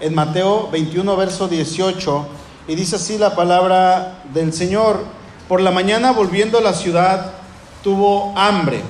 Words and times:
en 0.00 0.14
Mateo 0.14 0.68
21, 0.70 1.16
verso 1.16 1.48
18, 1.48 2.26
y 2.68 2.74
dice 2.74 2.96
así 2.96 3.18
la 3.18 3.34
palabra 3.36 4.22
del 4.32 4.52
Señor. 4.52 5.04
Por 5.48 5.60
la 5.60 5.70
mañana 5.70 6.12
volviendo 6.12 6.58
a 6.58 6.62
la 6.62 6.72
ciudad, 6.72 7.32
tuvo 7.82 8.32
hambre, 8.36 8.82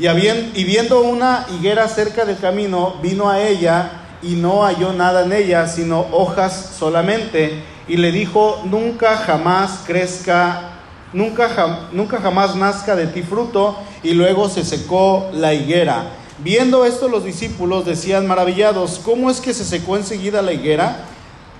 y, 0.00 0.64
viendo 0.64 1.02
una 1.02 1.46
higuera 1.52 1.86
cerca 1.86 2.24
del 2.24 2.38
camino, 2.38 2.94
vino 3.02 3.28
a 3.28 3.38
ella 3.38 3.90
y 4.22 4.30
no 4.30 4.64
halló 4.64 4.94
nada 4.94 5.26
en 5.26 5.32
ella, 5.32 5.66
sino 5.68 6.06
hojas 6.12 6.74
solamente, 6.78 7.62
y 7.86 7.98
le 7.98 8.10
dijo, 8.10 8.62
nunca 8.64 9.18
jamás 9.18 9.80
crezca, 9.86 10.70
nunca, 11.12 11.80
nunca 11.92 12.18
jamás 12.18 12.56
nazca 12.56 12.96
de 12.96 13.08
ti 13.08 13.22
fruto, 13.22 13.76
y 14.02 14.12
luego 14.12 14.48
se 14.48 14.64
secó 14.64 15.28
la 15.34 15.52
higuera. 15.52 16.04
Viendo 16.42 16.86
esto 16.86 17.08
los 17.08 17.24
discípulos 17.24 17.84
decían 17.84 18.26
maravillados, 18.26 18.98
¿cómo 19.04 19.30
es 19.30 19.42
que 19.42 19.52
se 19.52 19.64
secó 19.64 19.98
enseguida 19.98 20.40
la 20.40 20.54
higuera? 20.54 21.04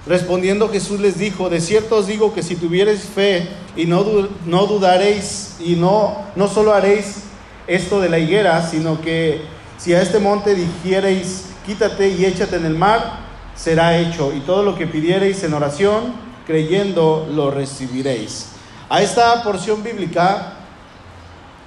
Respondiendo 0.06 0.70
Jesús 0.70 1.00
les 1.00 1.18
dijo, 1.18 1.50
de 1.50 1.60
cierto 1.60 1.96
os 1.96 2.06
digo 2.06 2.32
que 2.32 2.42
si 2.42 2.56
tuviereis 2.56 3.02
fe 3.02 3.46
y 3.76 3.84
no, 3.84 4.02
no 4.46 4.66
dudaréis 4.66 5.56
y 5.60 5.74
no, 5.74 6.16
no 6.34 6.48
solo 6.48 6.72
haréis 6.72 7.24
esto 7.66 8.00
de 8.00 8.08
la 8.08 8.18
higuera, 8.18 8.66
sino 8.66 9.02
que 9.02 9.42
si 9.76 9.92
a 9.92 10.00
este 10.00 10.18
monte 10.18 10.54
dijereis, 10.54 11.44
quítate 11.66 12.08
y 12.08 12.24
échate 12.24 12.56
en 12.56 12.64
el 12.64 12.74
mar, 12.74 13.20
será 13.54 13.98
hecho. 13.98 14.32
Y 14.34 14.40
todo 14.40 14.62
lo 14.62 14.76
que 14.76 14.86
pidiereis 14.86 15.42
en 15.42 15.52
oración, 15.52 16.14
creyendo, 16.46 17.28
lo 17.30 17.50
recibiréis. 17.50 18.46
A 18.88 19.02
esta 19.02 19.42
porción 19.42 19.82
bíblica 19.82 20.54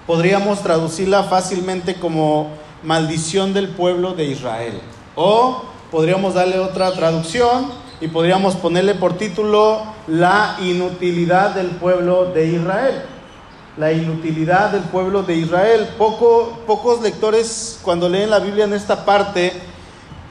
podríamos 0.07 0.63
traducirla 0.63 1.23
fácilmente 1.23 1.95
como 1.95 2.62
maldición 2.83 3.53
del 3.53 3.69
pueblo 3.69 4.13
de 4.13 4.25
Israel. 4.25 4.79
O 5.15 5.63
podríamos 5.91 6.33
darle 6.33 6.59
otra 6.59 6.91
traducción 6.93 7.71
y 8.01 8.07
podríamos 8.07 8.55
ponerle 8.55 8.95
por 8.95 9.17
título 9.17 9.81
la 10.07 10.57
inutilidad 10.61 11.55
del 11.55 11.67
pueblo 11.67 12.25
de 12.25 12.47
Israel. 12.47 13.03
La 13.77 13.91
inutilidad 13.91 14.71
del 14.71 14.83
pueblo 14.83 15.23
de 15.23 15.35
Israel. 15.35 15.89
Poco, 15.97 16.59
pocos 16.67 17.01
lectores 17.01 17.79
cuando 17.81 18.09
leen 18.09 18.29
la 18.29 18.39
Biblia 18.39 18.65
en 18.65 18.73
esta 18.73 19.05
parte 19.05 19.53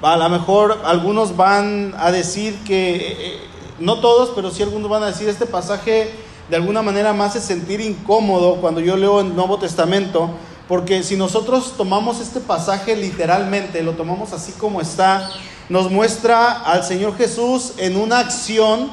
a 0.03 0.17
lo 0.17 0.29
mejor 0.29 0.81
algunos 0.85 1.37
van 1.37 1.95
a 1.97 2.11
decir 2.11 2.59
que, 2.65 2.97
eh, 2.97 3.17
eh, 3.19 3.41
no 3.79 4.01
todos, 4.01 4.33
pero 4.35 4.51
sí 4.51 4.63
algunos 4.63 4.91
van 4.91 5.05
a 5.05 5.07
decir, 5.07 5.29
este 5.29 5.47
pasaje 5.47 6.11
de 6.51 6.57
alguna 6.57 6.83
manera 6.83 7.13
me 7.13 7.25
hace 7.25 7.41
sentir 7.41 7.81
incómodo 7.81 8.57
cuando 8.57 8.81
yo 8.81 8.97
leo 8.97 9.21
el 9.21 9.35
Nuevo 9.35 9.59
Testamento, 9.59 10.31
porque 10.69 11.03
si 11.03 11.17
nosotros 11.17 11.75
tomamos 11.77 12.21
este 12.21 12.41
pasaje 12.41 12.97
literalmente, 12.97 13.83
lo 13.83 13.93
tomamos 13.93 14.33
así 14.33 14.53
como 14.53 14.81
está, 14.81 15.31
nos 15.69 15.91
muestra 15.91 16.53
al 16.53 16.85
Señor 16.85 17.17
Jesús 17.17 17.73
en 17.79 17.97
una 17.97 18.21
acción, 18.21 18.91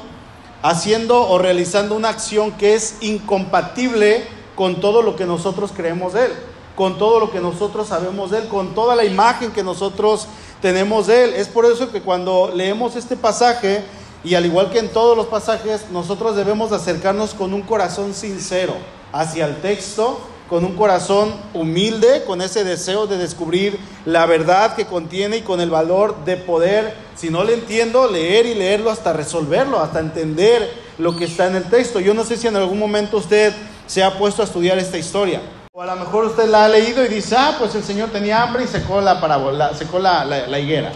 haciendo 0.62 1.28
o 1.28 1.38
realizando 1.38 1.94
una 1.94 2.10
acción 2.10 2.52
que 2.52 2.74
es 2.74 2.96
incompatible 3.00 4.26
con 4.54 4.80
todo 4.80 5.02
lo 5.02 5.16
que 5.16 5.24
nosotros 5.24 5.72
creemos 5.74 6.12
de 6.12 6.26
Él, 6.26 6.32
con 6.76 6.98
todo 6.98 7.18
lo 7.20 7.30
que 7.30 7.40
nosotros 7.40 7.88
sabemos 7.88 8.30
de 8.30 8.38
Él, 8.38 8.48
con 8.48 8.74
toda 8.74 8.94
la 8.94 9.04
imagen 9.04 9.52
que 9.52 9.62
nosotros 9.62 10.26
tenemos 10.60 11.06
de 11.06 11.24
Él. 11.24 11.34
Es 11.34 11.48
por 11.48 11.64
eso 11.64 11.90
que 11.90 12.02
cuando 12.02 12.52
leemos 12.54 12.96
este 12.96 13.16
pasaje, 13.16 13.82
y 14.22 14.34
al 14.34 14.44
igual 14.44 14.70
que 14.70 14.78
en 14.78 14.90
todos 14.90 15.16
los 15.16 15.26
pasajes, 15.26 15.86
nosotros 15.90 16.36
debemos 16.36 16.72
acercarnos 16.72 17.32
con 17.32 17.54
un 17.54 17.62
corazón 17.62 18.12
sincero 18.12 18.74
hacia 19.12 19.46
el 19.46 19.60
texto, 19.62 20.20
con 20.50 20.64
un 20.64 20.74
corazón 20.74 21.32
humilde, 21.54 22.24
con 22.26 22.42
ese 22.42 22.64
deseo 22.64 23.06
de 23.06 23.16
descubrir 23.16 23.78
la 24.04 24.26
verdad 24.26 24.74
que 24.74 24.84
contiene 24.84 25.36
y 25.36 25.42
con 25.42 25.60
el 25.60 25.70
valor 25.70 26.24
de 26.24 26.36
poder, 26.36 26.92
si 27.14 27.30
no 27.30 27.44
le 27.44 27.54
entiendo, 27.54 28.10
leer 28.10 28.46
y 28.46 28.56
leerlo 28.56 28.90
hasta 28.90 29.12
resolverlo, 29.12 29.78
hasta 29.78 30.00
entender 30.00 30.68
lo 30.98 31.16
que 31.16 31.26
está 31.26 31.46
en 31.46 31.54
el 31.54 31.64
texto. 31.64 32.00
Yo 32.00 32.14
no 32.14 32.24
sé 32.24 32.36
si 32.36 32.48
en 32.48 32.56
algún 32.56 32.80
momento 32.80 33.18
usted 33.18 33.54
se 33.86 34.02
ha 34.02 34.18
puesto 34.18 34.42
a 34.42 34.44
estudiar 34.44 34.76
esta 34.76 34.98
historia. 34.98 35.40
O 35.72 35.82
a 35.82 35.86
lo 35.86 35.94
mejor 35.94 36.24
usted 36.24 36.48
la 36.48 36.64
ha 36.64 36.68
leído 36.68 37.04
y 37.04 37.08
dice, 37.08 37.36
ah, 37.38 37.54
pues 37.56 37.76
el 37.76 37.84
Señor 37.84 38.08
tenía 38.10 38.42
hambre 38.42 38.64
y 38.64 38.66
secó 38.66 39.00
la, 39.00 39.20
parábola, 39.20 39.72
secó 39.74 40.00
la, 40.00 40.24
la, 40.24 40.58
higuera. 40.58 40.90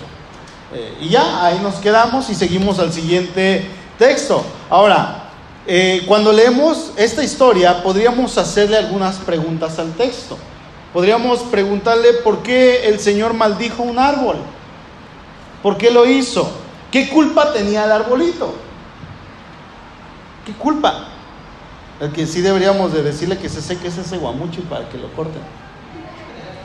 Eh, 0.75 0.99
y 1.01 1.11
ya, 1.11 1.47
ahí 1.47 1.61
nos 1.63 1.77
quedamos 1.77 2.29
y 2.29 2.35
seguimos 2.35 2.81
al 2.81 2.93
siguiente 2.93 3.65
texto. 3.99 4.45
Ahora, 4.69 5.24
eh, 5.67 6.05
cuando 6.07 6.33
leemos 6.33 6.93
esta 6.97 7.23
historia, 7.23 7.83
podríamos 7.83 8.37
hacerle 8.37 8.77
algunas 8.77 9.17
preguntas 9.17 9.79
al 9.79 9.93
texto. 9.93 10.37
Podríamos 10.93 11.41
preguntarle 11.41 12.13
por 12.23 12.43
qué 12.43 12.87
el 12.87 13.01
Señor 13.01 13.35
maldijo 13.35 13.83
un 13.83 13.99
árbol. 13.99 14.37
¿Por 15.63 15.79
qué 15.79 15.91
lo 15.91 16.07
hizo? 16.07 16.51
¿Qué 16.91 17.09
culpa 17.09 17.53
tenía 17.53 17.85
el 17.85 17.93
arbolito? 17.93 18.55
¿Qué 20.45 20.53
culpa? 20.53 21.09
El 22.01 22.13
que 22.13 22.27
sí 22.27 22.43
deberíamos 22.43 22.93
de 22.93 23.03
decirle 23.03 23.39
que 23.39 23.49
se 23.49 23.63
seque 23.63 23.89
es 23.89 23.97
ese 23.97 24.19
guamuchi 24.19 24.61
para 24.61 24.89
que 24.89 24.99
lo 24.99 25.11
corten. 25.15 25.43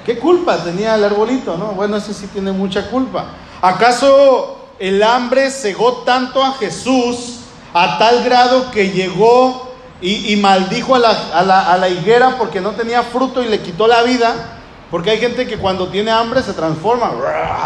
¿Qué 0.05 0.19
culpa 0.19 0.57
tenía 0.63 0.95
el 0.95 1.03
arbolito? 1.03 1.55
No, 1.57 1.67
bueno, 1.71 1.97
ese 1.97 2.13
sí 2.13 2.27
tiene 2.27 2.51
mucha 2.51 2.89
culpa. 2.89 3.27
¿Acaso 3.61 4.69
el 4.79 5.01
hambre 5.01 5.49
cegó 5.49 6.03
tanto 6.03 6.43
a 6.43 6.53
Jesús 6.53 7.38
a 7.73 7.97
tal 7.97 8.23
grado 8.23 8.71
que 8.71 8.91
llegó 8.91 9.73
y, 10.01 10.35
maldijo 10.37 10.95
a 10.95 10.99
la, 10.99 11.71
a 11.71 11.77
la 11.77 11.89
higuera 11.89 12.37
porque 12.37 12.61
no 12.61 12.71
tenía 12.71 13.03
fruto 13.03 13.43
y 13.43 13.47
le 13.47 13.59
quitó 13.59 13.87
la 13.87 14.03
vida? 14.03 14.59
Porque 14.91 15.11
hay 15.11 15.19
gente 15.19 15.45
que 15.45 15.57
cuando 15.57 15.89
tiene 15.89 16.09
hambre 16.09 16.41
se 16.41 16.53
transforma, 16.53 17.11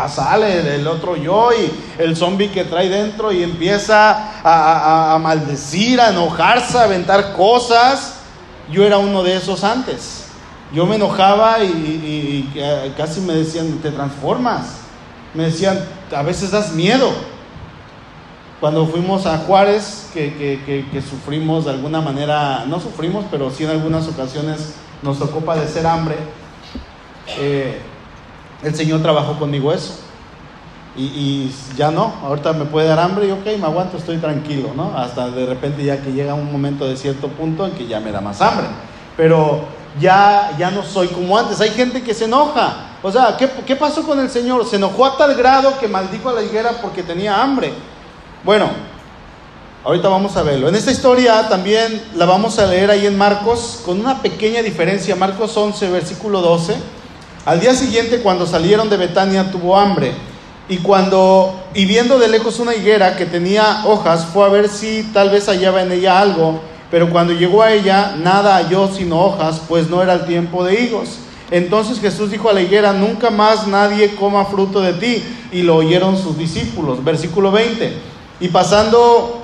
sale 0.10 0.62
del 0.62 0.86
otro 0.88 1.16
yo 1.16 1.52
y 1.54 1.72
el 1.98 2.18
zombie 2.18 2.52
que 2.52 2.66
trae 2.66 2.90
dentro 2.90 3.32
y 3.32 3.44
empieza 3.44 4.42
a, 4.44 5.18
maldecir, 5.22 6.02
a 6.02 6.10
enojarse, 6.10 6.78
a 6.78 6.84
aventar 6.84 7.34
cosas. 7.34 8.16
Yo 8.70 8.84
era 8.84 8.98
uno 8.98 9.24
de 9.24 9.38
esos 9.38 9.64
antes. 9.64 10.26
Yo 10.74 10.86
me 10.86 10.98
enojaba 10.98 11.64
y, 11.64 12.94
casi 12.98 13.22
me 13.22 13.36
decían, 13.36 13.80
te 13.82 13.92
transformas. 13.92 14.80
Me 15.34 15.46
decían, 15.46 15.80
a 16.14 16.24
veces 16.24 16.52
das 16.52 16.74
miedo. 16.74 17.10
Cuando 18.64 18.86
fuimos 18.86 19.26
a 19.26 19.40
Juárez, 19.40 20.10
que, 20.14 20.88
que 20.90 21.02
sufrimos 21.02 21.66
de 21.66 21.72
alguna 21.72 22.00
manera, 22.00 22.64
no 22.66 22.80
sufrimos, 22.80 23.26
pero 23.30 23.52
sí 23.52 23.66
en 23.66 23.72
algunas 23.72 24.08
ocasiones 24.08 24.76
nos 25.02 25.20
tocó 25.20 25.42
padecer 25.42 25.86
hambre 25.86 26.16
eh, 27.40 27.82
el 28.64 28.74
Señor 28.74 29.02
trabajó 29.02 29.38
conmigo 29.38 29.74
eso. 29.74 29.96
Y, 30.96 31.52
ya 31.76 31.92
no, 31.92 32.14
ahorita 32.24 32.54
me 32.54 32.64
puede 32.64 32.88
dar 32.88 33.00
hambre 33.00 33.28
y 33.28 33.32
ok, 33.32 33.46
me 33.60 33.66
aguanto, 33.66 33.98
estoy 33.98 34.16
tranquilo, 34.20 34.70
¿no? 34.74 34.98
Hasta 34.98 35.30
de 35.30 35.46
repente 35.46 35.84
ya 35.84 36.02
que 36.02 36.14
llega 36.14 36.34
un 36.34 36.50
momento 36.50 36.88
de 36.88 36.96
cierto 36.96 37.28
punto 37.28 37.66
en 37.66 37.74
que 37.74 37.86
ya 37.86 38.00
me 38.00 38.14
da 38.14 38.22
más 38.22 38.42
hambre. 38.42 38.68
Pero 39.18 39.66
ya, 40.00 40.56
ya 40.58 40.72
no 40.72 40.84
soy 40.84 41.10
como 41.10 41.38
antes. 41.38 41.60
Hay 41.60 41.72
gente 41.72 42.02
que 42.02 42.14
se 42.14 42.26
enoja. 42.26 42.92
O 43.02 43.12
sea, 43.12 43.36
¿qué, 43.38 43.50
¿qué 43.66 43.76
pasó 43.76 44.04
con 44.04 44.20
el 44.20 44.30
Señor? 44.30 44.66
Se 44.66 44.78
enojó 44.78 45.06
a 45.06 45.18
tal 45.18 45.36
grado 45.36 45.78
que 45.82 45.90
maldijo 45.90 46.30
a 46.30 46.34
la 46.34 46.44
higuera 46.44 46.72
porque 46.82 47.04
tenía 47.04 47.42
hambre. 47.42 47.74
Bueno, 48.44 48.68
ahorita 49.86 50.10
vamos 50.10 50.36
a 50.36 50.44
verlo. 50.44 50.68
En 50.68 50.76
esta 50.76 50.92
historia 50.92 51.48
también 51.48 52.02
la 52.16 52.26
vamos 52.26 52.60
a 52.60 52.66
leer 52.66 52.92
ahí 52.92 53.08
en 53.08 53.18
Marcos 53.18 53.80
con 53.86 54.02
una 54.02 54.22
pequeña 54.22 54.62
diferencia. 54.62 55.16
Marcos 55.16 55.56
11, 55.56 55.90
versículo 55.90 56.42
12. 56.42 56.76
Al 57.46 57.62
día 57.62 57.74
siguiente, 57.74 58.20
cuando 58.20 58.46
salieron 58.46 58.90
de 58.90 58.98
Betania, 58.98 59.50
tuvo 59.50 59.78
hambre. 59.78 60.12
Y 60.68 60.80
cuando, 60.80 61.58
y 61.74 61.86
viendo 61.86 62.20
de 62.20 62.28
lejos 62.28 62.60
una 62.60 62.76
higuera 62.76 63.16
que 63.16 63.26
tenía 63.26 63.84
hojas, 63.86 64.26
fue 64.26 64.46
a 64.46 64.50
ver 64.50 64.68
si 64.68 65.04
tal 65.14 65.30
vez 65.30 65.48
hallaba 65.48 65.82
en 65.82 65.94
ella 65.94 66.20
algo. 66.20 66.60
Pero 66.92 67.10
cuando 67.12 67.32
llegó 67.32 67.64
a 67.64 67.72
ella, 67.72 68.14
nada 68.18 68.56
halló 68.56 68.94
sino 68.94 69.22
hojas, 69.22 69.62
pues 69.70 69.90
no 69.90 70.04
era 70.04 70.16
el 70.16 70.26
tiempo 70.26 70.66
de 70.66 70.82
higos. 70.82 71.20
Entonces 71.50 72.02
Jesús 72.02 72.30
dijo 72.30 72.50
a 72.50 72.54
la 72.54 72.62
higuera, 72.62 72.92
nunca 72.92 73.30
más 73.30 73.68
nadie 73.68 74.16
coma 74.16 74.44
fruto 74.44 74.82
de 74.82 74.92
ti. 74.92 75.24
Y 75.54 75.62
lo 75.62 75.78
oyeron 75.78 76.22
sus 76.22 76.38
discípulos. 76.38 77.02
Versículo 77.06 77.50
20. 77.50 78.12
Y 78.40 78.50
pasando 78.50 79.44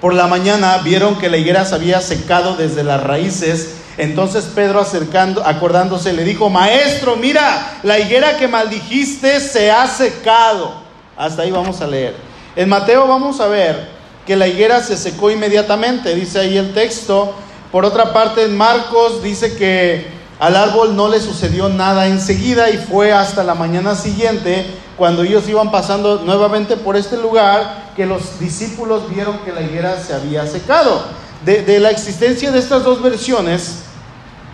por 0.00 0.14
la 0.14 0.26
mañana, 0.26 0.78
vieron 0.78 1.18
que 1.18 1.28
la 1.28 1.36
higuera 1.36 1.64
se 1.64 1.74
había 1.74 2.00
secado 2.00 2.56
desde 2.56 2.84
las 2.84 3.02
raíces 3.02 3.76
entonces 3.96 4.46
Pedro 4.54 4.80
acercando, 4.80 5.44
acordándose, 5.46 6.12
le 6.12 6.24
dijo, 6.24 6.50
maestro, 6.50 7.16
mira, 7.16 7.78
la 7.82 7.98
higuera 7.98 8.36
que 8.36 8.48
maldijiste 8.48 9.40
se 9.40 9.70
ha 9.70 9.86
secado. 9.86 10.72
Hasta 11.16 11.42
ahí 11.42 11.52
vamos 11.52 11.80
a 11.80 11.86
leer. 11.86 12.16
En 12.56 12.68
Mateo 12.68 13.06
vamos 13.06 13.40
a 13.40 13.46
ver 13.46 13.88
que 14.26 14.36
la 14.36 14.48
higuera 14.48 14.80
se 14.80 14.96
secó 14.96 15.30
inmediatamente, 15.30 16.14
dice 16.14 16.40
ahí 16.40 16.56
el 16.56 16.74
texto. 16.74 17.34
Por 17.70 17.84
otra 17.84 18.12
parte, 18.12 18.44
en 18.44 18.56
Marcos 18.56 19.22
dice 19.22 19.56
que 19.56 20.08
al 20.40 20.56
árbol 20.56 20.96
no 20.96 21.08
le 21.08 21.20
sucedió 21.20 21.68
nada 21.68 22.06
enseguida 22.08 22.70
y 22.70 22.78
fue 22.78 23.12
hasta 23.12 23.44
la 23.44 23.54
mañana 23.54 23.94
siguiente, 23.94 24.66
cuando 24.96 25.22
ellos 25.22 25.48
iban 25.48 25.70
pasando 25.70 26.22
nuevamente 26.24 26.76
por 26.76 26.96
este 26.96 27.16
lugar, 27.16 27.83
que 27.96 28.06
los 28.06 28.38
discípulos 28.40 29.08
vieron 29.14 29.38
que 29.40 29.52
la 29.52 29.62
higuera 29.62 30.02
se 30.02 30.14
había 30.14 30.46
secado. 30.46 31.04
De, 31.44 31.78
la 31.78 31.90
existencia 31.90 32.50
de 32.50 32.58
estas 32.58 32.84
dos 32.84 33.02
versiones, 33.02 33.80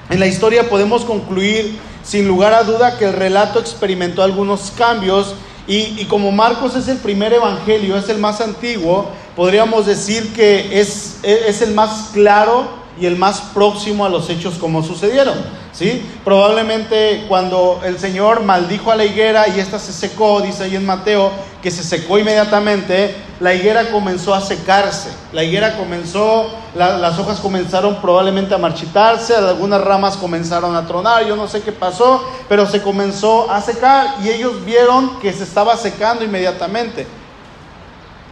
en 0.09 0.19
la 0.19 0.27
historia 0.27 0.69
podemos 0.69 1.05
concluir 1.05 1.79
sin 2.03 2.27
lugar 2.27 2.53
a 2.53 2.65
duda 2.65 2.99
que 2.99 3.05
el 3.05 3.13
relato 3.13 3.61
experimentó 3.61 4.23
algunos 4.23 4.73
cambios 4.77 5.35
Y, 5.69 6.05
como 6.07 6.33
Marcos 6.33 6.75
es 6.75 6.89
el 6.89 6.99
primer 6.99 7.33
evangelio, 7.33 7.97
es 7.97 8.09
el 8.09 8.19
más 8.19 8.41
antiguo, 8.41 9.09
podríamos 9.37 9.87
decir 9.87 10.33
que 10.33 10.81
es, 10.81 11.19
es 11.23 11.63
el 11.63 11.75
más 11.75 12.11
claro 12.13 12.80
y 13.01 13.07
el 13.07 13.17
más 13.17 13.41
próximo 13.55 14.05
a 14.05 14.09
los 14.09 14.29
hechos 14.29 14.55
como 14.59 14.83
sucedieron. 14.83 15.35
¿sí? 15.73 16.07
Probablemente 16.25 17.25
cuando 17.29 17.81
el 17.85 17.99
Señor 17.99 18.43
maldijo 18.43 18.91
a 18.91 18.97
la 18.97 19.05
higuera 19.05 19.49
y 19.49 19.59
ésta 19.59 19.79
se 19.79 19.93
secó, 19.93 20.41
dice 20.41 20.65
ahí 20.65 20.77
en 20.77 20.85
Mateo, 20.85 21.31
que 21.63 21.71
se 21.71 21.83
secó 21.83 22.19
inmediatamente, 22.19 23.15
la 23.41 23.55
higuera 23.55 23.91
comenzó 23.91 24.35
a 24.35 24.41
secarse. 24.41 25.11
La 25.33 25.43
higuera 25.43 25.77
comenzó, 25.77 26.51
las 26.75 27.19
hojas 27.19 27.41
comenzaron 27.41 28.01
probablemente 28.01 28.55
a 28.55 28.59
marchitarse, 28.59 29.35
algunas 29.35 29.81
ramas 29.81 30.17
comenzaron 30.17 30.77
a 30.77 30.87
tronar, 30.87 31.27
yo 31.27 31.37
no 31.37 31.49
sé 31.49 31.63
qué 31.63 31.73
pasó, 31.73 32.23
pero 32.49 32.67
se 32.67 32.83
comenzó 32.83 33.51
a 33.51 33.61
secar 33.63 34.17
y 34.23 34.29
ellos 34.29 34.65
vieron 34.65 35.19
que 35.21 35.33
se 35.33 35.45
estaba 35.45 35.77
secando 35.77 36.25
inmediatamente. 36.25 37.07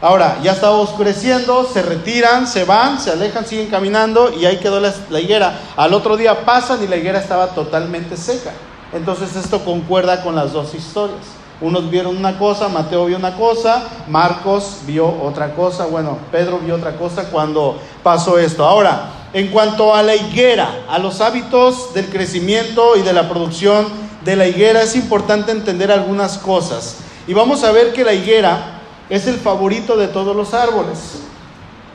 Ahora, 0.01 0.39
ya 0.45 0.53
estaba 0.53 0.77
oscureciendo, 0.77 1.69
se 1.73 1.83
retiran, 1.83 2.47
se 2.47 2.65
van, 2.65 3.01
se 3.01 3.11
alejan, 3.11 3.45
siguen 3.45 3.67
caminando 3.67 4.33
y 4.33 4.47
ahí 4.47 4.59
quedó 4.59 4.79
la, 4.79 4.93
higuera. 5.21 5.59
Al 5.77 5.93
otro 5.93 6.17
día 6.17 6.45
pasan 6.45 6.85
y 6.85 6.87
la 6.87 6.97
higuera 6.97 7.19
estaba 7.19 7.49
totalmente 7.49 8.17
seca. 8.17 8.53
Entonces 8.93 9.35
esto 9.35 9.65
concuerda 9.65 10.23
con 10.23 10.37
las 10.37 10.53
dos 10.53 10.73
historias. 10.75 11.19
Unos 11.61 11.91
vieron 11.91 12.17
una 12.17 12.39
cosa, 12.39 12.69
Mateo 12.69 13.07
vio 13.07 13.17
una 13.17 13.35
cosa, 13.37 13.89
Marcos 14.07 14.83
vio 14.87 15.09
otra 15.09 15.55
cosa, 15.55 15.87
bueno, 15.87 16.17
Pedro 16.31 16.61
vio 16.61 16.77
otra 16.77 16.97
cosa 16.97 17.25
cuando 17.31 17.77
pasó 18.05 18.39
esto. 18.39 18.65
Ahora, 18.65 19.11
en 19.33 19.49
cuanto 19.49 19.97
a 19.97 20.05
la 20.05 20.15
higuera, 20.15 20.85
a 20.89 21.01
los 21.01 21.21
hábitos 21.21 21.93
del 21.93 22.09
crecimiento 22.09 22.97
y 22.97 23.03
de 23.03 23.13
la 23.13 23.29
producción 23.29 23.89
de 24.25 24.37
la 24.37 24.47
higuera, 24.47 24.81
es 24.83 24.95
importante 24.95 25.51
entender 25.51 25.91
algunas 25.91 26.39
cosas. 26.39 26.99
Y 27.27 27.35
vamos 27.35 27.65
a 27.65 27.73
ver 27.73 27.93
que 27.93 28.05
la 28.05 28.13
higuera 28.13 28.78
es 29.11 29.27
el 29.27 29.37
favorito 29.37 29.97
de 29.97 30.09
todos 30.09 30.37
los 30.37 30.55
árboles. 30.55 31.21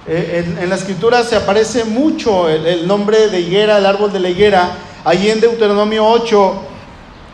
Eh, 0.06 0.58
en, 0.60 0.70
la 0.70 0.76
escritura 0.76 1.24
se 1.24 1.36
aparece 1.36 1.86
mucho 1.86 2.50
el, 2.50 2.86
nombre 2.88 3.30
de 3.30 3.40
higuera, 3.40 3.78
el 3.78 3.86
árbol 3.86 4.12
de 4.12 4.20
la 4.20 4.30
higuera. 4.30 4.72
Allí 5.06 5.30
en 5.30 5.40
Deuteronomio 5.40 6.06
8, 6.06 6.54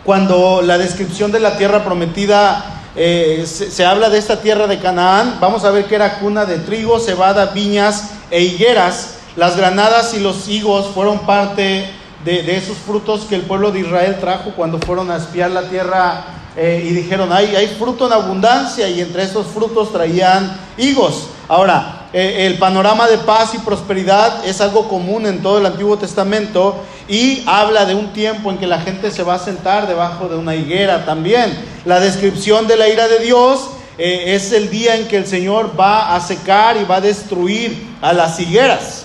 cuando 0.03 0.61
la 0.61 0.77
descripción 0.77 1.31
de 1.31 1.39
la 1.39 1.57
tierra 1.57 1.83
prometida 1.83 2.81
eh, 2.95 3.45
se, 3.45 3.85
habla 3.85 4.09
de 4.09 4.17
esta 4.17 4.41
tierra 4.41 4.67
de 4.67 4.79
Canaán, 4.79 5.37
vamos 5.39 5.63
a 5.63 5.71
ver 5.71 5.85
que 5.85 5.95
era 5.95 6.19
cuna 6.19 6.45
de 6.45 6.57
trigo, 6.59 6.99
cebada, 6.99 7.47
viñas 7.47 8.11
e 8.29 8.41
higueras. 8.41 9.15
Las 9.35 9.55
granadas 9.55 10.13
y 10.13 10.19
los 10.19 10.47
higos 10.49 10.87
fueron 10.87 11.19
parte 11.19 11.89
de, 12.25 12.43
de 12.43 12.57
esos 12.57 12.77
frutos 12.77 13.25
que 13.25 13.35
el 13.35 13.43
pueblo 13.43 13.71
de 13.71 13.79
Israel 13.79 14.17
trajo 14.19 14.51
cuando 14.55 14.79
fueron 14.79 15.09
a 15.09 15.17
espiar 15.17 15.51
la 15.51 15.69
tierra 15.69 16.38
eh, 16.55 16.85
y 16.89 16.93
dijeron, 16.93 17.31
hay, 17.31 17.55
hay 17.55 17.67
fruto 17.67 18.07
en 18.07 18.13
abundancia 18.13 18.87
y 18.89 19.01
entre 19.01 19.23
esos 19.23 19.47
frutos 19.47 19.91
traían 19.91 20.59
higos. 20.77 21.27
Ahora, 21.47 22.07
eh, 22.11 22.47
el 22.47 22.57
panorama 22.57 23.07
de 23.07 23.19
paz 23.19 23.53
y 23.53 23.59
prosperidad 23.59 24.43
es 24.45 24.61
algo 24.61 24.89
común 24.89 25.27
en 25.27 25.43
todo 25.43 25.59
el 25.59 25.65
Antiguo 25.65 25.97
Testamento 25.97 26.75
y 27.07 27.43
habla 27.45 27.85
de 27.85 27.93
un 27.93 28.13
tiempo 28.13 28.49
en 28.49 28.57
que 28.57 28.67
la 28.67 28.79
gente 28.79 29.11
se 29.11 29.23
va 29.23 29.35
a 29.35 29.39
sentar 29.39 29.87
debajo 29.87 30.27
de 30.27 30.35
una 30.35 30.55
higuera 30.55 31.05
también. 31.05 31.55
La 31.85 31.99
descripción 31.99 32.67
de 32.67 32.77
la 32.77 32.89
ira 32.89 33.07
de 33.07 33.19
Dios 33.19 33.69
eh, 33.97 34.35
es 34.35 34.51
el 34.53 34.69
día 34.69 34.95
en 34.95 35.07
que 35.07 35.17
el 35.17 35.27
Señor 35.27 35.79
va 35.79 36.15
a 36.15 36.19
secar 36.21 36.77
y 36.77 36.85
va 36.85 36.95
a 36.95 37.01
destruir 37.01 37.95
a 38.01 38.13
las 38.13 38.39
higueras, 38.39 39.03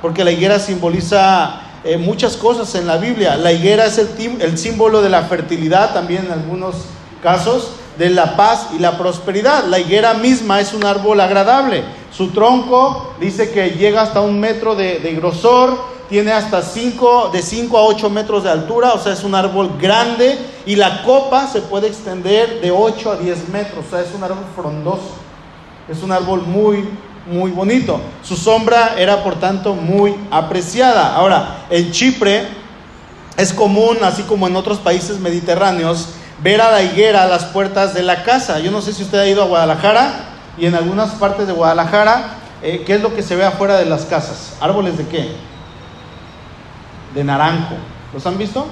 porque 0.00 0.22
la 0.22 0.30
higuera 0.30 0.58
simboliza 0.58 1.60
eh, 1.84 1.96
muchas 1.96 2.36
cosas 2.36 2.74
en 2.74 2.86
la 2.86 2.96
Biblia. 2.96 3.36
La 3.36 3.52
higuera 3.52 3.86
es 3.86 3.98
el, 3.98 4.58
símbolo 4.58 5.00
de 5.00 5.08
la 5.08 5.22
fertilidad 5.22 5.92
también 5.92 6.26
en 6.26 6.32
algunos 6.32 6.74
casos, 7.22 7.70
de 7.98 8.10
la 8.10 8.36
paz 8.36 8.68
y 8.76 8.78
la 8.78 8.98
prosperidad. 8.98 9.64
La 9.66 9.78
higuera 9.78 10.14
misma 10.14 10.60
es 10.60 10.72
un 10.72 10.84
árbol 10.84 11.20
agradable. 11.20 11.84
Su 12.12 12.30
tronco 12.30 13.14
dice 13.20 13.50
que 13.50 13.70
llega 13.70 14.02
hasta 14.02 14.20
un 14.20 14.38
metro 14.38 14.74
de, 14.74 14.98
grosor, 15.16 15.76
tiene 16.08 16.32
hasta 16.32 16.62
cinco, 16.62 17.30
de 17.32 17.42
5 17.42 17.76
a 17.76 17.82
8 17.82 18.10
metros 18.10 18.44
de 18.44 18.50
altura, 18.50 18.94
o 18.94 18.98
sea, 18.98 19.12
es 19.12 19.24
un 19.24 19.34
árbol 19.34 19.72
grande 19.78 20.38
y 20.64 20.76
la 20.76 21.02
copa 21.02 21.46
se 21.46 21.60
puede 21.60 21.88
extender 21.88 22.60
de 22.60 22.70
8 22.70 23.12
a 23.12 23.16
10 23.16 23.48
metros, 23.50 23.84
o 23.86 23.90
sea, 23.90 24.00
es 24.00 24.14
un 24.14 24.24
árbol 24.24 24.44
frondoso. 24.56 25.28
Es 25.88 26.02
un 26.02 26.12
árbol 26.12 26.42
muy, 26.42 26.86
muy 27.28 27.50
bonito. 27.50 28.00
Su 28.22 28.36
sombra 28.36 28.94
era 28.98 29.22
por 29.22 29.36
tanto 29.36 29.74
muy 29.74 30.14
apreciada. 30.30 31.14
Ahora, 31.14 31.66
en 31.70 31.90
Chipre 31.90 32.48
es 33.36 33.52
común, 33.52 33.98
así 34.02 34.22
como 34.22 34.48
en 34.48 34.56
otros 34.56 34.78
países 34.78 35.18
mediterráneos, 35.20 36.08
ver 36.42 36.60
a 36.60 36.72
la 36.72 36.82
higuera 36.82 37.22
a 37.22 37.26
las 37.26 37.44
puertas 37.44 37.94
de 37.94 38.02
la 38.02 38.24
casa. 38.24 38.58
Yo 38.58 38.70
no 38.70 38.80
sé 38.80 38.92
si 38.92 39.02
usted 39.02 39.18
ha 39.18 39.28
ido 39.28 39.42
a 39.42 39.46
Guadalajara 39.46 40.12
y 40.56 40.66
en 40.66 40.74
algunas 40.74 41.10
partes 41.12 41.46
de 41.46 41.52
Guadalajara, 41.52 42.34
eh, 42.62 42.82
¿qué 42.84 42.94
es 42.96 43.02
lo 43.02 43.14
que 43.14 43.22
se 43.22 43.36
ve 43.36 43.44
afuera 43.44 43.76
de 43.76 43.86
las 43.86 44.04
casas? 44.04 44.54
¿Árboles 44.60 44.98
de 44.98 45.06
qué? 45.06 45.32
De 47.14 47.22
naranjo. 47.22 47.74
¿Los 48.12 48.26
han 48.26 48.38
visto? 48.38 48.66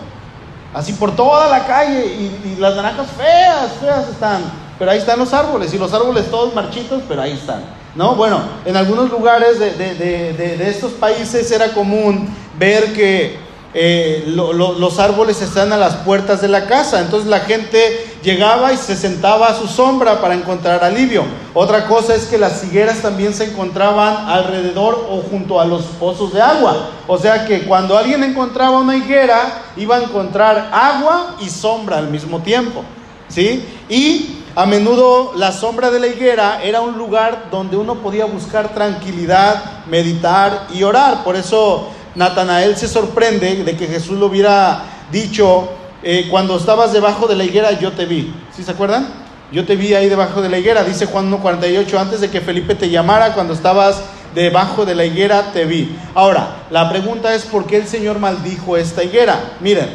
Así 0.74 0.92
por 0.94 1.14
toda 1.14 1.48
la 1.48 1.66
calle 1.66 2.06
y, 2.06 2.52
y 2.52 2.56
las 2.58 2.74
naranjas 2.74 3.06
feas, 3.16 3.72
feas 3.80 4.08
están. 4.08 4.42
Pero 4.78 4.90
ahí 4.90 4.98
están 4.98 5.18
los 5.18 5.32
árboles 5.32 5.72
y 5.72 5.78
los 5.78 5.92
árboles 5.92 6.30
todos 6.30 6.54
marchitos, 6.54 7.02
pero 7.08 7.22
ahí 7.22 7.32
están. 7.32 7.62
¿No? 7.96 8.14
Bueno, 8.14 8.40
en 8.64 8.76
algunos 8.76 9.10
lugares 9.10 9.58
de, 9.58 10.68
estos 10.68 10.92
países 10.92 11.50
era 11.50 11.72
común 11.72 12.28
ver 12.58 12.92
que 12.92 13.38
eh, 13.72 14.24
los 14.26 14.98
árboles 14.98 15.42
están 15.42 15.72
a 15.72 15.76
las 15.76 15.96
puertas 15.96 16.40
de 16.40 16.48
la 16.48 16.66
casa, 16.66 17.00
entonces 17.00 17.28
la 17.28 17.40
gente 17.40 18.18
llegaba 18.22 18.72
y 18.72 18.76
se 18.76 18.96
sentaba 18.96 19.48
a 19.48 19.54
su 19.54 19.66
sombra 19.66 20.20
para 20.20 20.34
encontrar 20.34 20.84
alivio. 20.84 21.24
Otra 21.54 21.86
cosa 21.86 22.14
es 22.14 22.26
que 22.26 22.38
las 22.38 22.64
higueras 22.64 23.00
también 23.00 23.34
se 23.34 23.44
encontraban 23.44 24.28
alrededor 24.28 25.06
o 25.10 25.22
junto 25.30 25.60
a 25.60 25.64
los 25.64 25.82
pozos 25.98 26.32
de 26.32 26.40
agua, 26.40 26.90
o 27.06 27.18
sea 27.18 27.46
que 27.46 27.62
cuando 27.62 27.96
alguien 27.96 28.22
encontraba 28.24 28.78
una 28.78 28.96
higuera 28.96 29.62
iba 29.76 29.96
a 29.96 30.02
encontrar 30.02 30.70
agua 30.72 31.36
y 31.40 31.48
sombra 31.48 31.98
al 31.98 32.08
mismo 32.08 32.40
tiempo, 32.40 32.82
¿sí? 33.28 33.64
Y 33.88 34.42
a 34.56 34.64
menudo 34.64 35.34
la 35.36 35.52
sombra 35.52 35.90
de 35.90 36.00
la 36.00 36.06
higuera 36.06 36.62
era 36.64 36.80
un 36.80 36.96
lugar 36.96 37.48
donde 37.50 37.76
uno 37.76 37.96
podía 37.96 38.24
buscar 38.24 38.72
tranquilidad, 38.72 39.84
meditar 39.86 40.66
y 40.72 40.82
orar. 40.82 41.24
Por 41.24 41.36
eso 41.36 41.90
Natanael 42.14 42.74
se 42.74 42.88
sorprende 42.88 43.64
de 43.64 43.76
que 43.76 43.86
Jesús 43.86 44.18
lo 44.18 44.26
hubiera 44.26 44.82
dicho, 45.12 45.68
eh, 46.02 46.28
cuando 46.30 46.56
estabas 46.56 46.94
debajo 46.94 47.26
de 47.26 47.36
la 47.36 47.44
higuera 47.44 47.72
yo 47.72 47.92
te 47.92 48.06
vi. 48.06 48.32
¿Sí 48.50 48.62
se 48.62 48.70
acuerdan? 48.70 49.06
Yo 49.52 49.66
te 49.66 49.76
vi 49.76 49.92
ahí 49.92 50.08
debajo 50.08 50.40
de 50.40 50.48
la 50.48 50.58
higuera, 50.58 50.84
dice 50.84 51.04
Juan 51.04 51.30
1.48, 51.30 51.98
antes 51.98 52.22
de 52.22 52.30
que 52.30 52.40
Felipe 52.40 52.74
te 52.74 52.88
llamara, 52.88 53.34
cuando 53.34 53.52
estabas 53.52 54.00
debajo 54.34 54.86
de 54.86 54.94
la 54.94 55.04
higuera 55.04 55.52
te 55.52 55.66
vi. 55.66 55.94
Ahora, 56.14 56.64
la 56.70 56.88
pregunta 56.88 57.34
es, 57.34 57.44
¿por 57.44 57.66
qué 57.66 57.76
el 57.76 57.86
Señor 57.86 58.18
maldijo 58.18 58.78
esta 58.78 59.04
higuera? 59.04 59.38
Miren, 59.60 59.90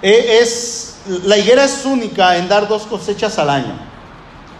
eh, 0.00 0.38
es 0.40 0.87
la 1.24 1.38
higuera 1.38 1.64
es 1.64 1.84
única 1.84 2.36
en 2.36 2.48
dar 2.48 2.68
dos 2.68 2.82
cosechas 2.82 3.38
al 3.38 3.50
año. 3.50 3.74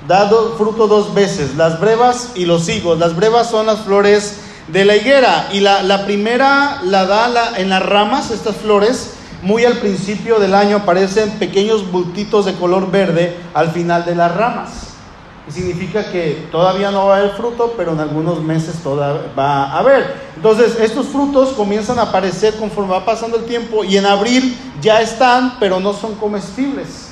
Da 0.07 0.31
fruto 0.57 0.87
dos 0.87 1.13
veces, 1.13 1.55
las 1.57 1.81
brevas 1.81 2.31
y 2.35 2.47
los 2.47 2.69
higos. 2.69 2.99
Las 2.99 3.15
brevas 3.17 3.51
son 3.51 3.67
las 3.67 3.81
flores 3.81 4.41
de 4.69 4.85
la 4.85 4.97
higuera 4.97 5.49
y 5.53 5.61
la, 5.61 6.05
primera 6.05 6.81
la 6.85 7.05
da 7.07 7.59
en 7.59 7.69
las 7.69 7.83
ramas, 7.83 8.31
estas 8.31 8.57
flores, 8.57 9.15
muy 9.43 9.65
al 9.65 9.79
principio 9.79 10.39
del 10.39 10.55
año 10.55 10.79
aparecen 10.79 11.39
pequeños 11.39 11.91
bultitos 11.91 12.47
de 12.47 12.55
color 12.55 12.91
verde 12.91 13.37
al 13.55 13.71
final 13.71 14.05
de 14.05 14.15
las 14.15 14.35
ramas 14.35 14.88
significa 15.51 16.11
que 16.11 16.47
todavía 16.51 16.91
no 16.91 17.07
va 17.07 17.17
a 17.17 17.19
haber 17.21 17.33
fruto, 17.33 17.75
pero 17.77 17.93
en 17.93 18.01
algunos 18.01 18.43
meses 18.43 18.77
todavía 18.83 19.33
va 19.39 19.65
a 19.65 19.79
haber. 19.79 20.15
Entonces, 20.37 20.79
estos 20.81 21.07
frutos 21.07 21.51
comienzan 21.51 21.99
a 21.99 22.03
aparecer 22.03 22.57
conforme 22.57 22.93
va 22.93 23.05
pasando 23.05 23.39
el 23.39 23.45
tiempo 23.45 23.85
y 23.85 23.97
en 23.97 24.07
abril 24.07 24.57
ya 24.81 25.01
están, 25.01 25.59
pero 25.59 25.81
no 25.81 25.93
son 25.93 26.15
comestibles. 26.17 27.09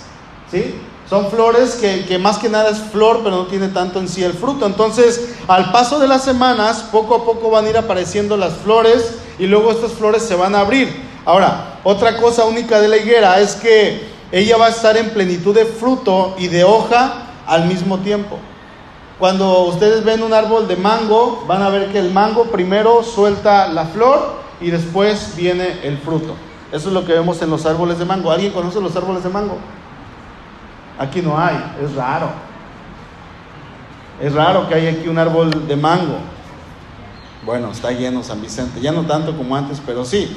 ¿Sí? 0.50 0.74
Son 1.08 1.30
flores 1.30 1.76
que, 1.76 2.04
que, 2.04 2.18
más 2.18 2.38
que 2.38 2.48
nada 2.48 2.70
es 2.70 2.78
flor, 2.78 3.20
pero 3.22 3.36
no 3.36 3.46
tiene 3.46 3.68
tanto 3.68 4.00
en 4.00 4.08
sí 4.08 4.24
el 4.24 4.32
fruto. 4.32 4.66
Entonces, 4.66 5.34
al 5.46 5.70
paso 5.70 5.98
de 5.98 6.08
las 6.08 6.24
semanas, 6.24 6.88
poco 6.90 7.14
a 7.14 7.24
poco 7.24 7.50
van 7.50 7.66
a 7.66 7.70
ir 7.70 7.76
apareciendo 7.76 8.36
las 8.36 8.54
flores 8.54 9.14
y 9.38 9.46
luego 9.46 9.70
estas 9.70 9.92
flores 9.92 10.22
se 10.22 10.34
van 10.34 10.54
a 10.54 10.60
abrir. 10.60 11.06
Ahora, 11.24 11.78
otra 11.84 12.16
cosa 12.16 12.44
única 12.44 12.80
de 12.80 12.88
la 12.88 12.96
higuera 12.96 13.40
es 13.40 13.54
que 13.54 14.16
ella 14.32 14.56
va 14.56 14.66
a 14.66 14.70
estar 14.70 14.96
en 14.96 15.10
plenitud 15.10 15.54
de 15.54 15.64
fruto 15.64 16.34
y 16.38 16.48
de 16.48 16.64
hoja 16.64 17.25
al 17.46 17.66
mismo 17.66 17.98
tiempo. 17.98 18.38
Cuando 19.18 19.64
ustedes 19.64 20.04
ven 20.04 20.22
un 20.22 20.34
árbol 20.34 20.68
de 20.68 20.76
mango, 20.76 21.44
van 21.46 21.62
a 21.62 21.70
ver 21.70 21.90
que 21.90 21.98
el 21.98 22.12
mango 22.12 22.44
primero 22.44 23.02
suelta 23.02 23.68
la 23.68 23.86
flor 23.86 24.40
y 24.60 24.70
después 24.70 25.34
viene 25.36 25.80
el 25.82 25.98
fruto. 25.98 26.34
Eso 26.70 26.88
es 26.88 26.94
lo 26.94 27.04
que 27.04 27.12
vemos 27.12 27.40
en 27.40 27.48
los 27.48 27.64
árboles 27.64 27.98
de 27.98 28.04
mango. 28.04 28.30
¿Alguien 28.30 28.52
conoce 28.52 28.80
los 28.80 28.94
árboles 28.94 29.22
de 29.22 29.30
mango? 29.30 29.56
Aquí 30.98 31.22
no 31.22 31.38
hay, 31.38 31.56
es 31.82 31.94
raro. 31.94 32.28
Es 34.20 34.32
raro 34.32 34.68
que 34.68 34.74
haya 34.74 34.90
aquí 34.90 35.08
un 35.08 35.18
árbol 35.18 35.66
de 35.66 35.76
mango. 35.76 36.18
Bueno, 37.44 37.70
está 37.70 37.92
lleno 37.92 38.22
San 38.22 38.42
Vicente, 38.42 38.80
ya 38.80 38.92
no 38.92 39.02
tanto 39.02 39.36
como 39.36 39.54
antes, 39.54 39.80
pero 39.84 40.04
sí. 40.04 40.36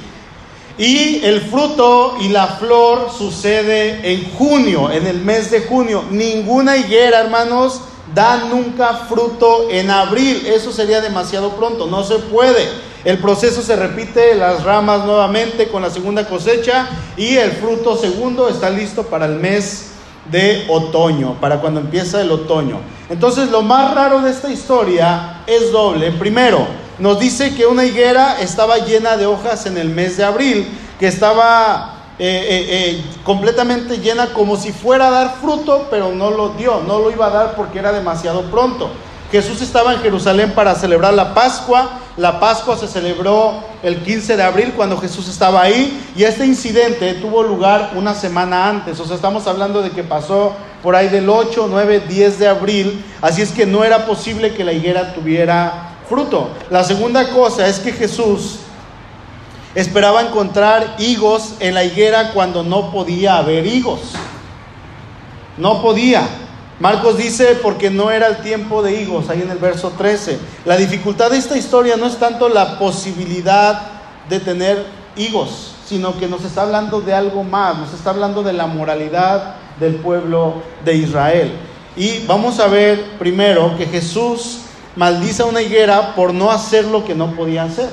Y 0.79 1.19
el 1.25 1.41
fruto 1.41 2.15
y 2.21 2.29
la 2.29 2.47
flor 2.47 3.09
sucede 3.15 3.99
en 4.13 4.31
junio, 4.31 4.89
en 4.89 5.07
el 5.07 5.19
mes 5.19 5.51
de 5.51 5.63
junio. 5.63 6.05
Ninguna 6.09 6.77
higuera, 6.77 7.19
hermanos, 7.19 7.81
da 8.15 8.45
nunca 8.45 9.05
fruto 9.09 9.67
en 9.69 9.91
abril. 9.91 10.41
Eso 10.47 10.71
sería 10.71 11.01
demasiado 11.01 11.49
pronto, 11.57 11.87
no 11.87 12.05
se 12.05 12.15
puede. 12.19 12.65
El 13.03 13.17
proceso 13.17 13.61
se 13.61 13.75
repite, 13.75 14.35
las 14.35 14.63
ramas 14.63 15.03
nuevamente 15.03 15.67
con 15.67 15.81
la 15.81 15.89
segunda 15.89 16.25
cosecha 16.29 16.87
y 17.17 17.35
el 17.35 17.51
fruto 17.51 17.97
segundo 17.97 18.47
está 18.47 18.69
listo 18.69 19.03
para 19.03 19.25
el 19.25 19.35
mes 19.35 19.91
de 20.31 20.65
otoño, 20.69 21.35
para 21.41 21.59
cuando 21.59 21.81
empieza 21.81 22.21
el 22.21 22.31
otoño. 22.31 22.79
Entonces 23.09 23.51
lo 23.51 23.63
más 23.63 23.93
raro 23.93 24.21
de 24.21 24.31
esta 24.31 24.49
historia 24.49 25.41
es 25.45 25.73
doble. 25.73 26.11
Primero, 26.13 26.65
nos 26.99 27.19
dice 27.19 27.55
que 27.55 27.65
una 27.65 27.85
higuera 27.85 28.41
estaba 28.41 28.77
llena 28.79 29.17
de 29.17 29.25
hojas 29.25 29.65
en 29.65 29.77
el 29.77 29.89
mes 29.89 30.17
de 30.17 30.25
abril, 30.25 30.67
que 30.99 31.07
estaba 31.07 31.95
eh, 32.19 32.47
eh, 32.49 32.67
eh, 32.69 33.03
completamente 33.23 33.99
llena 33.99 34.33
como 34.33 34.57
si 34.57 34.73
fuera 34.73 35.07
a 35.07 35.11
dar 35.11 35.35
fruto, 35.41 35.87
pero 35.89 36.11
no 36.11 36.29
lo 36.29 36.49
dio, 36.49 36.81
no 36.85 36.99
lo 36.99 37.11
iba 37.11 37.27
a 37.27 37.29
dar 37.29 37.55
porque 37.55 37.79
era 37.79 37.93
demasiado 37.93 38.43
pronto. 38.51 38.89
Jesús 39.31 39.61
estaba 39.61 39.93
en 39.93 39.99
Jerusalén 39.99 40.53
para 40.53 40.73
celebrar 40.75 41.13
la 41.13 41.33
Pascua. 41.35 41.99
La 42.17 42.39
Pascua 42.39 42.75
se 42.75 42.87
celebró 42.87 43.63
el 43.83 43.97
15 44.01 44.35
de 44.35 44.43
abril 44.43 44.73
cuando 44.75 44.97
Jesús 44.97 45.29
estaba 45.29 45.61
ahí 45.61 46.11
y 46.15 46.23
este 46.23 46.45
incidente 46.45 47.13
tuvo 47.13 47.43
lugar 47.43 47.91
una 47.95 48.15
semana 48.15 48.67
antes. 48.67 48.99
O 48.99 49.05
sea, 49.05 49.15
estamos 49.15 49.45
hablando 49.45 49.83
de 49.83 49.91
que 49.91 50.03
pasó 50.03 50.53
por 50.81 50.95
ahí 50.95 51.09
del 51.09 51.29
8, 51.29 51.67
9, 51.69 52.03
10 52.09 52.39
de 52.39 52.47
abril. 52.47 53.05
Así 53.21 53.43
es 53.43 53.51
que 53.51 53.67
no 53.67 53.83
era 53.83 54.07
posible 54.07 54.55
que 54.55 54.63
la 54.63 54.73
higuera 54.73 55.13
tuviera 55.13 55.88
fruto. 56.09 56.49
La 56.69 56.83
segunda 56.83 57.29
cosa 57.29 57.67
es 57.67 57.79
que 57.79 57.93
Jesús 57.93 58.59
esperaba 59.75 60.21
encontrar 60.21 60.95
higos 60.97 61.53
en 61.59 61.75
la 61.75 61.83
higuera 61.83 62.31
cuando 62.33 62.63
no 62.63 62.91
podía 62.91 63.37
haber 63.37 63.67
higos. 63.67 63.99
No 65.57 65.81
podía. 65.81 66.27
Marcos 66.79 67.17
dice 67.17 67.59
porque 67.61 67.89
no 67.89 68.09
era 68.09 68.27
el 68.27 68.37
tiempo 68.37 68.81
de 68.81 69.01
higos, 69.01 69.29
ahí 69.29 69.41
en 69.41 69.51
el 69.51 69.57
verso 69.57 69.91
13. 69.97 70.39
La 70.65 70.77
dificultad 70.77 71.29
de 71.29 71.37
esta 71.37 71.57
historia 71.57 71.97
no 71.97 72.07
es 72.07 72.17
tanto 72.17 72.49
la 72.49 72.79
posibilidad 72.79 73.81
de 74.29 74.39
tener 74.39 74.85
higos, 75.17 75.75
sino 75.85 76.17
que 76.17 76.27
nos 76.27 76.45
está 76.45 76.61
hablando 76.61 77.01
de 77.01 77.13
algo 77.13 77.43
más, 77.43 77.77
nos 77.77 77.93
está 77.93 78.11
hablando 78.11 78.43
de 78.43 78.53
la 78.53 78.67
moralidad 78.67 79.55
del 79.79 79.95
pueblo 79.95 80.63
de 80.85 80.95
Israel. 80.95 81.51
Y 81.97 82.25
vamos 82.25 82.59
a 82.59 82.67
ver 82.67 83.17
primero 83.19 83.75
que 83.77 83.85
Jesús 83.85 84.59
maldice 84.95 85.43
a 85.43 85.45
una 85.45 85.61
higuera 85.61 86.15
por 86.15 86.33
no 86.33 86.51
hacer 86.51 86.85
lo 86.85 87.05
que 87.05 87.15
no 87.15 87.31
podía 87.35 87.63
hacer. 87.63 87.89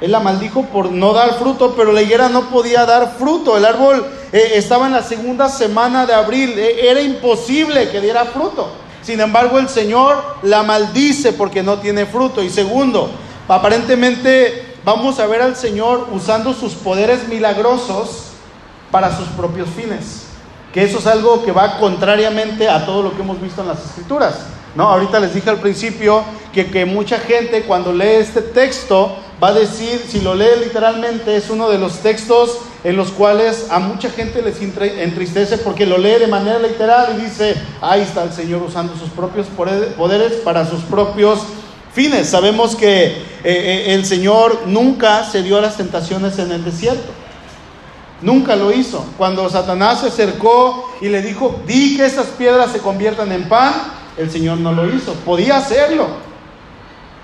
Él 0.00 0.12
la 0.12 0.20
maldijo 0.20 0.64
por 0.66 0.90
no 0.90 1.12
dar 1.12 1.38
fruto, 1.38 1.74
pero 1.76 1.92
la 1.92 2.02
higuera 2.02 2.28
no 2.28 2.50
podía 2.50 2.84
dar 2.84 3.14
fruto. 3.18 3.56
El 3.56 3.64
árbol 3.64 4.04
eh, 4.32 4.52
estaba 4.54 4.86
en 4.86 4.92
la 4.92 5.02
segunda 5.02 5.48
semana 5.48 6.04
de 6.04 6.14
abril. 6.14 6.58
Eh, 6.58 6.90
era 6.90 7.00
imposible 7.00 7.88
que 7.90 8.00
diera 8.00 8.24
fruto. 8.24 8.70
Sin 9.02 9.20
embargo, 9.20 9.58
el 9.58 9.68
Señor 9.68 10.22
la 10.42 10.62
maldice 10.62 11.32
porque 11.32 11.62
no 11.62 11.78
tiene 11.78 12.06
fruto. 12.06 12.42
Y 12.42 12.50
segundo, 12.50 13.10
aparentemente 13.48 14.76
vamos 14.84 15.20
a 15.20 15.26
ver 15.26 15.42
al 15.42 15.56
Señor 15.56 16.08
usando 16.12 16.52
sus 16.52 16.74
poderes 16.74 17.28
milagrosos 17.28 18.32
para 18.90 19.16
sus 19.16 19.28
propios 19.28 19.68
fines. 19.70 20.24
Que 20.72 20.82
eso 20.82 20.98
es 20.98 21.06
algo 21.06 21.44
que 21.44 21.52
va 21.52 21.78
contrariamente 21.78 22.68
a 22.68 22.84
todo 22.84 23.02
lo 23.02 23.14
que 23.14 23.22
hemos 23.22 23.40
visto 23.40 23.62
en 23.62 23.68
las 23.68 23.84
escrituras. 23.84 24.53
¿No? 24.74 24.88
Ahorita 24.88 25.20
les 25.20 25.34
dije 25.34 25.50
al 25.50 25.60
principio 25.60 26.24
que, 26.52 26.70
que 26.70 26.84
mucha 26.84 27.18
gente 27.18 27.62
cuando 27.62 27.92
lee 27.92 28.16
este 28.20 28.42
texto 28.42 29.16
va 29.42 29.48
a 29.48 29.52
decir, 29.52 30.00
si 30.08 30.20
lo 30.20 30.34
lee 30.34 30.60
literalmente, 30.62 31.36
es 31.36 31.50
uno 31.50 31.68
de 31.68 31.78
los 31.78 31.98
textos 31.98 32.58
en 32.84 32.96
los 32.96 33.10
cuales 33.10 33.66
a 33.70 33.78
mucha 33.78 34.10
gente 34.10 34.42
les 34.42 34.60
entristece 34.60 35.58
porque 35.58 35.86
lo 35.86 35.98
lee 35.98 36.18
de 36.20 36.26
manera 36.26 36.58
literal 36.58 37.16
y 37.16 37.22
dice, 37.22 37.54
ahí 37.80 38.02
está 38.02 38.22
el 38.24 38.32
Señor 38.32 38.62
usando 38.62 38.94
sus 38.96 39.08
propios 39.08 39.46
poderes 39.48 40.34
para 40.44 40.66
sus 40.66 40.82
propios 40.82 41.40
fines. 41.94 42.28
Sabemos 42.28 42.76
que 42.76 43.06
eh, 43.06 43.16
eh, 43.44 43.84
el 43.94 44.04
Señor 44.04 44.62
nunca 44.66 45.24
se 45.24 45.42
dio 45.42 45.56
a 45.56 45.62
las 45.62 45.76
tentaciones 45.76 46.38
en 46.38 46.52
el 46.52 46.62
desierto. 46.64 47.10
Nunca 48.20 48.54
lo 48.54 48.72
hizo. 48.72 49.04
Cuando 49.16 49.48
Satanás 49.48 50.00
se 50.00 50.08
acercó 50.08 50.90
y 51.00 51.08
le 51.08 51.22
dijo, 51.22 51.60
di 51.66 51.96
que 51.96 52.04
esas 52.04 52.26
piedras 52.26 52.72
se 52.72 52.78
conviertan 52.78 53.32
en 53.32 53.48
pan, 53.48 53.72
el 54.16 54.30
Señor 54.30 54.58
no 54.58 54.72
lo 54.72 54.88
hizo. 54.94 55.12
Podía 55.24 55.58
hacerlo. 55.58 56.06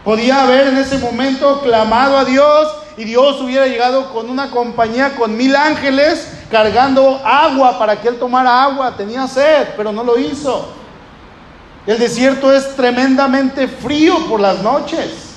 Podía 0.04 0.42
haber 0.42 0.68
en 0.68 0.78
ese 0.78 0.98
momento 0.98 1.60
clamado 1.60 2.16
a 2.16 2.24
Dios 2.24 2.68
y 2.96 3.04
Dios 3.04 3.40
hubiera 3.40 3.66
llegado 3.66 4.12
con 4.12 4.30
una 4.30 4.50
compañía 4.50 5.14
con 5.14 5.36
mil 5.36 5.54
ángeles 5.54 6.32
cargando 6.50 7.20
agua 7.24 7.78
para 7.78 8.00
que 8.00 8.08
él 8.08 8.18
tomara 8.18 8.64
agua. 8.64 8.96
Tenía 8.96 9.26
sed, 9.26 9.68
pero 9.76 9.92
no 9.92 10.02
lo 10.02 10.18
hizo. 10.18 10.68
El 11.86 11.98
desierto 11.98 12.52
es 12.52 12.76
tremendamente 12.76 13.68
frío 13.68 14.26
por 14.28 14.40
las 14.40 14.62
noches. 14.62 15.28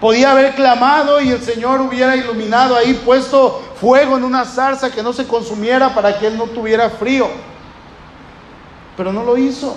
Podía 0.00 0.32
haber 0.32 0.54
clamado 0.54 1.20
y 1.20 1.30
el 1.30 1.42
Señor 1.42 1.80
hubiera 1.80 2.16
iluminado 2.16 2.76
ahí, 2.76 2.94
puesto 3.04 3.62
fuego 3.80 4.16
en 4.16 4.24
una 4.24 4.44
zarza 4.44 4.90
que 4.90 5.02
no 5.02 5.12
se 5.12 5.26
consumiera 5.26 5.94
para 5.94 6.18
que 6.18 6.26
él 6.26 6.36
no 6.36 6.44
tuviera 6.44 6.90
frío. 6.90 7.28
Pero 8.96 9.12
no 9.12 9.22
lo 9.24 9.38
hizo. 9.38 9.76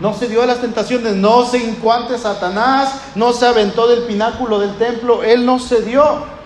No 0.00 0.14
se 0.14 0.28
dio 0.28 0.42
a 0.42 0.46
las 0.46 0.62
tentaciones, 0.62 1.14
no 1.14 1.44
se 1.44 1.58
hincó 1.58 1.92
Satanás, 2.18 2.94
no 3.14 3.34
se 3.34 3.46
aventó 3.46 3.86
del 3.86 4.04
pináculo 4.04 4.58
del 4.58 4.76
templo, 4.76 5.22
él 5.22 5.44
no 5.44 5.58
se 5.58 5.82
dio. 5.82 6.40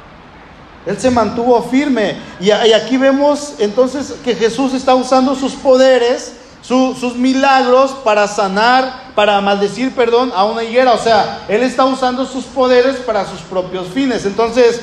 Él 0.87 0.99
se 0.99 1.11
mantuvo 1.11 1.62
firme. 1.62 2.16
Y, 2.40 2.50
aquí 2.50 2.96
vemos 2.96 3.54
entonces 3.58 4.16
que 4.25 4.34
Jesús 4.34 4.75
está 4.75 4.94
usando 4.94 5.34
sus 5.34 5.52
poderes, 5.52 6.34
sus 6.61 7.16
milagros 7.16 7.92
para 8.04 8.26
sanar, 8.28 9.12
para 9.14 9.40
maldecir, 9.40 9.94
perdón, 9.94 10.32
a 10.34 10.44
una 10.44 10.64
higuera. 10.64 10.92
O 10.92 10.99
sea, 10.99 11.44
Él 11.49 11.62
está 11.62 11.84
usando 11.84 12.26
sus 12.26 12.44
poderes 12.44 12.96
para 12.96 13.25
sus 13.25 13.40
propios 13.40 13.87
fines. 13.88 14.26
Entonces, 14.26 14.80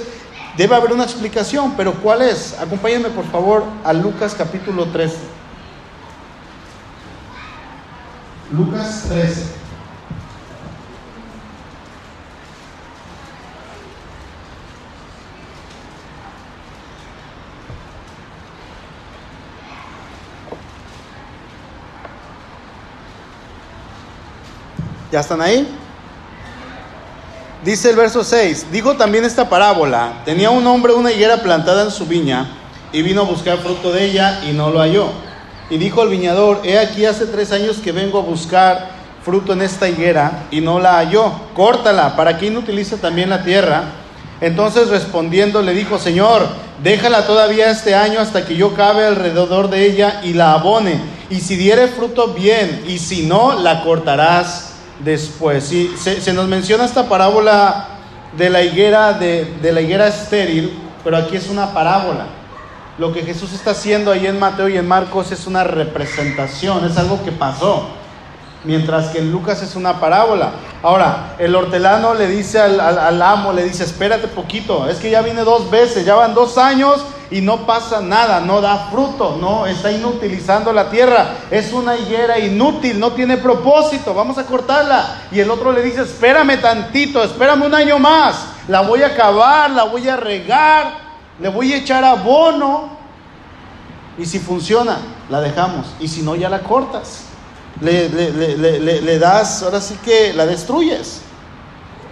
debe 0.58 0.76
haber 0.76 0.94
una 0.94 1.04
explicación, 1.04 1.74
pero 1.78 1.94
¿cuál 2.02 2.22
es? 2.22 2.56
Acompáñenme 2.60 3.10
por 3.10 3.26
favor 3.30 3.64
a 3.84 3.94
Lucas 3.94 4.34
capítulo 4.36 4.86
13. 4.86 5.41
Lucas 8.52 9.06
13. 9.08 9.62
¿Ya 25.12 25.20
están 25.20 25.42
ahí? 25.42 25.68
Dice 27.64 27.90
el 27.90 27.96
verso 27.96 28.24
6, 28.24 28.68
dijo 28.72 28.96
también 28.96 29.24
esta 29.24 29.48
parábola, 29.48 30.24
tenía 30.26 30.50
un 30.50 30.66
hombre 30.66 30.94
una 30.94 31.12
higuera 31.12 31.44
plantada 31.44 31.84
en 31.84 31.92
su 31.92 32.06
viña 32.06 32.50
y 32.92 33.02
vino 33.02 33.22
a 33.22 33.26
buscar 33.26 33.60
fruto 33.60 33.92
de 33.92 34.06
ella 34.06 34.44
y 34.44 34.52
no 34.52 34.72
lo 34.72 34.80
halló 34.80 35.31
y 35.72 35.78
dijo 35.78 36.02
al 36.02 36.10
viñador, 36.10 36.60
he 36.66 36.78
aquí 36.78 37.06
hace 37.06 37.26
tres 37.26 37.54
años 37.54 37.78
que 37.78 37.94
vengo 37.94 38.20
a 38.20 38.24
buscar 38.24 38.90
fruto 39.24 39.54
en 39.54 39.62
esta 39.62 39.88
higuera 39.88 40.44
y 40.52 40.60
no 40.60 40.82
la 40.82 40.98
halló. 40.98 41.32
Córtala, 41.54 42.18
para 42.18 42.38
que 42.38 42.48
inutilice 42.48 42.98
también 42.98 43.30
la 43.30 43.42
tierra. 43.42 43.84
Entonces 44.42 44.90
respondiendo 44.90 45.62
le 45.62 45.74
dijo, 45.74 45.98
Señor, 45.98 46.46
déjala 46.84 47.26
todavía 47.26 47.72
este 47.72 47.96
año 47.96 48.20
hasta 48.20 48.46
que 48.46 48.58
yo 48.58 48.74
cabe 48.74 49.06
alrededor 49.06 49.70
de 49.70 49.86
ella 49.86 50.20
y 50.26 50.34
la 50.34 50.52
abone. 50.52 51.00
Y 51.30 51.40
si 51.40 51.56
diere 51.56 51.88
fruto, 51.88 52.34
bien, 52.34 52.84
y 52.86 53.00
si 53.00 53.26
no, 53.26 53.58
la 53.58 53.82
cortarás 53.82 54.74
después. 55.00 55.72
Y 55.72 55.90
se, 55.96 56.34
nos 56.34 56.50
menciona 56.50 56.84
esta 56.84 57.08
parábola 57.08 57.88
de 58.38 58.50
la 58.50 58.62
higuera, 58.62 59.14
de, 59.14 59.46
de 59.62 59.72
la 59.72 59.80
higuera 59.80 60.10
estéril, 60.10 60.78
pero 61.02 61.16
aquí 61.16 61.38
es 61.38 61.48
una 61.48 61.74
parábola. 61.74 62.41
Lo 63.02 63.12
que 63.12 63.24
Jesús 63.24 63.52
está 63.54 63.72
haciendo 63.72 64.12
ahí 64.12 64.28
en 64.28 64.38
Mateo 64.38 64.70
y 64.70 64.78
en 64.78 64.88
Marcos 64.88 65.32
es 65.32 65.48
una 65.48 65.64
representación, 65.64 66.86
es 66.86 66.96
algo 66.98 67.24
que 67.24 67.32
pasó. 67.32 67.88
Mientras 68.64 69.08
que 69.08 69.18
en 69.18 69.32
Lucas 69.32 69.64
es 69.64 69.76
una 69.76 70.00
parábola. 70.00 70.52
Ahora, 70.84 71.34
el 71.40 71.56
hortelano 71.56 72.14
le 72.14 72.28
dice 72.28 72.60
al, 72.60 73.20
amo, 73.24 73.54
le 73.54 73.64
dice, 73.64 73.86
espérate 73.86 74.28
poquito, 74.28 74.88
es 74.88 74.98
que 74.98 75.10
ya 75.10 75.24
vine 75.24 75.42
dos 75.42 75.72
veces, 75.72 76.06
ya 76.06 76.14
van 76.14 76.36
dos 76.36 76.60
años 76.60 77.04
y 77.32 77.42
no 77.42 77.66
pasa 77.66 78.02
nada, 78.02 78.40
no 78.40 78.62
da 78.62 78.90
fruto, 78.92 79.36
no 79.42 79.66
está 79.66 79.92
inutilizando 79.92 80.72
la 80.72 80.92
tierra, 80.92 81.38
es 81.50 81.74
una 81.74 81.98
higuera 81.98 82.38
inútil, 82.38 83.00
no 83.00 83.14
tiene 83.14 83.38
propósito, 83.38 84.14
vamos 84.14 84.38
a 84.38 84.46
cortarla. 84.46 85.24
Y 85.32 85.40
el 85.40 85.50
otro 85.50 85.72
le 85.72 85.82
dice, 85.82 86.04
espérame 86.04 86.62
tantito, 86.62 87.24
espérame 87.24 87.64
un 87.64 87.74
año 87.74 87.98
más, 87.98 88.46
la 88.68 88.82
voy 88.82 89.02
a 89.02 89.08
acabar, 89.08 89.72
la 89.72 89.86
voy 89.86 90.08
a 90.08 90.18
regar, 90.18 91.01
le 91.42 91.50
voy 91.50 91.74
a 91.74 91.78
echar 91.78 92.04
abono 92.04 92.90
y 94.18 94.26
si 94.26 94.40
funciona, 94.40 95.00
la 95.30 95.42
dejamos. 95.42 95.88
Y 96.00 96.08
si 96.08 96.22
no, 96.22 96.36
ya 96.36 96.50
la 96.50 96.60
cortas. 96.60 97.24
Le, 97.80 98.10
le, 98.10 99.20
das, 99.20 99.64
ahora 99.64 99.82
sí 99.82 99.98
que 100.04 100.34
la 100.34 100.46
destruyes. 100.46 101.22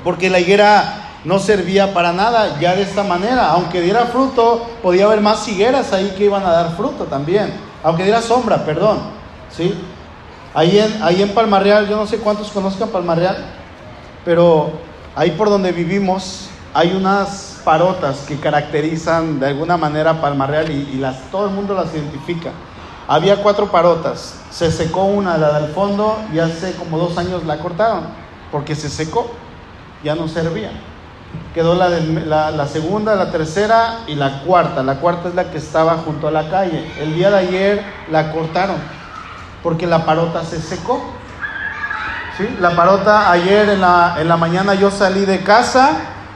Porque 0.03 0.29
la 0.29 0.39
higuera 0.39 1.09
no 1.25 1.37
servía 1.37 1.93
para 1.93 2.11
nada 2.11 2.59
ya 2.59 2.75
de 2.75 2.81
esta 2.81 3.03
manera. 3.03 3.51
Aunque 3.51 3.81
diera 3.81 4.05
fruto, 4.07 4.65
podía 4.81 5.05
haber 5.05 5.21
más 5.21 5.47
higueras 5.47 5.93
ahí 5.93 6.13
que 6.17 6.25
iban 6.25 6.43
a 6.43 6.51
dar 6.51 6.75
fruto 6.75 7.03
también. 7.03 7.53
Aunque 7.83 8.03
diera 8.03 8.21
sombra, 8.21 8.65
perdón. 8.65 8.99
¿sí? 9.55 9.75
Ahí, 10.55 10.79
en, 10.79 11.03
ahí 11.03 11.21
en 11.21 11.33
Palmarreal, 11.35 11.87
yo 11.87 11.97
no 11.97 12.07
sé 12.07 12.17
cuántos 12.17 12.49
conozcan 12.49 12.89
Palmarreal, 12.89 13.45
pero 14.25 14.71
ahí 15.15 15.31
por 15.31 15.49
donde 15.49 15.71
vivimos 15.71 16.47
hay 16.73 16.95
unas 16.95 17.48
parotas 17.63 18.25
que 18.27 18.39
caracterizan 18.39 19.39
de 19.39 19.47
alguna 19.47 19.77
manera 19.77 20.21
Palmarreal 20.21 20.71
y, 20.71 20.89
y 20.93 20.97
las, 20.97 21.29
todo 21.31 21.47
el 21.47 21.51
mundo 21.53 21.73
las 21.73 21.93
identifica. 21.93 22.51
Había 23.07 23.41
cuatro 23.41 23.71
parotas, 23.71 24.35
se 24.51 24.71
secó 24.71 25.05
una, 25.05 25.37
la 25.37 25.59
del 25.59 25.71
fondo, 25.71 26.19
y 26.31 26.37
hace 26.37 26.75
como 26.75 26.99
dos 26.99 27.17
años 27.17 27.43
la 27.43 27.57
cortaron, 27.57 28.03
porque 28.51 28.75
se 28.75 28.87
secó, 28.87 29.31
ya 30.03 30.13
no 30.13 30.27
servía. 30.27 30.71
Quedó 31.53 31.73
la, 31.73 31.89
la, 31.89 32.51
la, 32.51 32.67
segunda, 32.67 33.15
la 33.15 33.31
tercera 33.31 34.01
y 34.05 34.15
la 34.15 34.41
cuarta. 34.41 34.83
La 34.83 34.95
cuarta 34.95 35.29
es 35.29 35.35
la 35.35 35.49
que 35.49 35.57
estaba 35.57 35.97
junto 35.97 36.27
a 36.27 36.31
la 36.31 36.49
calle. 36.49 36.91
El 36.99 37.15
día 37.15 37.31
de 37.31 37.37
ayer 37.37 37.83
la 38.11 38.31
cortaron 38.31 38.77
porque 39.63 39.87
la 39.87 40.05
parota 40.05 40.43
se 40.43 40.61
secó. 40.61 41.03
¿Sí? 42.37 42.47
La 42.59 42.75
parota 42.75 43.31
ayer 43.31 43.69
en 43.69 43.81
la, 43.81 44.17
en 44.19 44.27
la 44.27 44.37
mañana 44.37 44.73
yo 44.75 44.91
salí 44.91 45.25
de 45.25 45.43
casa 45.43 45.91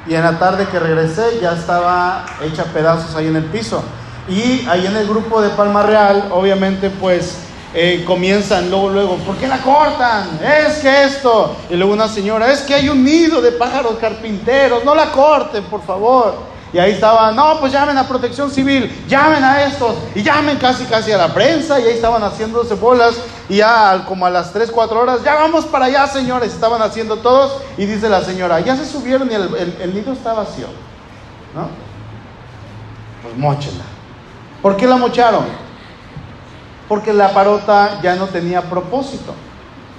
y 0.08 0.16
en 0.16 0.24
la 0.24 0.38
tarde 0.38 0.68
que 0.68 0.80
regresé 0.80 1.40
ya 1.42 1.54
estaba 1.54 2.26
hecha 2.44 2.66
pedazos 2.66 3.16
ahí 3.16 3.28
en 3.28 3.38
el 3.38 3.46
piso. 3.46 3.84
Y 4.28 4.66
ahí 4.68 4.86
en 4.86 4.96
el 4.96 5.08
grupo 5.08 5.42
de 5.42 5.50
Palma 5.50 5.84
Real, 5.84 6.30
obviamente 6.32 6.90
pues 6.90 7.38
eh, 7.74 8.04
comienzan 8.06 8.70
luego, 8.70 8.90
luego, 8.90 9.18
¿por 9.18 9.36
qué 9.38 9.48
la 9.48 9.58
cortan? 9.60 10.40
Es 10.42 10.78
que 10.78 11.04
esto. 11.06 11.56
Y 11.70 11.76
luego 11.76 11.94
una 11.94 12.08
señora, 12.08 12.52
es 12.52 12.62
que 12.62 12.76
hay 12.76 12.90
un 12.90 13.04
nido 13.04 13.42
de 13.42 13.52
pájaros 13.52 13.96
carpinteros, 14.00 14.86
no 14.86 14.94
la 14.94 15.12
corten, 15.12 15.64
por 15.66 15.82
favor. 15.82 16.53
Y 16.74 16.80
ahí 16.80 16.94
estaba, 16.94 17.32
no, 17.32 17.60
pues 17.60 17.72
llamen 17.72 17.98
a 18.00 18.08
protección 18.08 18.50
civil, 18.50 19.06
llamen 19.08 19.44
a 19.44 19.64
estos, 19.64 19.96
y 20.16 20.24
llamen 20.24 20.58
casi 20.58 20.86
casi 20.86 21.12
a 21.12 21.18
la 21.18 21.34
prensa, 21.34 21.80
y 21.80 21.84
ahí 21.84 21.94
estaban 21.94 22.24
haciéndose 22.24 22.74
bolas, 22.74 23.14
y 23.48 23.58
ya 23.58 24.04
como 24.08 24.26
a 24.26 24.32
las 24.32 24.52
3, 24.52 24.72
4 24.72 25.00
horas, 25.00 25.24
ya 25.24 25.36
vamos 25.36 25.66
para 25.66 25.86
allá, 25.86 26.08
señores, 26.08 26.52
estaban 26.52 26.82
haciendo 26.82 27.18
todos, 27.18 27.62
y 27.78 27.86
dice 27.86 28.10
la 28.10 28.22
señora, 28.22 28.60
ya 28.60 28.76
se 28.76 28.88
subieron 28.88 29.30
y 29.30 29.36
el, 29.36 29.56
el, 29.56 29.78
el 29.82 29.94
nido 29.94 30.14
está 30.14 30.34
vacío, 30.34 30.66
¿no? 31.54 31.70
Pues 33.22 33.38
mochenla. 33.38 33.84
¿Por 34.64 34.76
qué 34.76 34.88
la 34.88 34.96
mocharon? 34.96 35.46
Porque 36.88 37.14
la 37.14 37.34
parota 37.34 38.00
ya 38.02 38.16
no 38.16 38.28
tenía 38.28 38.62
propósito. 38.62 39.34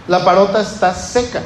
La 0.09 0.25
parota 0.25 0.61
está 0.61 0.93
seca. 0.95 1.41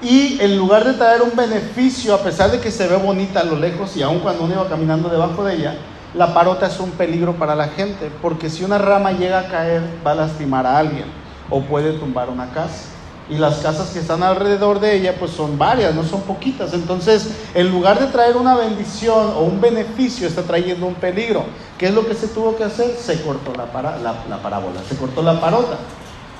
Y 0.00 0.38
en 0.40 0.56
lugar 0.56 0.84
de 0.84 0.92
traer 0.94 1.22
un 1.22 1.34
beneficio, 1.34 2.14
a 2.14 2.22
pesar 2.22 2.52
de 2.52 2.60
que 2.60 2.70
se 2.70 2.86
ve 2.86 2.96
bonita 2.96 3.40
a 3.40 3.44
lo 3.44 3.56
lejos 3.56 3.96
y 3.96 4.02
aun 4.02 4.20
cuando 4.20 4.44
uno 4.44 4.54
iba 4.54 4.68
caminando 4.68 5.08
debajo 5.08 5.42
de 5.42 5.56
ella, 5.56 5.76
la 6.14 6.32
parota 6.32 6.66
es 6.66 6.78
un 6.78 6.92
peligro 6.92 7.34
para 7.34 7.56
la 7.56 7.68
gente, 7.68 8.10
porque 8.22 8.48
si 8.48 8.64
una 8.64 8.78
rama 8.78 9.12
llega 9.12 9.40
a 9.40 9.48
caer 9.48 9.82
va 10.06 10.12
a 10.12 10.14
lastimar 10.14 10.66
a 10.66 10.78
alguien 10.78 11.06
o 11.50 11.62
puede 11.62 11.92
tumbar 11.94 12.30
una 12.30 12.50
casa. 12.50 12.84
Y 13.30 13.36
las 13.36 13.58
casas 13.58 13.90
que 13.90 13.98
están 13.98 14.22
alrededor 14.22 14.80
de 14.80 14.96
ella 14.96 15.16
pues 15.18 15.32
son 15.32 15.58
varias, 15.58 15.94
no 15.94 16.02
son 16.02 16.22
poquitas. 16.22 16.72
Entonces, 16.72 17.28
en 17.52 17.70
lugar 17.70 17.98
de 17.98 18.06
traer 18.06 18.38
una 18.38 18.56
bendición 18.56 19.32
o 19.36 19.40
un 19.40 19.60
beneficio, 19.60 20.26
está 20.26 20.42
trayendo 20.44 20.86
un 20.86 20.94
peligro. 20.94 21.44
¿Qué 21.76 21.88
es 21.88 21.94
lo 21.94 22.06
que 22.06 22.14
se 22.14 22.28
tuvo 22.28 22.56
que 22.56 22.64
hacer? 22.64 22.96
Se 22.98 23.20
cortó 23.20 23.52
la, 23.54 23.66
para, 23.66 23.98
la, 23.98 24.14
la 24.30 24.38
parábola, 24.38 24.80
se 24.88 24.96
cortó 24.96 25.22
la 25.22 25.38
parota. 25.40 25.76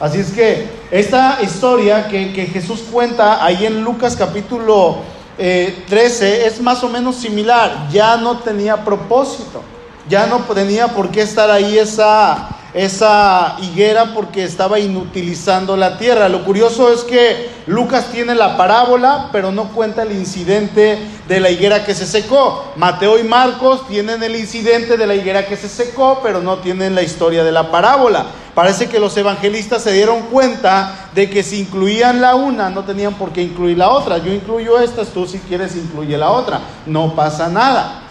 Así 0.01 0.21
es 0.21 0.31
que 0.31 0.69
esta 0.93 1.39
historia 1.43 2.07
que, 2.07 2.29
Jesús 2.53 2.85
cuenta 2.91 3.45
ahí 3.45 3.67
en 3.67 3.83
Lucas 3.83 4.15
capítulo 4.15 4.99
eh, 5.37 5.85
13 5.89 6.47
es 6.47 6.61
más 6.61 6.85
o 6.85 6.89
menos 6.89 7.17
similar. 7.17 7.89
Ya 7.91 8.17
no 8.17 8.39
tenía 8.39 8.85
propósito, 8.85 9.61
ya 10.09 10.27
no 10.27 10.39
tenía 10.55 10.89
por 10.89 11.11
qué 11.11 11.23
estar 11.23 11.51
ahí 11.51 11.77
esa, 11.79 12.49
esa 12.75 13.57
higuera 13.61 14.15
porque 14.15 14.45
estaba 14.45 14.79
inutilizando 14.79 15.77
la 15.77 15.99
tierra. 15.99 16.29
Lo 16.29 16.45
curioso 16.45 16.93
es 16.93 17.01
que 17.01 17.51
Lucas 17.67 18.07
tiene 18.13 18.37
la 18.37 18.57
parábola, 18.57 19.31
pero 19.33 19.51
no 19.51 19.65
cuenta 19.71 20.03
el 20.03 20.13
incidente 20.13 20.97
de 21.27 21.41
la 21.41 21.51
higuera 21.51 21.85
que 21.85 21.97
se 21.97 22.07
secó. 22.07 22.73
Mateo 22.77 23.19
y 23.19 23.25
Marcos 23.25 23.89
tienen 23.89 24.23
el 24.23 24.37
incidente 24.37 24.97
de 24.97 25.07
la 25.09 25.17
higuera 25.17 25.47
que 25.47 25.57
se 25.57 25.69
secó, 25.69 26.21
pero 26.23 26.41
no 26.41 26.59
tienen 26.59 26.95
la 26.95 27.03
historia 27.03 27.43
de 27.43 27.51
la 27.51 27.73
parábola. 27.73 28.27
Parece 28.59 28.89
que 28.89 28.99
los 28.99 29.17
evangelistas 29.17 29.85
se 29.85 29.93
dieron 29.93 30.23
cuenta 30.23 31.11
de 31.15 31.31
que 31.31 31.45
si 31.45 31.61
incluían 31.61 32.21
la 32.21 32.35
una, 32.35 32.71
no 32.71 32.83
tenían 32.83 33.15
por 33.15 33.31
qué 33.31 33.41
incluir 33.41 33.79
la 33.79 33.91
otra. 33.91 34.19
Yo 34.19 34.33
incluyo 34.33 34.81
estas, 34.81 35.11
tú 35.11 35.29
si 35.29 35.39
quieres 35.39 35.77
incluye 35.77 36.19
la 36.19 36.33
otra. 36.33 36.63
No 36.85 37.15
pasa 37.15 37.49
nada. 37.49 38.03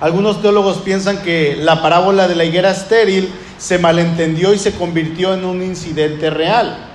Algunos 0.00 0.40
teólogos 0.40 0.76
piensan 0.76 1.18
que 1.22 1.56
la 1.56 1.82
parábola 1.82 2.28
de 2.28 2.36
la 2.36 2.44
higuera 2.44 2.70
estéril 2.70 3.28
se 3.58 3.80
malentendió 3.80 4.54
y 4.54 4.58
se 4.60 4.74
convirtió 4.74 5.34
en 5.34 5.44
un 5.44 5.64
incidente 5.64 6.30
real. 6.30 6.86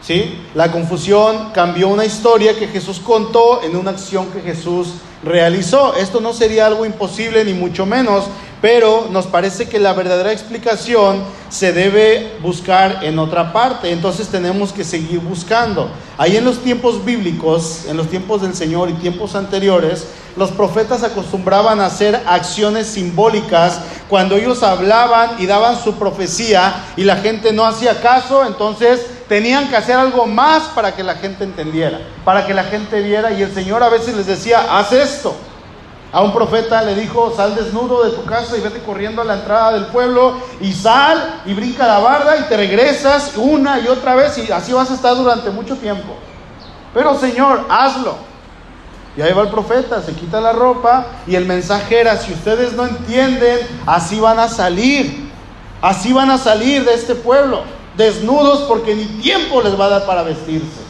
¿Sí? 0.00 0.42
La 0.56 0.72
confusión 0.72 1.50
cambió 1.54 1.86
una 1.86 2.04
historia 2.04 2.58
que 2.58 2.66
Jesús 2.66 2.98
contó 2.98 3.62
en 3.62 3.76
una 3.76 3.92
acción 3.92 4.32
que 4.32 4.40
Jesús 4.40 4.94
realizó. 5.22 5.94
Esto 5.94 6.20
no 6.20 6.32
sería 6.32 6.66
algo 6.66 6.84
imposible 6.84 7.44
ni 7.44 7.52
mucho 7.52 7.86
menos, 7.86 8.24
pero 8.62 9.08
nos 9.10 9.26
parece 9.26 9.68
que 9.68 9.80
la 9.80 9.92
verdadera 9.92 10.32
explicación 10.32 11.24
se 11.50 11.72
debe 11.72 12.36
buscar 12.40 13.00
en 13.02 13.18
otra 13.18 13.52
parte. 13.52 13.90
Entonces 13.90 14.28
tenemos 14.28 14.72
que 14.72 14.84
seguir 14.84 15.18
buscando. 15.18 15.90
Ahí 16.16 16.36
en 16.36 16.44
los 16.44 16.62
tiempos 16.62 17.04
bíblicos, 17.04 17.86
en 17.88 17.96
los 17.96 18.08
tiempos 18.08 18.40
del 18.40 18.54
Señor 18.54 18.88
y 18.88 18.92
tiempos 18.94 19.34
anteriores, 19.34 20.06
los 20.36 20.52
profetas 20.52 21.02
acostumbraban 21.02 21.80
a 21.80 21.86
hacer 21.86 22.22
acciones 22.24 22.86
simbólicas 22.86 23.80
cuando 24.08 24.36
ellos 24.36 24.62
hablaban 24.62 25.32
y 25.40 25.46
daban 25.46 25.76
su 25.82 25.94
profecía 25.94 26.84
y 26.96 27.02
la 27.02 27.16
gente 27.16 27.52
no 27.52 27.66
hacía 27.66 28.00
caso, 28.00 28.46
entonces 28.46 29.04
tenían 29.28 29.68
que 29.68 29.76
hacer 29.76 29.96
algo 29.96 30.26
más 30.26 30.62
para 30.74 30.94
que 30.94 31.02
la 31.02 31.16
gente 31.16 31.42
entendiera, 31.42 32.00
para 32.24 32.46
que 32.46 32.54
la 32.54 32.64
gente 32.64 33.00
viera 33.00 33.32
y 33.32 33.42
el 33.42 33.52
Señor 33.52 33.82
a 33.82 33.88
veces 33.88 34.14
les 34.14 34.26
decía, 34.26 34.78
haz 34.78 34.92
esto. 34.92 35.34
A 36.12 36.22
un 36.22 36.32
profeta 36.32 36.82
le 36.82 36.94
dijo, 36.94 37.32
sal 37.34 37.54
desnudo 37.54 38.04
de 38.04 38.10
tu 38.10 38.24
casa 38.26 38.58
y 38.58 38.60
vete 38.60 38.82
corriendo 38.82 39.22
a 39.22 39.24
la 39.24 39.34
entrada 39.34 39.72
del 39.72 39.86
pueblo 39.86 40.34
y 40.60 40.70
sal 40.72 41.40
y 41.46 41.54
brinca 41.54 41.86
la 41.86 42.00
barda 42.00 42.36
y 42.36 42.42
te 42.42 42.56
regresas 42.56 43.32
una 43.36 43.80
y 43.80 43.88
otra 43.88 44.14
vez 44.14 44.36
y 44.36 44.52
así 44.52 44.74
vas 44.74 44.90
a 44.90 44.94
estar 44.94 45.16
durante 45.16 45.50
mucho 45.50 45.76
tiempo. 45.76 46.14
Pero 46.92 47.18
Señor, 47.18 47.64
hazlo. 47.70 48.16
Y 49.16 49.22
ahí 49.22 49.32
va 49.32 49.42
el 49.42 49.48
profeta, 49.48 50.02
se 50.02 50.12
quita 50.12 50.38
la 50.38 50.52
ropa 50.52 51.06
y 51.26 51.34
el 51.34 51.46
mensaje 51.46 52.00
era, 52.00 52.18
si 52.18 52.32
ustedes 52.34 52.74
no 52.74 52.84
entienden, 52.84 53.60
así 53.86 54.20
van 54.20 54.38
a 54.38 54.48
salir. 54.48 55.30
Así 55.80 56.12
van 56.12 56.30
a 56.30 56.38
salir 56.38 56.84
de 56.84 56.94
este 56.94 57.14
pueblo, 57.14 57.62
desnudos 57.96 58.60
porque 58.68 58.94
ni 58.94 59.04
tiempo 59.20 59.60
les 59.62 59.78
va 59.78 59.86
a 59.86 59.88
dar 59.88 60.06
para 60.06 60.22
vestirse. 60.22 60.80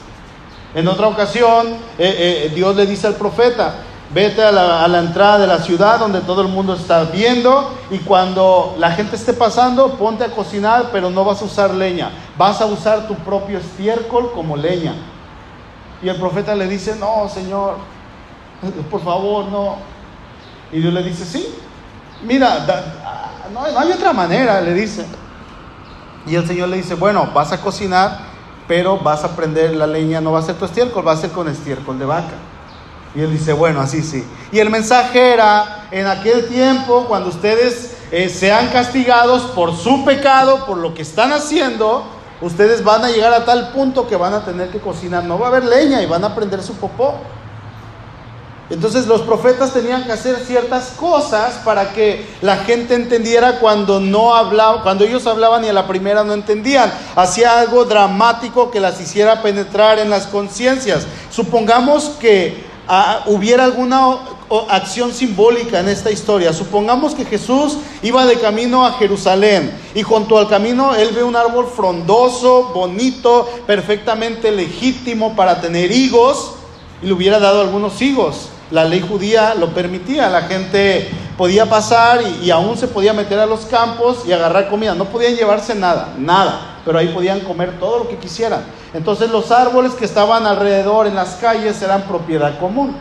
En 0.74 0.86
otra 0.86 1.06
ocasión, 1.06 1.68
eh, 1.98 2.48
eh, 2.48 2.52
Dios 2.54 2.76
le 2.76 2.86
dice 2.86 3.06
al 3.06 3.14
profeta, 3.14 3.74
vete 4.14 4.42
a 4.42 4.52
la, 4.52 4.98
entrada 4.98 5.38
de 5.38 5.46
la 5.46 5.58
ciudad 5.58 5.98
donde 5.98 6.20
todo 6.20 6.42
el 6.42 6.48
mundo 6.48 6.74
está 6.74 7.04
viendo 7.04 7.72
y 7.90 7.98
cuando 7.98 8.74
la 8.78 8.92
gente 8.92 9.16
esté 9.16 9.32
pasando, 9.32 9.94
ponte 9.94 10.24
a 10.24 10.30
cocinar, 10.30 10.90
pero 10.92 11.10
no 11.10 11.24
vas 11.24 11.40
a 11.42 11.44
usar 11.44 11.72
leña, 11.72 12.10
vas 12.36 12.60
a 12.60 12.66
usar 12.66 13.08
tu 13.08 13.14
propio 13.16 13.58
estiércol 13.58 14.32
como 14.32 14.56
leña. 14.56 14.94
Y 16.02 16.08
el 16.08 16.16
profeta 16.16 16.54
le 16.54 16.66
dice, 16.66 16.96
no, 16.96 17.28
Señor, 17.28 17.76
por 18.90 19.02
favor, 19.02 19.46
no. 19.46 19.76
Y 20.72 20.80
Dios 20.80 20.92
le 20.92 21.02
dice, 21.02 21.24
sí, 21.24 21.46
mira, 22.22 22.66
no, 23.52 23.70
no 23.70 23.78
hay 23.78 23.92
otra 23.92 24.12
manera, 24.12 24.60
le 24.60 24.74
dice. 24.74 25.06
Y 26.26 26.34
el 26.34 26.46
Señor 26.46 26.68
le 26.68 26.76
dice, 26.76 26.94
bueno, 26.94 27.28
vas 27.34 27.52
a 27.52 27.60
cocinar, 27.60 28.18
pero 28.68 28.98
vas 28.98 29.24
a 29.24 29.34
prender 29.34 29.74
la 29.74 29.86
leña, 29.86 30.20
no 30.20 30.32
va 30.32 30.40
a 30.40 30.42
ser 30.42 30.56
tu 30.56 30.64
estiércol, 30.64 31.06
va 31.06 31.12
a 31.12 31.16
ser 31.16 31.30
con 31.30 31.48
estiércol 31.48 31.98
de 31.98 32.04
vaca. 32.04 32.51
Y 33.14 33.20
él 33.20 33.30
dice, 33.30 33.52
bueno, 33.52 33.80
así 33.80 34.02
sí. 34.02 34.24
Y 34.52 34.58
el 34.58 34.70
mensaje 34.70 35.32
era, 35.32 35.88
en 35.90 36.06
aquel 36.06 36.46
tiempo, 36.48 37.04
cuando 37.06 37.28
ustedes 37.28 37.96
eh, 38.10 38.28
sean 38.28 38.68
castigados 38.68 39.42
por 39.52 39.76
su 39.76 40.04
pecado, 40.04 40.64
por 40.66 40.78
lo 40.78 40.94
que 40.94 41.02
están 41.02 41.32
haciendo, 41.32 42.04
ustedes 42.40 42.82
van 42.82 43.04
a 43.04 43.10
llegar 43.10 43.34
a 43.34 43.44
tal 43.44 43.72
punto 43.72 44.08
que 44.08 44.16
van 44.16 44.32
a 44.32 44.44
tener 44.44 44.70
que 44.70 44.80
cocinar. 44.80 45.24
No 45.24 45.38
va 45.38 45.46
a 45.46 45.48
haber 45.50 45.64
leña 45.64 46.02
y 46.02 46.06
van 46.06 46.24
a 46.24 46.34
prender 46.34 46.62
su 46.62 46.74
popó. 46.74 47.16
Entonces 48.70 49.06
los 49.06 49.20
profetas 49.20 49.74
tenían 49.74 50.04
que 50.04 50.12
hacer 50.12 50.36
ciertas 50.36 50.92
cosas 50.96 51.60
para 51.62 51.92
que 51.92 52.26
la 52.40 52.56
gente 52.56 52.94
entendiera 52.94 53.58
cuando 53.58 54.00
no 54.00 54.34
hablaba, 54.34 54.82
cuando 54.82 55.04
ellos 55.04 55.26
hablaban 55.26 55.62
y 55.62 55.68
a 55.68 55.74
la 55.74 55.86
primera 55.86 56.24
no 56.24 56.32
entendían. 56.32 56.90
Hacía 57.14 57.60
algo 57.60 57.84
dramático 57.84 58.70
que 58.70 58.80
las 58.80 58.98
hiciera 58.98 59.42
penetrar 59.42 59.98
en 59.98 60.08
las 60.08 60.26
conciencias. 60.26 61.06
Supongamos 61.30 62.16
que 62.18 62.71
hubiera 63.26 63.64
alguna 63.64 64.18
acción 64.68 65.12
simbólica 65.12 65.80
en 65.80 65.88
esta 65.88 66.10
historia. 66.10 66.52
Supongamos 66.52 67.14
que 67.14 67.24
Jesús 67.24 67.78
iba 68.02 68.26
de 68.26 68.38
camino 68.38 68.84
a 68.84 68.92
Jerusalén 68.92 69.72
y 69.94 70.02
junto 70.02 70.38
al 70.38 70.48
camino 70.48 70.94
él 70.94 71.10
ve 71.14 71.22
un 71.22 71.36
árbol 71.36 71.66
frondoso, 71.74 72.70
bonito, 72.74 73.48
perfectamente 73.66 74.50
legítimo 74.50 75.34
para 75.34 75.60
tener 75.60 75.90
higos 75.90 76.52
y 77.02 77.06
le 77.06 77.12
hubiera 77.14 77.38
dado 77.38 77.62
algunos 77.62 78.00
higos. 78.02 78.48
La 78.70 78.84
ley 78.84 79.00
judía 79.00 79.54
lo 79.54 79.74
permitía, 79.74 80.28
la 80.28 80.42
gente 80.42 81.10
podía 81.36 81.68
pasar 81.68 82.20
y, 82.22 82.46
y, 82.46 82.50
aún 82.50 82.76
se 82.76 82.88
podía 82.88 83.12
meter 83.12 83.38
a 83.38 83.46
los 83.46 83.60
campos 83.66 84.18
y 84.26 84.32
agarrar 84.32 84.68
comida. 84.70 84.94
No 84.94 85.06
podían 85.06 85.34
llevarse 85.34 85.74
nada, 85.74 86.14
nada, 86.18 86.71
pero 86.84 86.98
ahí 86.98 87.08
podían 87.08 87.40
comer 87.40 87.78
todo 87.78 88.00
lo 88.00 88.08
que 88.08 88.16
quisieran. 88.16 88.62
Entonces 88.94 89.30
los 89.30 89.50
árboles 89.50 89.92
que 89.92 90.04
estaban 90.04 90.46
alrededor 90.46 91.06
en 91.06 91.14
las 91.14 91.36
calles 91.36 91.80
eran 91.82 92.02
propiedad 92.02 92.58
común. 92.58 92.96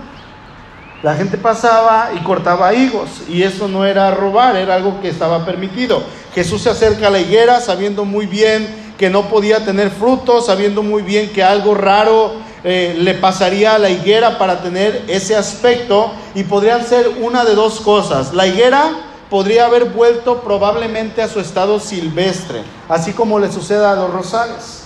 La 1.04 1.16
gente 1.16 1.38
pasaba 1.38 2.12
y 2.16 2.20
cortaba 2.20 2.74
higos 2.76 3.24
y 3.28 3.42
eso 3.42 3.68
no 3.68 3.86
era 3.86 4.12
robar, 4.12 4.56
era 4.56 4.76
algo 4.76 5.02
que 5.02 5.10
estaba 5.10 5.44
permitido. 5.46 6.04
Jesús 6.36 6.62
se 6.62 6.70
acerca 6.70 7.08
a 7.08 7.10
la 7.10 7.20
higuera 7.20 7.60
sabiendo 7.60 8.06
muy 8.06 8.28
bien 8.28 8.94
que 9.00 9.10
no 9.10 9.24
podía 9.24 9.66
tener 9.66 9.90
frutos, 9.90 10.46
sabiendo 10.46 10.84
muy 10.84 11.02
bien 11.02 11.32
que 11.32 11.42
algo 11.44 11.74
raro 11.74 12.34
eh, 12.64 12.96
le 13.00 13.16
pasaría 13.16 13.74
a 13.74 13.80
la 13.80 13.90
higuera 13.90 14.38
para 14.38 14.62
tener 14.62 15.06
ese 15.08 15.36
aspecto 15.36 16.12
y 16.36 16.44
podrían 16.44 16.86
ser 16.86 17.10
una 17.20 17.44
de 17.46 17.56
dos 17.56 17.80
cosas. 17.80 18.32
La 18.36 18.46
higuera 18.46 18.92
podría 19.32 19.66
haber 19.66 19.86
vuelto 19.86 20.42
probablemente 20.42 21.22
a 21.22 21.30
su 21.30 21.40
estado 21.40 21.80
silvestre, 21.80 22.64
así 22.90 23.14
como 23.14 23.40
le 23.40 23.50
sucede 23.50 23.86
a 23.86 23.96
los 23.96 24.12
rosales. 24.12 24.84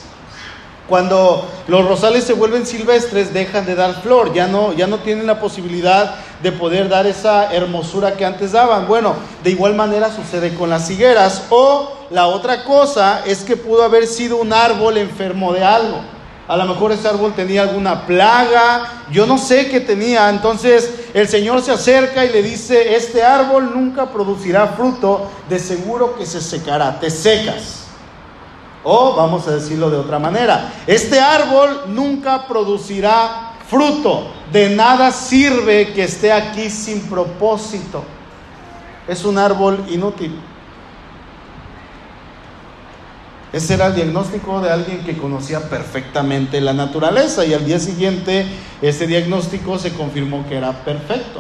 Cuando 0.88 1.50
los 1.68 1.88
rosales 1.88 2.26
se 2.26 2.34
vuelven 2.34 2.68
silvestres, 2.68 3.34
dejan 3.34 3.66
de 3.66 3.74
dar 3.74 4.04
flor, 4.04 4.36
ya 4.36 4.46
no, 4.46 4.72
ya 4.74 4.86
no 4.86 5.00
tienen 5.00 5.26
la 5.26 5.40
posibilidad 5.40 6.18
de 6.44 6.52
poder 6.52 6.90
dar 6.90 7.08
esa 7.08 7.52
hermosura 7.52 8.18
que 8.18 8.24
antes 8.24 8.52
daban. 8.52 8.88
Bueno, 8.88 9.16
de 9.44 9.50
igual 9.50 9.74
manera 9.74 10.16
sucede 10.16 10.54
con 10.54 10.70
las 10.70 10.92
higueras. 10.92 11.46
O 11.50 12.06
la 12.12 12.28
otra 12.28 12.64
cosa 12.66 13.24
es 13.26 13.44
que 13.44 13.58
pudo 13.58 13.82
haber 13.82 14.06
sido 14.06 14.38
un 14.38 14.54
árbol 14.54 15.00
enfermo 15.00 15.54
de 15.54 15.64
algo. 15.64 16.02
A 16.48 16.56
lo 16.56 16.66
mejor 16.66 16.92
ese 16.92 17.08
árbol 17.08 17.34
tenía 17.34 17.64
alguna 17.64 18.06
plaga, 18.06 19.06
yo 19.10 19.26
no 19.26 19.40
sé 19.40 19.70
qué 19.70 19.80
tenía. 19.80 20.30
Entonces 20.30 21.05
el 21.16 21.30
Señor 21.30 21.62
se 21.62 21.72
acerca 21.72 22.26
y 22.26 22.30
le 22.30 22.44
dice, 22.44 22.94
este 22.94 23.24
árbol 23.24 23.72
nunca 23.74 24.12
producirá 24.12 24.68
fruto, 24.68 25.32
de 25.48 25.60
seguro 25.60 26.18
que 26.18 26.26
se 26.26 26.42
secará, 26.42 27.00
te 27.00 27.10
secas. 27.10 27.86
O 28.84 29.16
vamos 29.16 29.48
a 29.48 29.52
decirlo 29.52 29.90
de 29.90 29.96
otra 29.96 30.20
manera, 30.20 30.74
este 30.86 31.18
árbol 31.22 31.86
nunca 31.88 32.46
producirá 32.46 33.54
fruto, 33.66 34.28
de 34.52 34.76
nada 34.76 35.10
sirve 35.10 35.94
que 35.94 36.04
esté 36.04 36.34
aquí 36.34 36.70
sin 36.70 37.00
propósito. 37.04 38.04
Es 39.08 39.24
un 39.24 39.38
árbol 39.38 39.86
inútil. 39.90 40.38
Ese 43.56 43.76
era 43.76 43.88
el 43.88 43.96
diagnóstico 43.96 44.60
de 44.60 44.70
alguien 44.70 45.06
que 45.06 45.16
conocía 45.16 45.70
perfectamente 45.70 46.60
la 46.60 46.74
naturaleza 46.74 47.46
y 47.46 47.54
al 47.54 47.66
día 47.66 47.80
siguiente 47.80 48.46
ese 48.82 49.08
diagnóstico 49.08 49.80
se 49.80 49.94
confirmó 49.94 50.46
que 50.50 50.58
era 50.58 50.74
perfecto, 50.84 51.40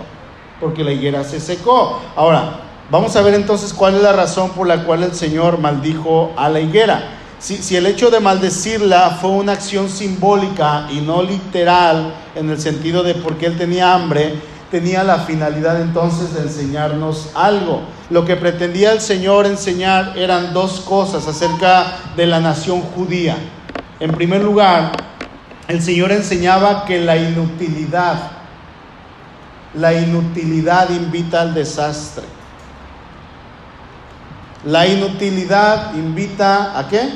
porque 0.62 0.86
la 0.86 0.94
higuera 0.94 1.26
se 1.26 1.42
secó. 1.42 2.00
Ahora, 2.16 2.62
vamos 2.90 3.14
a 3.18 3.22
ver 3.22 3.34
entonces 3.34 3.74
cuál 3.74 3.96
es 3.96 4.02
la 4.02 4.14
razón 4.14 4.52
por 4.52 4.66
la 4.66 4.86
cual 4.86 5.04
el 5.04 5.14
Señor 5.14 5.58
maldijo 5.60 6.32
a 6.38 6.48
la 6.48 6.62
higuera. 6.62 7.04
Si, 7.38 7.76
el 7.76 7.86
hecho 7.86 8.10
de 8.10 8.22
maldecirla 8.22 9.18
fue 9.20 9.32
una 9.32 9.52
acción 9.52 9.90
simbólica 9.90 10.88
y 10.90 11.02
no 11.02 11.22
literal, 11.22 12.14
en 12.34 12.50
el 12.50 12.62
sentido 12.62 13.04
de 13.04 13.16
porque 13.16 13.48
él 13.48 13.58
tenía 13.58 13.94
hambre, 13.94 14.36
tenía 14.72 15.04
la 15.04 15.18
finalidad 15.20 15.82
entonces 15.82 16.34
de 16.34 16.44
enseñarnos 16.44 17.32
algo. 17.36 17.82
Lo 18.10 18.24
que 18.24 18.36
pretendía 18.36 18.92
el 18.92 19.02
Señor 19.02 19.48
enseñar 19.48 20.14
eran 20.16 20.54
dos 20.54 20.82
cosas 20.82 21.28
acerca 21.28 21.98
de 22.16 22.28
la 22.28 22.40
nación 22.40 22.82
judía. 22.82 23.36
En 24.00 24.12
primer 24.12 24.44
lugar, 24.44 24.92
el 25.68 25.82
Señor 25.82 26.12
enseñaba 26.12 26.86
que 26.86 27.00
la 27.00 27.18
inutilidad, 27.18 28.32
la 29.74 29.94
inutilidad 29.94 30.92
invita 30.92 31.42
al 31.42 31.56
desastre. 31.56 32.26
La 34.66 34.86
inutilidad 34.86 35.96
invita 35.96 36.78
a 36.78 36.88
qué? 36.88 37.10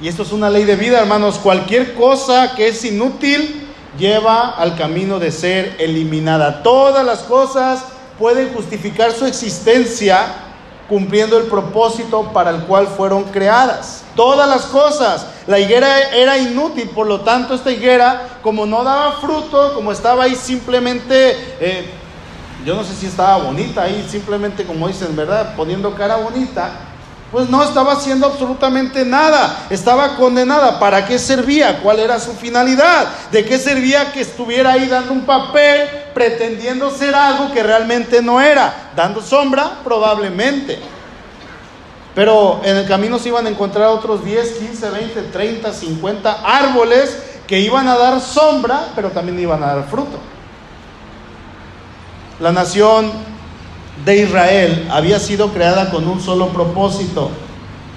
Y 0.00 0.08
esto 0.08 0.22
es 0.22 0.32
una 0.32 0.48
ley 0.48 0.64
de 0.64 0.76
vida, 0.76 1.00
hermanos. 1.00 1.38
Cualquier 1.38 1.94
cosa 1.94 2.54
que 2.54 2.68
es 2.68 2.84
inútil 2.84 3.68
lleva 3.98 4.50
al 4.50 4.76
camino 4.76 5.18
de 5.18 5.30
ser 5.30 5.76
eliminada. 5.78 6.62
Todas 6.62 7.04
las 7.04 7.20
cosas 7.20 7.84
pueden 8.22 8.54
justificar 8.54 9.10
su 9.10 9.26
existencia 9.26 10.26
cumpliendo 10.88 11.36
el 11.36 11.46
propósito 11.46 12.30
para 12.32 12.50
el 12.50 12.62
cual 12.66 12.86
fueron 12.86 13.24
creadas. 13.24 14.04
Todas 14.14 14.48
las 14.48 14.66
cosas. 14.66 15.26
La 15.48 15.58
higuera 15.58 16.10
era 16.14 16.38
inútil, 16.38 16.88
por 16.90 17.08
lo 17.08 17.22
tanto 17.22 17.52
esta 17.52 17.72
higuera, 17.72 18.38
como 18.40 18.64
no 18.64 18.84
daba 18.84 19.14
fruto, 19.14 19.74
como 19.74 19.90
estaba 19.90 20.22
ahí 20.22 20.36
simplemente, 20.36 21.30
eh, 21.58 21.90
yo 22.64 22.76
no 22.76 22.84
sé 22.84 22.94
si 22.94 23.06
estaba 23.06 23.38
bonita 23.38 23.82
ahí, 23.82 24.06
simplemente 24.08 24.64
como 24.64 24.86
dicen, 24.86 25.16
¿verdad? 25.16 25.56
Poniendo 25.56 25.92
cara 25.96 26.14
bonita 26.14 26.70
pues 27.32 27.48
no 27.48 27.64
estaba 27.64 27.94
haciendo 27.94 28.26
absolutamente 28.26 29.06
nada, 29.06 29.66
estaba 29.70 30.16
condenada. 30.16 30.78
¿Para 30.78 31.06
qué 31.06 31.18
servía? 31.18 31.80
¿Cuál 31.80 31.98
era 31.98 32.20
su 32.20 32.34
finalidad? 32.34 33.08
¿De 33.32 33.42
qué 33.42 33.58
servía 33.58 34.12
que 34.12 34.20
estuviera 34.20 34.72
ahí 34.72 34.86
dando 34.86 35.14
un 35.14 35.22
papel 35.22 35.88
pretendiendo 36.12 36.90
ser 36.90 37.14
algo 37.14 37.50
que 37.50 37.62
realmente 37.62 38.20
no 38.20 38.38
era? 38.38 38.90
¿Dando 38.94 39.22
sombra? 39.22 39.78
Probablemente. 39.82 40.78
Pero 42.14 42.60
en 42.64 42.76
el 42.76 42.86
camino 42.86 43.18
se 43.18 43.30
iban 43.30 43.46
a 43.46 43.48
encontrar 43.48 43.86
otros 43.86 44.22
10, 44.22 44.58
15, 44.58 44.90
20, 44.90 45.22
30, 45.22 45.72
50 45.72 46.32
árboles 46.44 47.16
que 47.46 47.58
iban 47.60 47.88
a 47.88 47.96
dar 47.96 48.20
sombra, 48.20 48.88
pero 48.94 49.08
también 49.08 49.40
iban 49.40 49.62
a 49.62 49.74
dar 49.74 49.88
fruto. 49.88 50.18
La 52.40 52.52
nación 52.52 53.31
de 54.04 54.22
Israel 54.22 54.88
había 54.90 55.20
sido 55.20 55.52
creada 55.52 55.90
con 55.90 56.08
un 56.08 56.20
solo 56.20 56.48
propósito, 56.48 57.30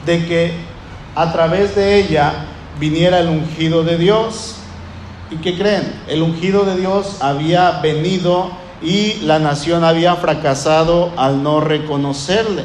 de 0.06 0.26
que 0.26 0.54
a 1.16 1.32
través 1.32 1.76
de 1.76 1.96
ella 1.96 2.46
viniera 2.80 3.20
el 3.20 3.28
ungido 3.28 3.84
de 3.84 3.98
Dios. 3.98 4.58
¿Y 5.32 5.38
qué 5.38 5.58
creen? 5.58 6.02
El 6.08 6.22
ungido 6.22 6.66
de 6.66 6.78
Dios 6.78 7.18
había 7.22 7.80
venido 7.80 8.52
y 8.82 9.16
la 9.22 9.40
nación 9.40 9.84
había 9.84 10.16
fracasado 10.16 11.12
al 11.18 11.42
no 11.42 11.62
reconocerle. 11.62 12.64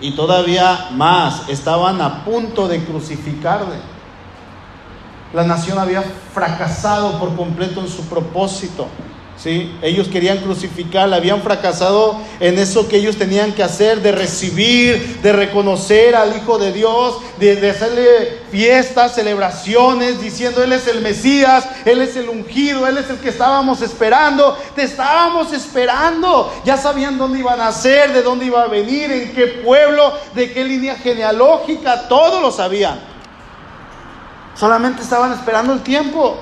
Y 0.00 0.12
todavía 0.16 0.88
más, 0.92 1.48
estaban 1.48 2.00
a 2.00 2.24
punto 2.24 2.66
de 2.66 2.82
crucificarle. 2.84 3.76
La 5.32 5.44
nación 5.44 5.78
había 5.78 6.02
fracasado 6.32 7.18
por 7.20 7.36
completo 7.36 7.80
en 7.80 7.88
su 7.88 8.06
propósito. 8.06 8.88
¿Sí? 9.42 9.74
Ellos 9.82 10.08
querían 10.08 10.38
crucificarla, 10.38 11.16
habían 11.16 11.42
fracasado 11.42 12.20
en 12.40 12.58
eso 12.58 12.88
que 12.88 12.96
ellos 12.96 13.16
tenían 13.16 13.52
que 13.52 13.62
hacer, 13.62 14.02
de 14.02 14.12
recibir, 14.12 15.20
de 15.22 15.32
reconocer 15.32 16.14
al 16.14 16.36
Hijo 16.36 16.58
de 16.58 16.72
Dios, 16.72 17.16
de, 17.38 17.70
hacerle 17.70 18.40
fiestas, 18.50 19.14
celebraciones, 19.14 20.20
diciendo 20.20 20.62
Él 20.62 20.72
es 20.72 20.86
el 20.86 21.00
Mesías, 21.00 21.66
Él 21.84 22.02
es 22.02 22.16
el 22.16 22.28
ungido, 22.28 22.86
Él 22.86 22.98
es 22.98 23.08
el 23.08 23.18
que 23.18 23.30
estábamos 23.30 23.80
esperando, 23.80 24.56
te 24.74 24.82
estábamos 24.82 25.52
esperando, 25.52 26.52
ya 26.64 26.76
sabían 26.76 27.16
dónde 27.16 27.38
iban 27.38 27.60
a 27.60 27.72
ser, 27.72 28.12
de 28.12 28.22
dónde 28.22 28.46
iba 28.46 28.62
a 28.62 28.68
venir, 28.68 29.10
en 29.10 29.32
qué 29.32 29.46
pueblo, 29.64 30.12
de 30.34 30.52
qué 30.52 30.64
línea 30.64 30.96
genealógica, 30.96 32.08
todo 32.08 32.40
lo 32.40 32.50
sabían. 32.50 33.00
Solamente 34.54 35.00
estaban 35.02 35.32
esperando 35.32 35.72
el 35.72 35.80
tiempo. 35.80 36.36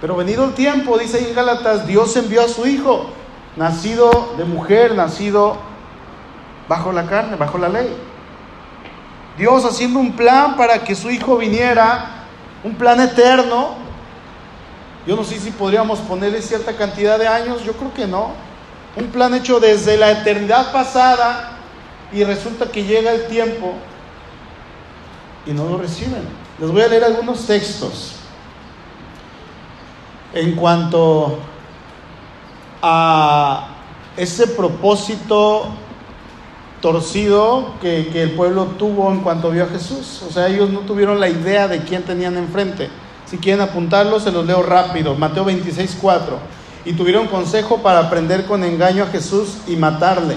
Pero 0.00 0.16
venido 0.16 0.44
el 0.44 0.54
tiempo, 0.54 0.96
dice 0.96 1.28
en 1.28 1.34
Gálatas, 1.34 1.86
Dios 1.86 2.16
envió 2.16 2.44
a 2.44 2.48
su 2.48 2.66
Hijo, 2.66 3.06
nacido 3.56 4.34
de 4.36 4.44
mujer, 4.44 4.94
nacido 4.94 5.56
bajo 6.68 6.92
la 6.92 7.06
carne, 7.06 7.36
bajo 7.36 7.58
la 7.58 7.68
ley. 7.68 7.96
Dios 9.36 9.64
haciendo 9.64 9.98
un 9.98 10.12
plan 10.12 10.56
para 10.56 10.84
que 10.84 10.94
su 10.94 11.10
Hijo 11.10 11.36
viniera, 11.36 12.26
un 12.62 12.74
plan 12.74 13.00
eterno. 13.00 13.74
Yo 15.06 15.16
no 15.16 15.24
sé 15.24 15.40
si 15.40 15.50
podríamos 15.50 15.98
ponerle 16.00 16.42
cierta 16.42 16.76
cantidad 16.76 17.18
de 17.18 17.26
años, 17.26 17.64
yo 17.64 17.72
creo 17.72 17.92
que 17.92 18.06
no. 18.06 18.30
Un 18.94 19.06
plan 19.08 19.34
hecho 19.34 19.58
desde 19.58 19.96
la 19.96 20.12
eternidad 20.12 20.70
pasada 20.72 21.58
y 22.12 22.22
resulta 22.22 22.70
que 22.70 22.84
llega 22.84 23.12
el 23.12 23.26
tiempo 23.26 23.74
y 25.44 25.52
no 25.52 25.64
lo 25.64 25.78
reciben. 25.78 26.22
Les 26.60 26.70
voy 26.70 26.82
a 26.82 26.88
leer 26.88 27.04
algunos 27.04 27.46
textos 27.46 28.17
en 30.38 30.52
cuanto 30.52 31.38
a 32.80 33.68
ese 34.16 34.46
propósito 34.46 35.66
torcido 36.80 37.74
que, 37.80 38.22
el 38.22 38.32
pueblo 38.32 38.66
tuvo 38.78 39.10
en 39.10 39.20
cuanto 39.20 39.50
vio 39.50 39.64
a 39.64 39.66
Jesús. 39.66 40.22
O 40.28 40.30
sea, 40.30 40.46
ellos 40.46 40.70
no 40.70 40.80
tuvieron 40.80 41.18
la 41.18 41.28
idea 41.28 41.66
de 41.66 41.80
quién 41.80 42.04
tenían 42.04 42.36
enfrente. 42.36 42.88
Si 43.26 43.38
quieren 43.38 43.60
apuntarlo, 43.60 44.20
se 44.20 44.30
los 44.30 44.46
leo 44.46 44.62
rápido. 44.62 45.16
Mateo 45.16 45.44
26, 45.44 45.98
4. 46.00 46.38
Y 46.84 46.92
tuvieron 46.92 47.26
consejo 47.26 47.78
para 47.78 48.08
prender 48.08 48.46
con 48.46 48.62
engaño 48.62 49.02
a 49.02 49.08
Jesús 49.08 49.58
y 49.66 49.74
matarle. 49.74 50.36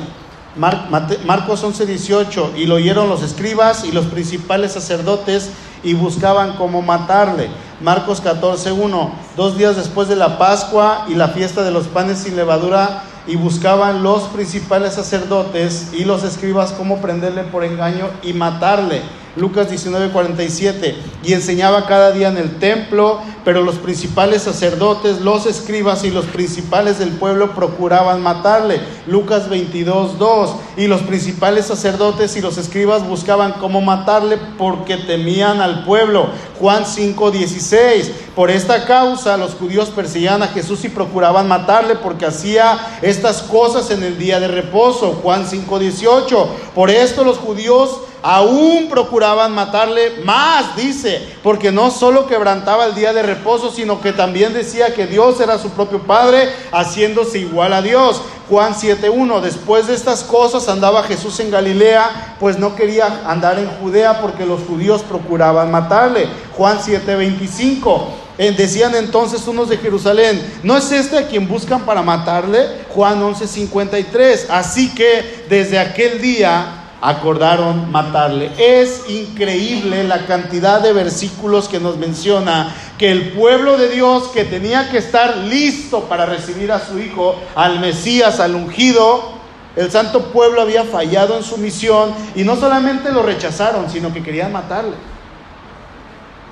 Marcos 0.56 1.64
11, 1.64 1.86
18. 1.86 2.54
Y 2.58 2.66
lo 2.66 2.76
oyeron 2.76 3.10
los 3.10 3.24
escribas 3.24 3.86
y 3.86 3.92
los 3.92 4.06
principales 4.06 4.74
sacerdotes 4.74 5.52
y 5.84 5.94
buscaban 5.94 6.54
cómo 6.58 6.82
matarle 6.82 7.50
Marcos 7.82 8.22
14, 8.22 8.72
1. 8.72 9.12
Dos 9.36 9.58
días 9.58 9.76
después 9.76 10.08
de 10.08 10.16
la 10.16 10.38
Pascua 10.38 11.06
y 11.10 11.16
la 11.16 11.30
fiesta 11.30 11.64
de 11.64 11.72
los 11.72 11.88
panes 11.88 12.20
sin 12.20 12.36
levadura, 12.36 13.04
y 13.28 13.36
buscaban 13.36 14.04
los 14.04 14.24
principales 14.24 14.94
sacerdotes 14.94 15.90
y 15.94 16.06
los 16.06 16.24
escribas 16.24 16.72
cómo 16.72 17.02
prenderle 17.02 17.44
por 17.44 17.64
engaño 17.64 18.10
y 18.24 18.34
matarle. 18.34 19.02
Lucas 19.38 19.70
19:47, 19.70 20.96
y 21.24 21.34
enseñaba 21.34 21.88
cada 21.88 22.12
día 22.12 22.28
en 22.28 22.38
el 22.38 22.60
templo, 22.60 23.20
pero 23.46 23.62
los 23.62 23.76
principales 23.76 24.42
sacerdotes, 24.42 25.22
los 25.22 25.46
escribas 25.46 26.04
y 26.04 26.12
los 26.12 26.26
principales 26.26 27.00
del 27.00 27.12
pueblo 27.12 27.56
procuraban 27.56 28.22
matarle. 28.22 28.82
Lucas 29.08 29.50
22:2, 29.50 30.56
y 30.76 30.88
los 30.88 31.02
principales 31.02 31.66
sacerdotes 31.66 32.36
y 32.36 32.42
los 32.42 32.58
escribas 32.58 33.08
buscaban 33.08 33.54
cómo 33.54 33.80
matarle 33.80 34.38
porque 34.58 34.98
temían 34.98 35.62
al 35.62 35.86
pueblo. 35.86 36.28
Juan 36.60 36.86
5:16, 36.86 38.12
por 38.36 38.52
esta 38.52 38.86
causa 38.86 39.38
los 39.38 39.56
judíos 39.56 39.90
perseguían 39.90 40.44
a 40.44 40.48
Jesús 40.48 40.84
y 40.84 40.90
procuraban 40.90 41.48
matarle 41.48 41.96
porque 41.96 42.26
hacía 42.26 43.00
estas 43.02 43.42
cosas 43.42 43.92
en 43.92 44.04
el 44.04 44.18
día 44.20 44.42
de 44.42 44.50
reposo. 44.50 45.20
Juan 45.24 45.48
5:18, 45.48 46.48
por 46.76 46.90
esto 46.90 47.24
los 47.24 47.38
judíos 47.38 48.02
aún 48.24 48.88
procuraban 48.90 49.54
matarle 49.54 50.22
más, 50.24 50.76
dice, 50.76 51.22
porque 51.44 51.72
no 51.72 51.92
solo 51.92 52.28
quebrantaba 52.28 52.86
el 52.86 52.96
día 52.96 53.14
de 53.14 53.24
reposo, 53.24 53.72
sino 53.72 54.02
que 54.02 54.14
también 54.14 54.54
decía 54.54 54.94
que 54.94 55.08
Dios 55.08 55.40
era 55.40 55.58
su 55.58 55.70
propio 55.72 56.00
Padre, 56.04 56.50
haciéndose 56.72 57.40
igual 57.40 57.74
a 57.74 57.82
Dios. 57.82 58.22
Juan 58.50 58.74
7.1, 58.74 59.40
después 59.40 59.88
de 59.88 59.94
estas 59.94 60.24
cosas 60.24 60.68
andaba 60.68 61.04
Jesús 61.04 61.40
en 61.40 61.52
Galilea, 61.52 62.36
pues 62.40 62.58
no 62.58 62.76
quería 62.76 63.22
andar 63.26 63.58
en 63.58 63.70
Judea 63.80 64.20
porque 64.22 64.46
los 64.46 64.62
judíos 64.62 65.04
procuraban 65.04 65.72
matarle. 65.72 66.28
Juan 66.58 66.80
7.25. 66.80 68.08
Eh, 68.38 68.54
decían 68.58 68.96
entonces 68.96 69.48
unos 69.48 69.70
de 69.70 69.78
Jerusalén, 69.78 70.42
¿no 70.64 70.76
es 70.76 70.92
este 70.92 71.18
a 71.18 71.28
quien 71.28 71.48
buscan 71.48 71.82
para 71.82 72.02
matarle? 72.02 72.66
Juan 72.90 73.22
11:53. 73.22 74.48
Así 74.50 74.96
que 74.96 75.46
desde 75.48 75.78
aquel 75.78 76.20
día 76.22 76.81
acordaron 77.02 77.92
matarle. 77.92 78.52
Es 78.58 79.10
increíble 79.10 80.04
la 80.04 80.28
cantidad 80.28 80.82
de 80.82 80.94
versículos 80.94 81.68
que 81.68 81.80
nos 81.80 81.98
menciona 81.98 82.74
que 82.98 83.12
el 83.12 83.32
pueblo 83.32 83.78
de 83.78 83.90
Dios 83.90 84.28
que 84.28 84.46
tenía 84.46 84.90
que 84.92 85.00
estar 85.00 85.36
listo 85.38 86.04
para 86.04 86.28
recibir 86.28 86.72
a 86.72 86.80
su 86.80 87.00
hijo, 87.00 87.36
al 87.56 87.80
Mesías, 87.80 88.40
al 88.40 88.54
ungido, 88.54 89.42
el 89.76 89.90
santo 89.90 90.26
pueblo 90.32 90.62
había 90.62 90.84
fallado 90.84 91.38
en 91.38 91.44
su 91.44 91.58
misión 91.58 92.14
y 92.36 92.44
no 92.44 92.56
solamente 92.56 93.12
lo 93.12 93.24
rechazaron, 93.24 93.90
sino 93.90 94.14
que 94.14 94.22
querían 94.22 94.52
matarle. 94.52 94.96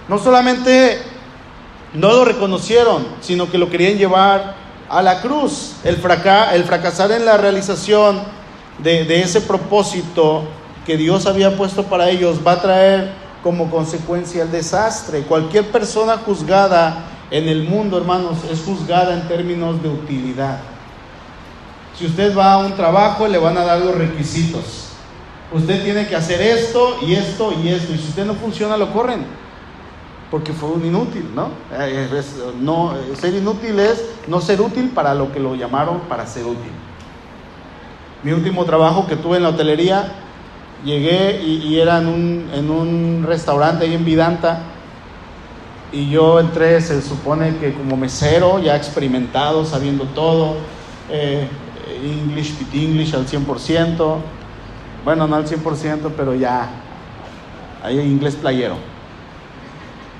No 0.08 0.18
solamente 0.18 1.00
no 1.94 2.12
lo 2.12 2.26
reconocieron, 2.26 3.06
sino 3.22 3.52
que 3.52 3.60
lo 3.60 3.70
querían 3.70 3.98
llevar 3.98 4.56
a 4.90 5.04
la 5.04 5.22
cruz. 5.22 5.76
El, 5.84 5.96
el 6.54 6.64
fracasar 6.64 7.12
en 7.12 7.26
la 7.26 7.38
realización 7.38 8.39
de, 8.84 9.22
ese 9.22 9.42
propósito 9.42 10.44
que 10.86 10.98
Dios 10.98 11.26
había 11.26 11.56
puesto 11.56 11.84
para 11.84 12.10
ellos 12.10 12.40
va 12.46 12.54
a 12.54 12.62
traer 12.62 13.12
como 13.44 13.70
consecuencia 13.70 14.44
el 14.44 14.52
desastre. 14.52 15.22
Cualquier 15.22 15.72
persona 15.72 16.18
juzgada 16.18 17.06
en 17.32 17.48
el 17.48 17.64
mundo, 17.64 17.98
hermanos, 17.98 18.38
es 18.52 18.62
juzgada 18.64 19.14
en 19.14 19.28
términos 19.28 19.82
de 19.82 19.90
utilidad. 19.90 20.60
Si 21.98 22.06
usted 22.06 22.36
va 22.36 22.54
a 22.54 22.58
un 22.60 22.76
trabajo, 22.76 23.28
le 23.28 23.38
van 23.38 23.58
a 23.58 23.66
dar 23.66 23.80
los 23.80 23.96
requisitos. 23.96 24.88
Usted 25.52 25.84
tiene 25.84 26.08
que 26.08 26.16
hacer 26.16 26.42
esto 26.42 26.98
y 27.02 27.14
esto 27.14 27.54
y 27.62 27.70
esto. 27.70 27.94
Y 27.94 27.98
si 27.98 28.08
usted 28.10 28.26
no 28.26 28.36
funciona, 28.36 28.78
lo 28.78 28.94
corren. 28.94 29.26
Porque 30.32 30.54
fue 30.54 30.70
un 30.70 30.86
inútil, 30.86 31.28
¿no? 31.34 31.50
Eh, 31.74 32.08
no 32.60 32.94
ser 33.20 33.34
inútil 33.34 33.80
es 33.80 34.06
no 34.28 34.40
ser 34.42 34.62
útil 34.62 34.90
para 34.90 35.16
lo 35.16 35.32
que 35.32 35.40
lo 35.40 35.56
llamaron 35.56 36.02
para 36.02 36.28
ser 36.28 36.46
útil. 36.46 36.72
Mi 38.24 38.32
último 38.32 38.66
trabajo 38.66 39.08
que 39.08 39.16
tuve 39.16 39.38
en 39.38 39.44
la 39.44 39.50
hotelería, 39.50 40.12
llegué 40.84 41.42
y, 41.42 41.80
era 41.80 42.00
en 42.00 42.08
un, 42.08 42.50
en 42.54 42.70
un, 42.70 43.24
restaurante 43.26 43.86
ahí 43.86 43.94
en 43.94 44.04
Vidanta. 44.04 44.62
Y 45.92 46.10
yo 46.10 46.40
entré, 46.40 46.82
se 46.82 47.02
supone 47.02 47.56
que 47.58 47.74
como 47.74 47.96
mesero, 47.96 48.60
ya 48.60 48.76
experimentado, 48.76 49.66
sabiendo 49.66 50.04
todo, 50.06 50.58
eh, 51.10 51.48
English, 52.04 52.56
pit 52.56 52.74
English 52.74 53.16
al 53.16 53.26
100%. 53.26 54.18
Bueno, 55.06 55.28
no 55.28 55.36
al 55.36 55.48
100%, 55.48 56.12
pero 56.16 56.36
ya, 56.36 56.70
ahí 57.82 58.00
inglés 58.00 58.36
playero. 58.36 58.76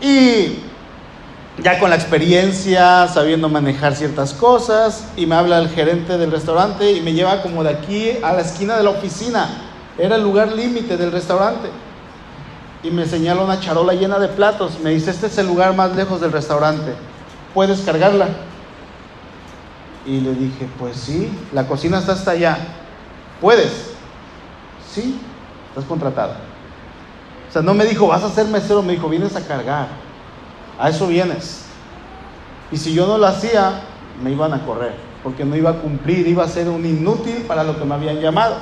Y 0.02 0.69
ya 1.64 1.80
con 1.80 1.90
la 1.90 1.96
experiencia, 1.96 3.08
sabiendo 3.08 3.50
manejar 3.50 3.96
ciertas 3.96 4.34
cosas, 4.34 5.06
y 5.16 5.26
me 5.26 5.36
habla 5.36 5.60
el 5.60 5.70
gerente 5.70 6.18
del 6.18 6.32
restaurante 6.32 6.92
y 6.92 7.02
me 7.02 7.14
lleva 7.14 7.42
como 7.42 7.64
de 7.64 7.72
aquí 7.72 8.12
a 8.24 8.34
la 8.34 8.42
esquina 8.42 8.78
de 8.78 8.84
la 8.84 8.92
oficina. 8.92 9.48
Era 9.98 10.16
el 10.16 10.24
lugar 10.24 10.52
límite 10.52 10.96
del 10.96 11.12
restaurante. 11.12 11.70
Y 12.82 12.92
me 12.92 13.06
señala 13.06 13.44
una 13.44 13.60
charola 13.60 13.94
llena 13.94 14.20
de 14.20 14.30
platos. 14.30 14.80
Me 14.82 14.92
dice, 14.92 15.12
este 15.12 15.28
es 15.28 15.38
el 15.38 15.48
lugar 15.48 15.76
más 15.76 15.96
lejos 15.96 16.22
del 16.22 16.32
restaurante. 16.32 16.94
¿Puedes 17.54 17.82
cargarla? 17.82 18.28
Y 20.06 20.22
le 20.22 20.34
dije, 20.34 20.68
pues 20.80 20.96
sí, 20.96 21.30
la 21.52 21.68
cocina 21.68 22.00
está 22.00 22.14
hasta 22.14 22.32
allá. 22.32 22.58
¿Puedes? 23.42 23.92
Sí, 24.90 25.20
estás 25.70 25.84
contratado. 25.84 26.34
O 27.50 27.52
sea, 27.52 27.62
no 27.62 27.74
me 27.74 27.84
dijo, 27.84 28.08
vas 28.08 28.24
a 28.24 28.30
ser 28.30 28.48
mesero, 28.48 28.82
me 28.82 28.94
dijo, 28.94 29.10
vienes 29.10 29.36
a 29.36 29.46
cargar. 29.46 29.88
A 30.80 30.90
eso 30.90 31.08
vienes. 31.08 31.64
Y 32.72 32.78
si 32.78 32.94
yo 32.94 33.06
no 33.06 33.18
lo 33.18 33.28
hacía, 33.28 33.82
me 34.24 34.32
iban 34.32 34.54
a 34.54 34.66
correr, 34.66 34.94
porque 35.24 35.44
no 35.44 35.56
iba 35.56 35.72
a 35.72 35.80
cumplir, 35.80 36.28
iba 36.28 36.44
a 36.44 36.48
ser 36.48 36.70
un 36.70 36.86
inútil 36.86 37.44
para 37.48 37.64
lo 37.64 37.78
que 37.78 37.86
me 37.86 37.96
habían 37.96 38.20
llamado. 38.20 38.56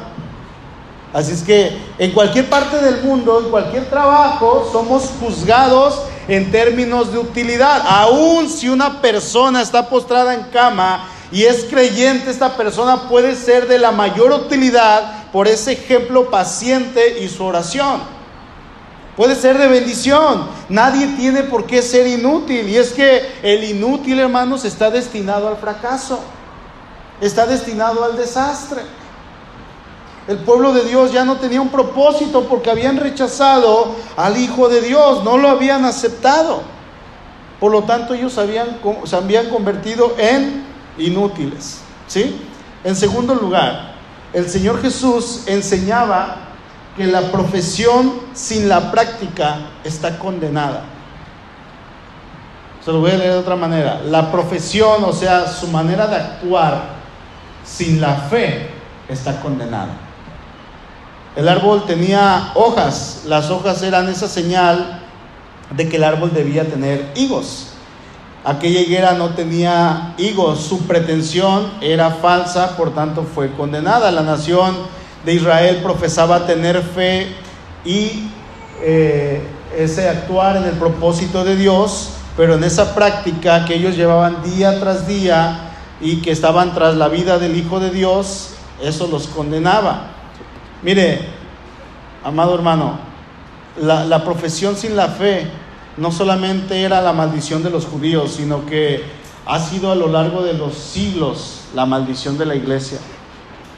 Así 1.13 1.31
es 1.31 1.43
que 1.43 1.77
en 1.99 2.11
cualquier 2.11 2.49
parte 2.49 2.77
del 2.81 3.03
mundo, 3.03 3.39
en 3.43 3.49
cualquier 3.49 3.85
trabajo, 3.89 4.67
somos 4.71 5.11
juzgados 5.19 6.01
en 6.27 6.51
términos 6.51 7.11
de 7.11 7.19
utilidad. 7.19 7.83
Aún 7.87 8.49
si 8.49 8.67
una 8.67 9.01
persona 9.01 9.61
está 9.61 9.87
postrada 9.87 10.33
en 10.33 10.43
cama 10.45 11.07
y 11.31 11.43
es 11.43 11.65
creyente, 11.65 12.29
esta 12.29 12.57
persona 12.57 13.07
puede 13.07 13.35
ser 13.35 13.67
de 13.67 13.77
la 13.77 13.91
mayor 13.91 14.31
utilidad 14.31 15.27
por 15.31 15.47
ese 15.47 15.73
ejemplo 15.73 16.29
paciente 16.29 17.19
y 17.21 17.29
su 17.29 17.43
oración. 17.43 18.16
Puede 19.17 19.35
ser 19.35 19.57
de 19.57 19.67
bendición. 19.67 20.47
Nadie 20.69 21.07
tiene 21.17 21.41
por 21.41 21.65
qué 21.65 21.81
ser 21.81 22.05
inútil. 22.05 22.69
Y 22.69 22.77
es 22.77 22.93
que 22.93 23.23
el 23.41 23.63
inútil, 23.63 24.19
hermanos, 24.19 24.63
está 24.63 24.91
destinado 24.91 25.47
al 25.47 25.57
fracaso. 25.57 26.19
Está 27.19 27.47
destinado 27.47 28.03
al 28.03 28.15
desastre. 28.15 28.83
El 30.27 30.37
pueblo 30.37 30.71
de 30.71 30.83
Dios 30.83 31.11
ya 31.11 31.25
no 31.25 31.37
tenía 31.37 31.59
un 31.59 31.69
propósito 31.69 32.47
porque 32.47 32.69
habían 32.69 32.97
rechazado 32.97 33.95
al 34.17 34.37
Hijo 34.37 34.69
de 34.69 34.81
Dios, 34.81 35.23
no 35.23 35.37
lo 35.37 35.49
habían 35.49 35.83
aceptado. 35.85 36.61
Por 37.59 37.71
lo 37.71 37.83
tanto, 37.83 38.13
ellos 38.13 38.37
habían, 38.37 38.79
se 39.05 39.15
habían 39.15 39.49
convertido 39.49 40.13
en 40.19 40.63
inútiles. 40.99 41.79
¿sí? 42.07 42.39
En 42.83 42.95
segundo 42.95 43.33
lugar, 43.33 43.95
el 44.33 44.47
Señor 44.47 44.81
Jesús 44.81 45.43
enseñaba 45.47 46.46
que 46.97 47.05
la 47.05 47.31
profesión 47.31 48.13
sin 48.33 48.67
la 48.67 48.91
práctica 48.91 49.59
está 49.83 50.17
condenada. 50.17 50.83
Se 52.83 52.91
lo 52.91 53.01
voy 53.01 53.11
a 53.11 53.17
leer 53.17 53.33
de 53.33 53.37
otra 53.37 53.55
manera. 53.55 54.01
La 54.03 54.31
profesión, 54.31 55.03
o 55.03 55.13
sea, 55.13 55.47
su 55.47 55.67
manera 55.67 56.07
de 56.07 56.15
actuar 56.15 56.97
sin 57.63 58.01
la 58.01 58.15
fe 58.15 58.71
está 59.07 59.39
condenada. 59.41 59.89
El 61.35 61.47
árbol 61.47 61.85
tenía 61.85 62.51
hojas, 62.55 63.23
las 63.27 63.51
hojas 63.51 63.83
eran 63.83 64.09
esa 64.09 64.27
señal 64.27 65.01
de 65.69 65.87
que 65.87 65.97
el 65.97 66.03
árbol 66.03 66.33
debía 66.33 66.67
tener 66.67 67.11
higos. 67.15 67.73
Aquella 68.43 68.79
higuera 68.79 69.13
no 69.13 69.31
tenía 69.31 70.15
higos, 70.17 70.61
su 70.61 70.87
pretensión 70.87 71.73
era 71.81 72.09
falsa, 72.09 72.77
por 72.77 72.95
tanto 72.95 73.23
fue 73.23 73.51
condenada. 73.51 74.09
La 74.11 74.23
nación 74.23 74.75
de 75.25 75.33
Israel 75.33 75.79
profesaba 75.83 76.45
tener 76.45 76.81
fe 76.81 77.27
y 77.85 78.29
eh, 78.81 79.41
ese 79.77 80.07
actuar 80.07 80.57
en 80.57 80.63
el 80.63 80.73
propósito 80.73 81.43
de 81.43 81.55
Dios, 81.55 82.11
pero 82.35 82.55
en 82.55 82.63
esa 82.63 82.95
práctica 82.95 83.65
que 83.65 83.75
ellos 83.75 83.95
llevaban 83.95 84.43
día 84.43 84.79
tras 84.79 85.07
día 85.07 85.71
y 85.99 86.17
que 86.17 86.31
estaban 86.31 86.73
tras 86.73 86.95
la 86.95 87.07
vida 87.07 87.39
del 87.39 87.55
Hijo 87.55 87.79
de 87.79 87.89
Dios, 87.89 88.51
eso 88.81 89.07
los 89.07 89.27
condenaba. 89.27 90.11
Mire, 90.83 91.21
amado 92.23 92.53
hermano, 92.55 92.99
la, 93.81 94.05
la 94.05 94.23
profesión 94.23 94.75
sin 94.75 94.95
la 94.95 95.07
fe 95.07 95.47
no 95.97 96.11
solamente 96.11 96.83
era 96.83 97.01
la 97.01 97.13
maldición 97.13 97.63
de 97.63 97.71
los 97.71 97.85
judíos, 97.85 98.33
sino 98.37 98.65
que 98.65 99.03
ha 99.45 99.59
sido 99.59 99.91
a 99.91 99.95
lo 99.95 100.07
largo 100.07 100.43
de 100.43 100.53
los 100.53 100.75
siglos 100.75 101.61
la 101.73 101.85
maldición 101.85 102.37
de 102.37 102.45
la 102.45 102.55
iglesia. 102.55 102.99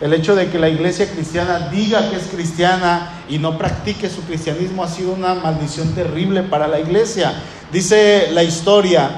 El 0.01 0.13
hecho 0.13 0.33
de 0.35 0.49
que 0.49 0.59
la 0.59 0.69
iglesia 0.69 1.11
cristiana 1.11 1.69
diga 1.71 2.09
que 2.09 2.15
es 2.15 2.27
cristiana 2.27 3.23
y 3.27 3.37
no 3.37 3.57
practique 3.57 4.09
su 4.09 4.21
cristianismo 4.21 4.83
ha 4.83 4.87
sido 4.87 5.11
una 5.11 5.35
maldición 5.35 5.93
terrible 5.93 6.43
para 6.43 6.67
la 6.67 6.79
iglesia. 6.79 7.33
Dice 7.71 8.29
la 8.31 8.43
historia 8.43 9.09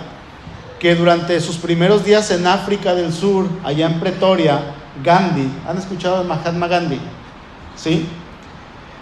que 0.80 0.96
durante 0.96 1.40
sus 1.40 1.58
primeros 1.58 2.04
días 2.04 2.32
en 2.32 2.48
África 2.48 2.96
del 2.96 3.14
Sur, 3.14 3.48
allá 3.64 3.86
en 3.86 4.00
Pretoria, 4.00 4.60
Gandhi, 5.04 5.48
¿han 5.68 5.78
escuchado 5.78 6.24
de 6.24 6.28
Mahatma 6.28 6.68
Gandhi? 6.68 7.00
¿Sí? 7.76 8.08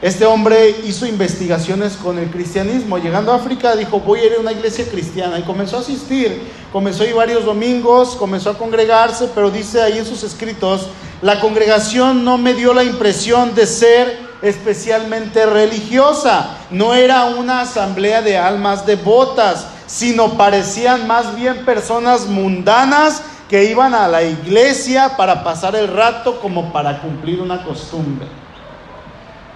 Este 0.02 0.26
hombre 0.26 0.78
hizo 0.86 1.06
investigaciones 1.06 1.98
con 1.98 2.18
el 2.20 2.30
cristianismo. 2.30 2.98
Llegando 2.98 3.34
a 3.34 3.36
África 3.36 3.76
dijo, 3.76 4.00
voy 4.00 4.22
a 4.22 4.26
ir 4.28 4.34
a 4.38 4.40
una 4.40 4.54
iglesia 4.54 4.86
cristiana. 4.90 5.38
Y 5.38 5.42
comenzó 5.42 5.76
a 5.76 5.82
asistir. 5.82 6.42
Comenzó 6.72 7.04
a 7.04 7.08
ir 7.08 7.16
varios 7.16 7.44
domingos, 7.44 8.16
comenzó 8.16 8.52
a 8.52 8.58
congregarse, 8.58 9.30
pero 9.36 9.52
dice 9.52 9.82
ahí 9.82 9.98
en 9.98 10.06
sus 10.06 10.24
escritos, 10.24 10.88
la 11.22 11.42
congregación 11.42 12.24
no 12.24 12.38
me 12.38 12.54
dio 12.54 12.74
la 12.74 12.86
impresión 12.86 13.54
de 13.56 13.66
ser 13.66 14.30
especialmente 14.42 15.46
religiosa. 15.46 16.58
No 16.70 16.94
era 16.94 17.26
una 17.26 17.62
asamblea 17.62 18.22
de 18.22 18.38
almas 18.38 18.86
devotas, 18.86 19.68
sino 19.86 20.38
parecían 20.38 21.08
más 21.08 21.36
bien 21.36 21.66
personas 21.66 22.26
mundanas 22.28 23.22
que 23.50 23.66
iban 23.66 23.94
a 23.94 24.08
la 24.08 24.24
iglesia 24.24 25.18
para 25.18 25.44
pasar 25.44 25.76
el 25.76 25.90
rato 25.90 26.40
como 26.40 26.72
para 26.72 27.02
cumplir 27.02 27.42
una 27.42 27.66
costumbre. 27.66 28.28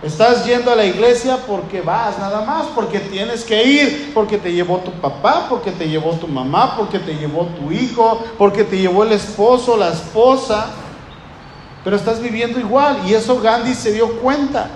Estás 0.04 0.46
yendo 0.46 0.70
a 0.70 0.76
la 0.76 0.84
iglesia 0.84 1.38
porque 1.48 1.80
vas 1.80 2.20
nada 2.20 2.42
más, 2.42 2.66
porque 2.76 3.00
tienes 3.00 3.46
que 3.46 3.64
ir, 3.64 4.12
porque 4.14 4.38
te 4.38 4.52
llevó 4.52 4.80
tu 4.80 4.92
papá, 4.92 5.48
porque 5.50 5.72
te 5.72 5.88
llevó 5.88 6.12
tu 6.12 6.28
mamá, 6.28 6.76
porque 6.76 7.00
te 7.00 7.16
llevó 7.16 7.46
tu 7.46 7.72
hijo, 7.72 8.22
porque 8.38 8.66
te 8.66 8.78
llevó 8.78 9.04
el 9.04 9.14
esposo, 9.14 9.78
la 9.78 9.90
esposa. 9.90 10.66
Pero 11.86 11.96
estás 11.96 12.22
viviendo 12.22 12.60
igual 12.60 13.00
y 13.08 13.14
eso 13.14 13.40
Gandhi 13.40 13.74
se 13.74 13.94
dio 13.94 14.20
cuenta. 14.20 14.68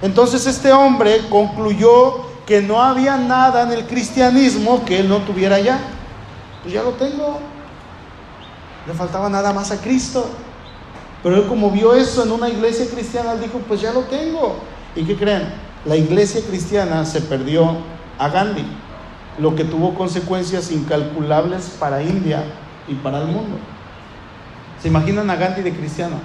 Entonces 0.00 0.46
este 0.46 0.72
hombre 0.72 1.28
concluyó 1.28 2.22
que 2.46 2.62
no 2.62 2.82
había 2.82 3.18
nada 3.18 3.62
en 3.62 3.72
el 3.72 3.86
cristianismo 3.86 4.82
que 4.86 5.00
él 5.00 5.10
no 5.10 5.18
tuviera 5.18 5.60
ya. 5.60 5.78
Pues 6.62 6.72
ya 6.72 6.82
lo 6.82 6.92
tengo. 6.92 7.38
Le 8.86 8.94
faltaba 8.94 9.28
nada 9.28 9.52
más 9.52 9.70
a 9.72 9.80
Cristo. 9.80 10.26
Pero 11.22 11.36
él 11.36 11.46
como 11.48 11.70
vio 11.70 11.94
eso 11.94 12.22
en 12.22 12.32
una 12.32 12.48
iglesia 12.48 12.86
cristiana, 12.90 13.32
él 13.32 13.40
dijo, 13.40 13.58
pues 13.68 13.80
ya 13.80 13.92
lo 13.92 14.00
tengo. 14.02 14.56
¿Y 14.96 15.04
qué 15.04 15.16
creen? 15.16 15.52
La 15.84 15.96
iglesia 15.96 16.40
cristiana 16.46 17.04
se 17.04 17.20
perdió 17.20 17.76
a 18.18 18.28
Gandhi, 18.28 18.64
lo 19.38 19.54
que 19.54 19.64
tuvo 19.64 19.94
consecuencias 19.94 20.70
incalculables 20.70 21.76
para 21.78 22.02
India 22.02 22.44
y 22.88 22.94
para 22.94 23.20
el 23.20 23.26
mundo. 23.26 23.58
¿Se 24.80 24.88
imaginan 24.88 25.28
a 25.30 25.36
Gandhi 25.36 25.62
de 25.62 25.74
cristiano? 25.74 26.16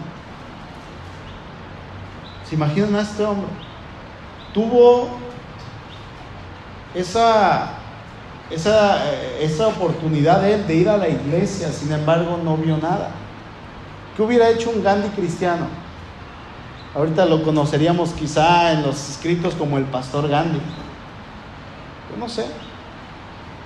¿Se 2.47 2.55
imaginan 2.55 2.95
a 2.95 3.01
este 3.01 3.23
hombre? 3.23 3.47
Tuvo 4.53 5.09
esa, 6.93 7.71
esa, 8.49 9.11
esa 9.39 9.67
oportunidad 9.67 10.41
de, 10.41 10.63
de 10.63 10.75
ir 10.75 10.89
a 10.89 10.97
la 10.97 11.09
iglesia, 11.09 11.69
sin 11.71 11.91
embargo 11.91 12.39
no 12.41 12.55
vio 12.55 12.77
nada. 12.77 13.11
¿Qué 14.15 14.21
hubiera 14.21 14.49
hecho 14.49 14.69
un 14.69 14.81
Gandhi 14.81 15.09
cristiano? 15.09 15.67
Ahorita 16.95 17.25
lo 17.25 17.43
conoceríamos 17.43 18.11
quizá 18.11 18.71
en 18.71 18.83
los 18.83 19.09
escritos 19.09 19.55
como 19.55 19.77
el 19.77 19.83
pastor 19.83 20.29
Gandhi. 20.29 20.59
Yo 22.09 22.17
no 22.17 22.29
sé. 22.29 22.45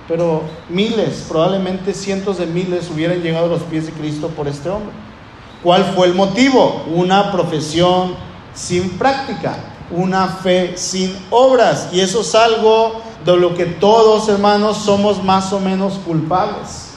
Pero 0.08 0.42
miles, 0.68 1.26
probablemente 1.28 1.94
cientos 1.94 2.38
de 2.38 2.46
miles 2.46 2.90
hubieran 2.90 3.22
llegado 3.22 3.46
a 3.46 3.48
los 3.48 3.62
pies 3.62 3.86
de 3.86 3.92
Cristo 3.92 4.26
por 4.28 4.48
este 4.48 4.68
hombre. 4.68 4.92
¿Cuál 5.62 5.84
fue 5.84 6.08
el 6.08 6.14
motivo? 6.14 6.84
Una 6.92 7.30
profesión 7.30 8.16
sin 8.52 8.98
práctica, 8.98 9.54
una 9.92 10.26
fe 10.26 10.76
sin 10.76 11.16
obras. 11.30 11.90
Y 11.92 12.00
eso 12.00 12.22
es 12.22 12.34
algo 12.34 13.02
de 13.24 13.36
lo 13.36 13.54
que 13.54 13.66
todos, 13.66 14.28
hermanos, 14.28 14.78
somos 14.78 15.22
más 15.22 15.52
o 15.52 15.60
menos 15.60 15.94
culpables 16.04 16.89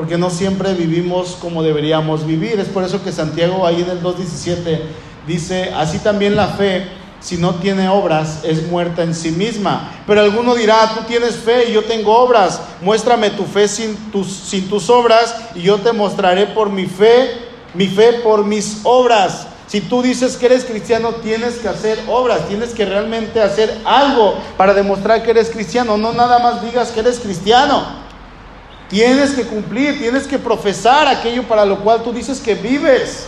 porque 0.00 0.16
no 0.16 0.30
siempre 0.30 0.72
vivimos 0.72 1.36
como 1.38 1.62
deberíamos 1.62 2.26
vivir. 2.26 2.58
Es 2.58 2.68
por 2.68 2.82
eso 2.82 3.04
que 3.04 3.12
Santiago 3.12 3.66
ahí 3.66 3.82
en 3.82 3.90
el 3.90 4.02
2.17 4.02 4.80
dice, 5.26 5.74
así 5.76 5.98
también 5.98 6.36
la 6.36 6.46
fe, 6.46 6.88
si 7.20 7.36
no 7.36 7.56
tiene 7.56 7.86
obras, 7.90 8.38
es 8.42 8.66
muerta 8.66 9.02
en 9.02 9.14
sí 9.14 9.30
misma. 9.30 9.92
Pero 10.06 10.22
alguno 10.22 10.54
dirá, 10.54 10.94
tú 10.96 11.04
tienes 11.06 11.36
fe 11.36 11.68
y 11.68 11.74
yo 11.74 11.84
tengo 11.84 12.16
obras, 12.16 12.62
muéstrame 12.80 13.28
tu 13.28 13.44
fe 13.44 13.68
sin 13.68 13.94
tus, 14.10 14.28
sin 14.28 14.70
tus 14.70 14.88
obras 14.88 15.36
y 15.54 15.60
yo 15.60 15.76
te 15.80 15.92
mostraré 15.92 16.46
por 16.46 16.70
mi 16.70 16.86
fe, 16.86 17.32
mi 17.74 17.86
fe 17.86 18.14
por 18.24 18.46
mis 18.46 18.80
obras. 18.84 19.48
Si 19.66 19.82
tú 19.82 20.00
dices 20.00 20.38
que 20.38 20.46
eres 20.46 20.64
cristiano, 20.64 21.16
tienes 21.16 21.56
que 21.56 21.68
hacer 21.68 21.98
obras, 22.08 22.48
tienes 22.48 22.72
que 22.72 22.86
realmente 22.86 23.42
hacer 23.42 23.82
algo 23.84 24.34
para 24.56 24.72
demostrar 24.72 25.22
que 25.22 25.32
eres 25.32 25.50
cristiano, 25.50 25.98
no 25.98 26.14
nada 26.14 26.38
más 26.38 26.62
digas 26.62 26.90
que 26.90 27.00
eres 27.00 27.20
cristiano. 27.20 28.08
Tienes 28.90 29.30
que 29.30 29.44
cumplir, 29.44 30.00
tienes 30.00 30.26
que 30.26 30.36
profesar 30.36 31.06
aquello 31.06 31.44
para 31.44 31.64
lo 31.64 31.78
cual 31.78 32.02
tú 32.02 32.12
dices 32.12 32.40
que 32.40 32.56
vives. 32.56 33.26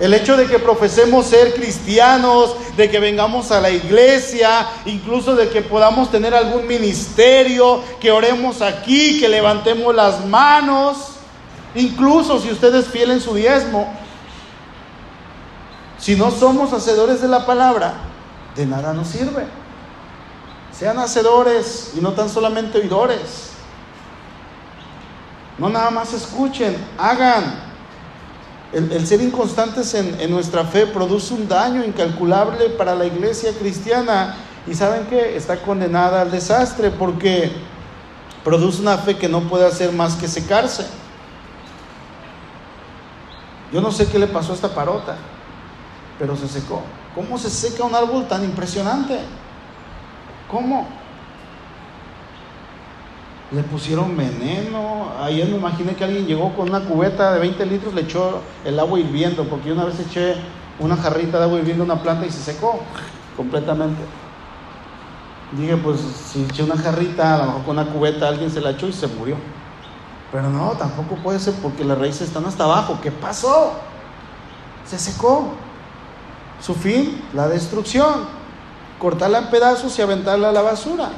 El 0.00 0.14
hecho 0.14 0.36
de 0.36 0.46
que 0.46 0.58
profesemos 0.58 1.26
ser 1.26 1.54
cristianos, 1.54 2.54
de 2.76 2.90
que 2.90 2.98
vengamos 2.98 3.50
a 3.50 3.60
la 3.60 3.70
iglesia, 3.70 4.66
incluso 4.86 5.36
de 5.36 5.50
que 5.50 5.60
podamos 5.60 6.10
tener 6.10 6.34
algún 6.34 6.66
ministerio, 6.66 7.82
que 8.00 8.10
oremos 8.10 8.62
aquí, 8.62 9.20
que 9.20 9.28
levantemos 9.28 9.94
las 9.94 10.24
manos, 10.24 11.12
incluso 11.74 12.40
si 12.40 12.50
usted 12.50 12.74
es 12.74 12.94
en 12.94 13.20
su 13.20 13.34
diezmo, 13.34 13.92
si 15.98 16.14
no 16.14 16.30
somos 16.30 16.72
hacedores 16.72 17.20
de 17.20 17.28
la 17.28 17.44
palabra, 17.44 17.94
de 18.54 18.64
nada 18.64 18.94
nos 18.94 19.08
sirve. 19.08 19.44
Sean 20.78 20.98
hacedores 20.98 21.92
y 21.96 22.00
no 22.00 22.12
tan 22.12 22.28
solamente 22.28 22.78
oidores. 22.78 23.55
No 25.58 25.68
nada 25.68 25.90
más 25.90 26.12
escuchen, 26.12 26.76
hagan. 26.98 27.66
El, 28.72 29.06
ser 29.06 29.22
inconstantes 29.22 29.94
en, 29.94 30.20
en, 30.20 30.30
nuestra 30.30 30.64
fe 30.64 30.86
produce 30.86 31.32
un 31.32 31.48
daño 31.48 31.82
incalculable 31.82 32.70
para 32.70 32.94
la 32.94 33.06
iglesia 33.06 33.52
cristiana. 33.58 34.36
Y 34.66 34.74
saben 34.74 35.06
que 35.06 35.36
está 35.36 35.62
condenada 35.62 36.22
al 36.22 36.30
desastre 36.30 36.90
porque 36.90 37.52
produce 38.44 38.82
una 38.82 38.98
fe 38.98 39.16
que 39.16 39.28
no 39.28 39.42
puede 39.42 39.66
hacer 39.66 39.92
más 39.92 40.16
que 40.16 40.28
secarse. 40.28 40.86
Yo 43.72 43.80
no 43.80 43.90
sé 43.90 44.06
qué 44.06 44.18
le 44.18 44.26
pasó 44.26 44.52
a 44.52 44.54
esta 44.54 44.74
parota, 44.74 45.16
pero 46.18 46.36
se 46.36 46.48
secó. 46.48 46.82
¿Cómo 47.14 47.38
se 47.38 47.50
seca 47.50 47.84
un 47.84 47.94
árbol 47.94 48.28
tan 48.28 48.44
impresionante? 48.44 49.18
¿Cómo? 50.50 50.86
Le 53.50 53.62
pusieron 53.62 54.16
veneno. 54.16 55.12
Ayer 55.20 55.48
me 55.48 55.56
imaginé 55.56 55.94
que 55.94 56.04
alguien 56.04 56.26
llegó 56.26 56.54
con 56.54 56.68
una 56.68 56.80
cubeta 56.80 57.32
de 57.32 57.40
20 57.40 57.66
litros, 57.66 57.94
le 57.94 58.02
echó 58.02 58.40
el 58.64 58.78
agua 58.78 58.98
hirviendo, 58.98 59.44
porque 59.44 59.68
yo 59.68 59.74
una 59.74 59.84
vez 59.84 59.98
eché 60.00 60.34
una 60.78 60.96
jarrita 60.96 61.38
de 61.38 61.44
agua 61.44 61.58
hirviendo 61.58 61.84
a 61.84 61.86
una 61.86 62.02
planta 62.02 62.26
y 62.26 62.30
se 62.30 62.52
secó 62.52 62.80
completamente. 63.36 64.02
Dije, 65.52 65.76
pues 65.76 66.00
si 66.00 66.42
eché 66.42 66.64
una 66.64 66.76
jarrita, 66.76 67.34
a 67.34 67.38
lo 67.38 67.44
mejor 67.46 67.62
con 67.64 67.78
una 67.78 67.86
cubeta 67.92 68.28
alguien 68.28 68.50
se 68.50 68.60
la 68.60 68.70
echó 68.70 68.88
y 68.88 68.92
se 68.92 69.06
murió. 69.06 69.36
Pero 70.32 70.50
no, 70.50 70.72
tampoco 70.72 71.14
puede 71.16 71.38
ser 71.38 71.54
porque 71.62 71.84
las 71.84 71.98
raíces 71.98 72.22
están 72.22 72.44
hasta 72.46 72.64
abajo. 72.64 72.98
¿Qué 73.00 73.12
pasó? 73.12 73.74
Se 74.84 74.98
secó. 74.98 75.52
Su 76.60 76.74
fin, 76.74 77.22
la 77.32 77.48
destrucción. 77.48 78.26
Cortarla 78.98 79.38
en 79.38 79.50
pedazos 79.50 79.96
y 79.98 80.02
aventarla 80.02 80.48
a 80.48 80.52
la 80.52 80.62
basura. 80.62 81.10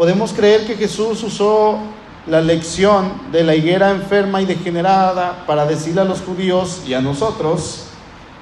Podemos 0.00 0.32
creer 0.32 0.66
que 0.66 0.76
Jesús 0.76 1.22
usó 1.22 1.78
la 2.26 2.40
lección 2.40 3.12
de 3.32 3.44
la 3.44 3.54
higuera 3.54 3.90
enferma 3.90 4.40
y 4.40 4.46
degenerada 4.46 5.44
para 5.46 5.66
decirle 5.66 6.00
a 6.00 6.04
los 6.04 6.22
judíos 6.22 6.80
y 6.88 6.94
a 6.94 7.02
nosotros 7.02 7.84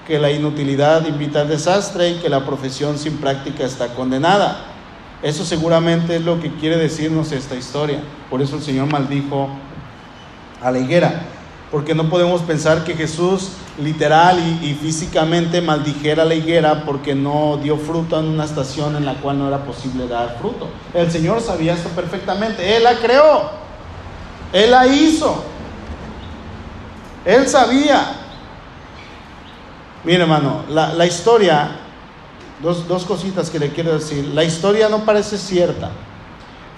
que 0.06 0.20
la 0.20 0.30
inutilidad 0.30 1.04
invita 1.08 1.40
al 1.40 1.48
desastre 1.48 2.10
y 2.10 2.18
que 2.20 2.28
la 2.28 2.46
profesión 2.46 2.96
sin 2.96 3.16
práctica 3.16 3.64
está 3.64 3.92
condenada. 3.96 4.66
Eso 5.20 5.44
seguramente 5.44 6.14
es 6.14 6.22
lo 6.22 6.40
que 6.40 6.54
quiere 6.54 6.76
decirnos 6.76 7.32
esta 7.32 7.56
historia. 7.56 8.04
Por 8.30 8.40
eso 8.40 8.54
el 8.54 8.62
Señor 8.62 8.86
maldijo 8.86 9.48
a 10.62 10.70
la 10.70 10.78
higuera 10.78 11.22
porque 11.70 11.94
no 11.94 12.08
podemos 12.08 12.42
pensar 12.42 12.84
que 12.84 12.94
Jesús 12.94 13.50
literal 13.78 14.38
y, 14.62 14.74
físicamente 14.74 15.60
maldijera 15.60 16.24
la 16.24 16.34
higuera 16.34 16.84
porque 16.84 17.14
no 17.14 17.58
dio 17.62 17.76
fruto 17.76 18.18
en 18.18 18.26
una 18.26 18.44
estación 18.44 18.96
en 18.96 19.06
la 19.06 19.14
cual 19.14 19.38
no 19.38 19.48
era 19.48 19.64
posible 19.64 20.08
dar 20.08 20.38
fruto. 20.40 20.68
El 20.94 21.10
Señor 21.10 21.40
sabía 21.40 21.74
esto 21.74 21.88
perfectamente, 21.90 22.76
Él 22.76 22.84
la 22.84 22.94
creó, 22.98 23.50
Él 24.52 24.70
la 24.70 24.86
hizo, 24.86 25.44
Él 27.24 27.46
sabía. 27.46 28.14
Mire 30.04 30.22
hermano, 30.22 30.64
la, 30.70 31.06
historia, 31.06 31.70
dos, 32.62 32.88
dos 32.88 33.04
cositas 33.04 33.50
que 33.50 33.58
le 33.58 33.70
quiero 33.70 33.94
decir, 33.94 34.24
la 34.28 34.42
historia 34.42 34.88
no 34.88 35.04
parece 35.04 35.36
cierta. 35.36 35.90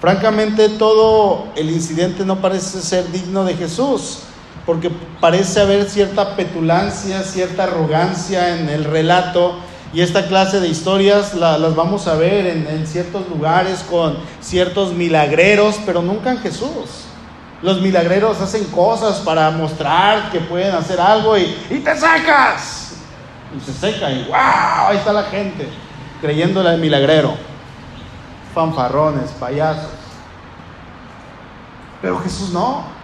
Francamente 0.01 0.67
todo 0.69 1.47
el 1.55 1.69
incidente 1.69 2.25
no 2.25 2.41
parece 2.41 2.81
ser 2.81 3.11
digno 3.11 3.45
de 3.45 3.55
Jesús. 3.55 4.23
Porque 4.65 4.91
parece 5.19 5.61
haber 5.61 5.89
cierta 5.89 6.35
petulancia, 6.35 7.23
cierta 7.23 7.63
arrogancia 7.63 8.57
en 8.57 8.69
el 8.69 8.83
relato. 8.83 9.55
Y 9.93 10.01
esta 10.01 10.27
clase 10.27 10.59
de 10.59 10.69
historias 10.69 11.33
las 11.33 11.75
vamos 11.75 12.07
a 12.07 12.15
ver 12.15 12.45
en, 12.47 12.87
ciertos 12.87 13.27
lugares 13.27 13.83
con 13.89 14.17
ciertos 14.39 14.93
milagreros, 14.93 15.79
pero 15.85 16.01
nunca 16.01 16.31
en 16.31 16.39
Jesús. 16.39 17.05
Los 17.61 17.81
milagreros 17.81 18.39
hacen 18.39 18.63
cosas 18.65 19.19
para 19.19 19.51
mostrar 19.51 20.31
que 20.31 20.39
pueden 20.39 20.73
hacer 20.73 20.99
algo 20.99 21.37
y, 21.37 21.55
y 21.69 21.79
te 21.79 21.95
secas. 21.95 22.93
Y 23.55 23.59
se 23.59 23.73
seca 23.73 24.09
y 24.09 24.23
wow, 24.25 24.87
ahí 24.87 24.97
está 24.97 25.11
la 25.11 25.23
gente 25.23 25.67
creyéndole 26.21 26.69
al 26.69 26.77
milagrero. 26.77 27.33
Fanfarrones, 28.53 29.31
payasos. 29.31 29.91
Pero 32.01 32.19
Jesús 32.19 32.51
no. 32.51 33.00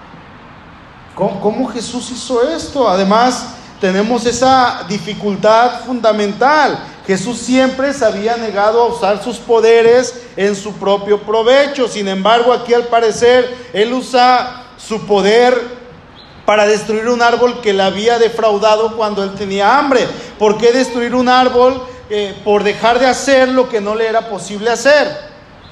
¿Cómo, 1.17 1.67
Jesús 1.69 2.11
hizo 2.11 2.47
esto? 2.47 2.87
Además, 2.87 3.47
tenemos 3.81 4.23
esa 4.27 4.85
dificultad 4.87 5.83
fundamental. 5.83 6.77
Jesús 7.07 7.39
siempre 7.39 7.91
se 7.91 8.05
había 8.05 8.37
negado 8.37 8.83
a 8.83 8.85
usar 8.85 9.23
sus 9.23 9.37
poderes 9.37 10.13
en 10.35 10.55
su 10.55 10.73
propio 10.73 11.19
provecho. 11.19 11.87
Sin 11.87 12.07
embargo, 12.07 12.53
aquí 12.53 12.71
al 12.71 12.83
parecer, 12.83 13.51
Él 13.73 13.93
usa 13.93 14.65
su 14.77 15.07
poder 15.07 15.59
para 16.45 16.67
destruir 16.67 17.07
un 17.07 17.23
árbol 17.23 17.61
que 17.61 17.73
le 17.73 17.81
había 17.81 18.19
defraudado 18.19 18.95
cuando 18.95 19.23
Él 19.23 19.33
tenía 19.33 19.79
hambre. 19.79 20.07
¿Por 20.37 20.59
qué 20.59 20.71
destruir 20.71 21.15
un 21.15 21.29
árbol? 21.29 21.81
Eh, 22.11 22.39
por 22.43 22.63
dejar 22.63 22.99
de 22.99 23.07
hacer 23.07 23.49
lo 23.49 23.67
que 23.69 23.81
no 23.81 23.95
le 23.95 24.05
era 24.05 24.29
posible 24.29 24.69
hacer. 24.69 25.07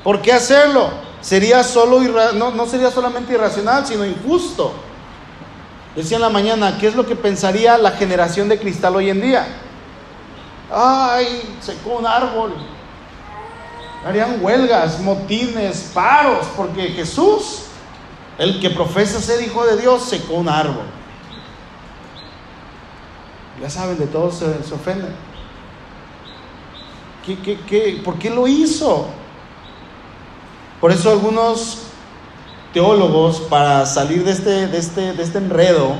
¿Por 0.03 0.23
qué 0.23 0.33
hacerlo? 0.33 0.89
Sería 1.21 1.63
solo 1.63 1.99
no, 2.33 2.49
no 2.49 2.65
sería 2.65 2.89
solamente 2.89 3.33
irracional, 3.33 3.85
sino 3.85 4.03
injusto. 4.03 4.73
Decía 5.95 6.17
en 6.17 6.21
la 6.21 6.29
mañana, 6.29 6.77
¿qué 6.77 6.87
es 6.87 6.95
lo 6.95 7.05
que 7.05 7.15
pensaría 7.15 7.77
la 7.77 7.91
generación 7.91 8.49
de 8.49 8.59
cristal 8.59 8.97
hoy 8.97 9.09
en 9.09 9.21
día? 9.21 9.47
Ay, 10.69 11.57
secó 11.61 11.97
un 11.97 12.05
árbol. 12.05 12.53
Harían 14.05 14.43
huelgas, 14.43 14.99
motines, 14.99 15.91
paros, 15.93 16.47
porque 16.57 16.89
Jesús, 16.89 17.61
el 18.37 18.59
que 18.59 18.69
profesa 18.69 19.21
ser 19.21 19.41
hijo 19.41 19.65
de 19.65 19.77
Dios, 19.77 20.03
secó 20.03 20.33
un 20.33 20.49
árbol. 20.49 20.85
Ya 23.61 23.69
saben, 23.69 23.97
de 23.97 24.07
todos 24.07 24.35
se, 24.35 24.73
ofenden. 24.73 25.15
¿Qué, 27.25 27.39
qué, 27.39 27.57
qué? 27.67 28.01
¿Por 28.03 28.19
qué 28.19 28.29
lo 28.29 28.47
hizo? 28.47 29.07
Por 30.81 30.91
eso 30.91 31.09
algunos 31.09 31.85
teólogos, 32.75 33.39
para 33.39 33.85
salir 33.85 34.25
de 34.25 34.31
este, 34.31 34.67
de 34.67 34.77
este, 34.77 35.13
de 35.13 35.23
este 35.23 35.37
enredo, 35.37 35.93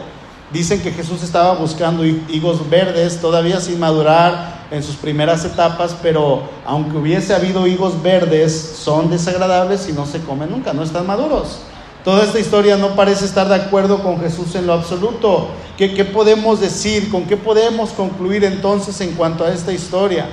dicen 0.51 0.81
que 0.81 0.91
Jesús 0.91 1.23
estaba 1.23 1.53
buscando 1.53 2.03
higos 2.05 2.69
verdes, 2.69 3.21
todavía 3.21 3.61
sin 3.61 3.79
madurar 3.79 4.65
en 4.69 4.83
sus 4.83 4.97
primeras 4.97 5.45
etapas, 5.45 5.95
pero 6.03 6.43
aunque 6.65 6.97
hubiese 6.97 7.33
habido 7.33 7.65
higos 7.65 8.03
verdes, 8.03 8.75
son 8.77 9.09
desagradables 9.09 9.87
y 9.87 9.93
no 9.93 10.05
se 10.05 10.19
comen 10.19 10.51
nunca, 10.51 10.73
no 10.73 10.83
están 10.83 11.07
maduros. 11.07 11.59
Toda 12.03 12.25
esta 12.25 12.41
historia 12.41 12.75
no 12.75 12.89
parece 12.93 13.23
estar 13.23 13.47
de 13.47 13.55
acuerdo 13.55 14.03
con 14.03 14.19
Jesús 14.19 14.53
en 14.55 14.67
lo 14.67 14.73
absoluto. 14.73 15.47
¿Qué, 15.77 15.93
¿Qué, 15.93 16.03
podemos 16.03 16.59
decir? 16.59 17.09
¿Con 17.09 17.23
qué 17.23 17.37
podemos 17.37 17.91
concluir 17.91 18.43
entonces 18.43 18.99
en 18.99 19.13
cuanto 19.13 19.45
a 19.45 19.53
esta 19.53 19.71
historia? 19.71 20.25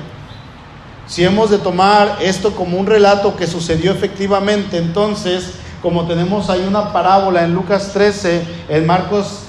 Si 1.06 1.22
hemos 1.22 1.50
de 1.50 1.58
tomar 1.58 2.18
esto 2.20 2.50
como 2.50 2.78
un 2.78 2.86
relato 2.86 3.36
que 3.36 3.46
sucedió 3.46 3.92
efectivamente, 3.92 4.76
entonces 4.76 5.61
como 5.82 6.06
tenemos 6.06 6.48
ahí 6.48 6.64
una 6.66 6.92
parábola 6.92 7.42
en 7.42 7.54
Lucas 7.54 7.90
13, 7.92 8.44
en 8.68 8.86
Marcos 8.86 9.40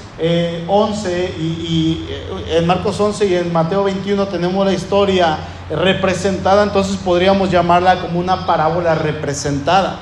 11 0.68 1.26
eh, 1.26 1.36
y, 1.40 2.06
eh, 2.10 2.58
en 2.58 2.68
Marcos 2.68 3.00
11 3.00 3.26
y 3.26 3.36
en 3.36 3.54
Mateo 3.54 3.84
21 3.84 4.28
tenemos 4.28 4.66
la 4.66 4.74
historia 4.74 5.38
representada, 5.70 6.64
entonces 6.64 6.98
podríamos 6.98 7.52
llamarla 7.52 8.00
como 8.00 8.20
una 8.20 8.46
parábola 8.46 8.96
representada. 8.96 10.00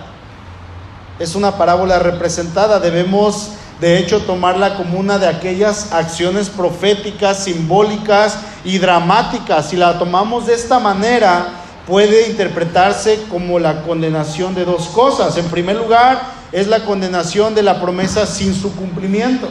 Es 1.19 1.35
una 1.35 1.57
parábola 1.57 1.99
representada, 1.99 2.79
debemos 2.79 3.51
de 3.79 3.97
hecho 3.97 4.21
tomarla 4.21 4.75
como 4.75 4.99
una 4.99 5.17
de 5.17 5.27
aquellas 5.27 5.91
acciones 5.91 6.49
proféticas, 6.49 7.43
simbólicas 7.43 8.37
y 8.63 8.77
dramáticas. 8.77 9.69
Si 9.69 9.75
la 9.75 9.97
tomamos 9.97 10.45
de 10.45 10.53
esta 10.53 10.79
manera, 10.79 11.60
puede 11.87 12.29
interpretarse 12.29 13.23
como 13.29 13.59
la 13.59 13.83
condenación 13.83 14.53
de 14.55 14.65
dos 14.65 14.87
cosas. 14.87 15.37
En 15.37 15.47
primer 15.47 15.75
lugar, 15.75 16.21
es 16.51 16.67
la 16.67 16.85
condenación 16.85 17.55
de 17.55 17.63
la 17.63 17.81
promesa 17.81 18.25
sin 18.25 18.53
su 18.53 18.75
cumplimiento. 18.75 19.49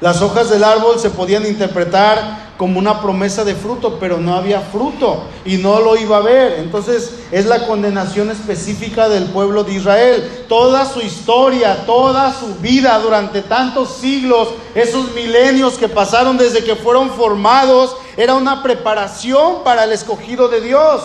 Las 0.00 0.20
hojas 0.20 0.50
del 0.50 0.64
árbol 0.64 0.98
se 0.98 1.10
podían 1.10 1.46
interpretar 1.46 2.43
como 2.56 2.78
una 2.78 3.00
promesa 3.00 3.44
de 3.44 3.54
fruto, 3.54 3.98
pero 3.98 4.18
no 4.18 4.34
había 4.34 4.60
fruto 4.60 5.24
y 5.44 5.56
no 5.56 5.80
lo 5.80 5.96
iba 5.96 6.18
a 6.18 6.20
ver. 6.20 6.60
Entonces 6.60 7.20
es 7.32 7.46
la 7.46 7.66
condenación 7.66 8.30
específica 8.30 9.08
del 9.08 9.24
pueblo 9.24 9.64
de 9.64 9.74
Israel. 9.74 10.44
Toda 10.48 10.84
su 10.84 11.00
historia, 11.00 11.84
toda 11.86 12.32
su 12.32 12.54
vida 12.56 12.98
durante 13.00 13.42
tantos 13.42 13.96
siglos, 13.96 14.48
esos 14.74 15.12
milenios 15.14 15.74
que 15.74 15.88
pasaron 15.88 16.38
desde 16.38 16.62
que 16.62 16.76
fueron 16.76 17.10
formados, 17.10 17.96
era 18.16 18.34
una 18.34 18.62
preparación 18.62 19.64
para 19.64 19.84
el 19.84 19.92
escogido 19.92 20.48
de 20.48 20.60
Dios. 20.60 21.02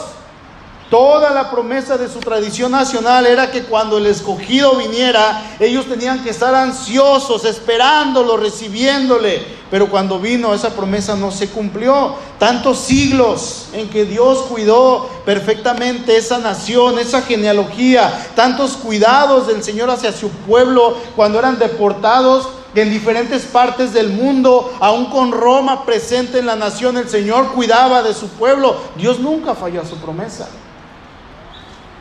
Toda 0.90 1.30
la 1.30 1.52
promesa 1.52 2.00
de 2.00 2.10
su 2.10 2.18
tradición 2.20 2.72
nacional 2.72 3.28
era 3.28 3.52
que 3.52 3.62
cuando 3.62 4.00
el 4.00 4.08
escogido 4.08 4.76
viniera, 4.76 5.56
ellos 5.60 5.86
tenían 5.86 6.24
que 6.24 6.32
estar 6.32 6.56
ansiosos, 6.56 7.46
esperándolo, 7.46 8.38
recibiéndole. 8.38 9.60
Pero 9.70 9.88
cuando 9.88 10.18
vino, 10.18 10.52
esa 10.52 10.72
promesa 10.72 11.16
no 11.16 11.30
se 11.32 11.50
cumplió. 11.50 12.16
Tantos 12.40 12.80
siglos 12.80 13.68
en 13.74 13.88
que 13.88 14.06
Dios 14.06 14.40
cuidó 14.50 15.08
perfectamente 15.26 16.18
esa 16.18 16.40
nación, 16.40 16.98
esa 16.98 17.22
genealogía, 17.22 18.28
tantos 18.36 18.72
cuidados 18.72 19.46
del 19.46 19.64
Señor 19.64 19.92
hacia 19.92 20.12
su 20.12 20.30
pueblo 20.30 20.98
cuando 21.16 21.38
eran 21.38 21.60
deportados 21.60 22.50
en 22.74 22.90
diferentes 22.90 23.44
partes 23.44 23.94
del 23.94 24.10
mundo, 24.10 24.74
aún 24.80 25.12
con 25.12 25.32
Roma 25.32 25.86
presente 25.86 26.40
en 26.40 26.48
la 26.48 26.56
nación, 26.56 26.98
el 26.98 27.10
Señor 27.10 27.54
cuidaba 27.54 28.02
de 28.02 28.16
su 28.16 28.28
pueblo. 28.30 28.76
Dios 28.96 29.20
nunca 29.20 29.54
falló 29.54 29.82
a 29.82 29.86
su 29.86 29.98
promesa. 29.98 30.48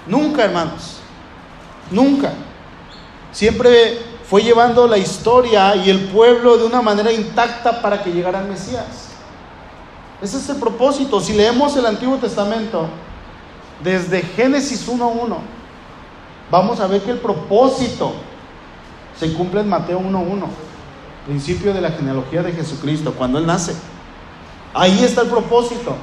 Nunca, 0.09 0.45
hermanos. 0.45 0.99
Nunca. 1.91 2.33
Siempre 3.31 3.99
fue 4.29 4.43
llevando 4.43 4.87
la 4.87 4.99
historia 4.99 5.77
y 5.77 5.91
el 5.91 6.09
pueblo 6.09 6.57
de 6.59 6.65
una 6.65 6.83
manera 6.83 7.13
intacta 7.13 7.81
para 7.81 8.03
que 8.03 8.11
llegara 8.11 8.41
el 8.41 8.49
Mesías. 8.49 9.11
Ese 10.21 10.39
es 10.39 10.49
el 10.49 10.57
propósito. 10.57 11.21
Si 11.21 11.35
leemos 11.35 11.77
el 11.77 11.87
Antiguo 11.87 12.17
Testamento, 12.17 12.89
desde 13.83 14.23
Génesis 14.23 14.89
1.1, 14.89 15.37
vamos 16.51 16.81
a 16.81 16.87
ver 16.87 17.03
que 17.03 17.13
el 17.13 17.19
propósito 17.19 18.15
se 19.19 19.33
cumple 19.35 19.61
en 19.61 19.69
Mateo 19.69 20.01
1.1, 20.01 20.45
principio 21.27 21.73
de 21.73 21.81
la 21.81 21.91
genealogía 21.91 22.43
de 22.43 22.53
Jesucristo, 22.53 23.15
cuando 23.17 23.39
Él 23.39 23.47
nace. 23.47 23.75
Ahí 24.75 25.05
está 25.05 25.23
el 25.23 25.29
propósito. 25.29 25.97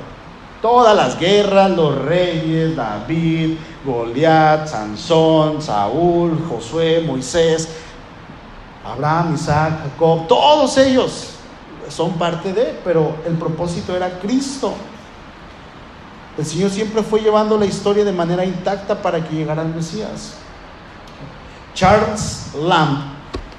Todas 0.62 0.96
las 0.96 1.20
guerras, 1.20 1.72
los 1.72 1.96
reyes, 1.96 2.76
David, 2.76 3.58
Goliat, 3.86 4.68
Sansón, 4.68 5.62
Saúl, 5.62 6.44
Josué, 6.50 7.04
Moisés, 7.06 7.70
Abraham, 8.84 9.36
Isaac, 9.36 9.80
Jacob, 9.84 10.28
todos 10.28 10.78
ellos 10.78 11.32
son 11.90 12.14
parte 12.14 12.54
de, 12.54 12.80
pero 12.84 13.16
el 13.26 13.34
propósito 13.34 13.96
era 13.96 14.20
Cristo. 14.20 14.74
El 16.38 16.46
Señor 16.46 16.70
siempre 16.70 17.02
fue 17.02 17.22
llevando 17.22 17.58
la 17.58 17.66
historia 17.66 18.04
de 18.04 18.12
manera 18.12 18.44
intacta 18.44 19.02
para 19.02 19.24
que 19.24 19.36
llegara 19.36 19.62
el 19.62 19.70
Mesías. 19.70 20.34
Charles 21.74 22.52
Lamb 22.62 23.15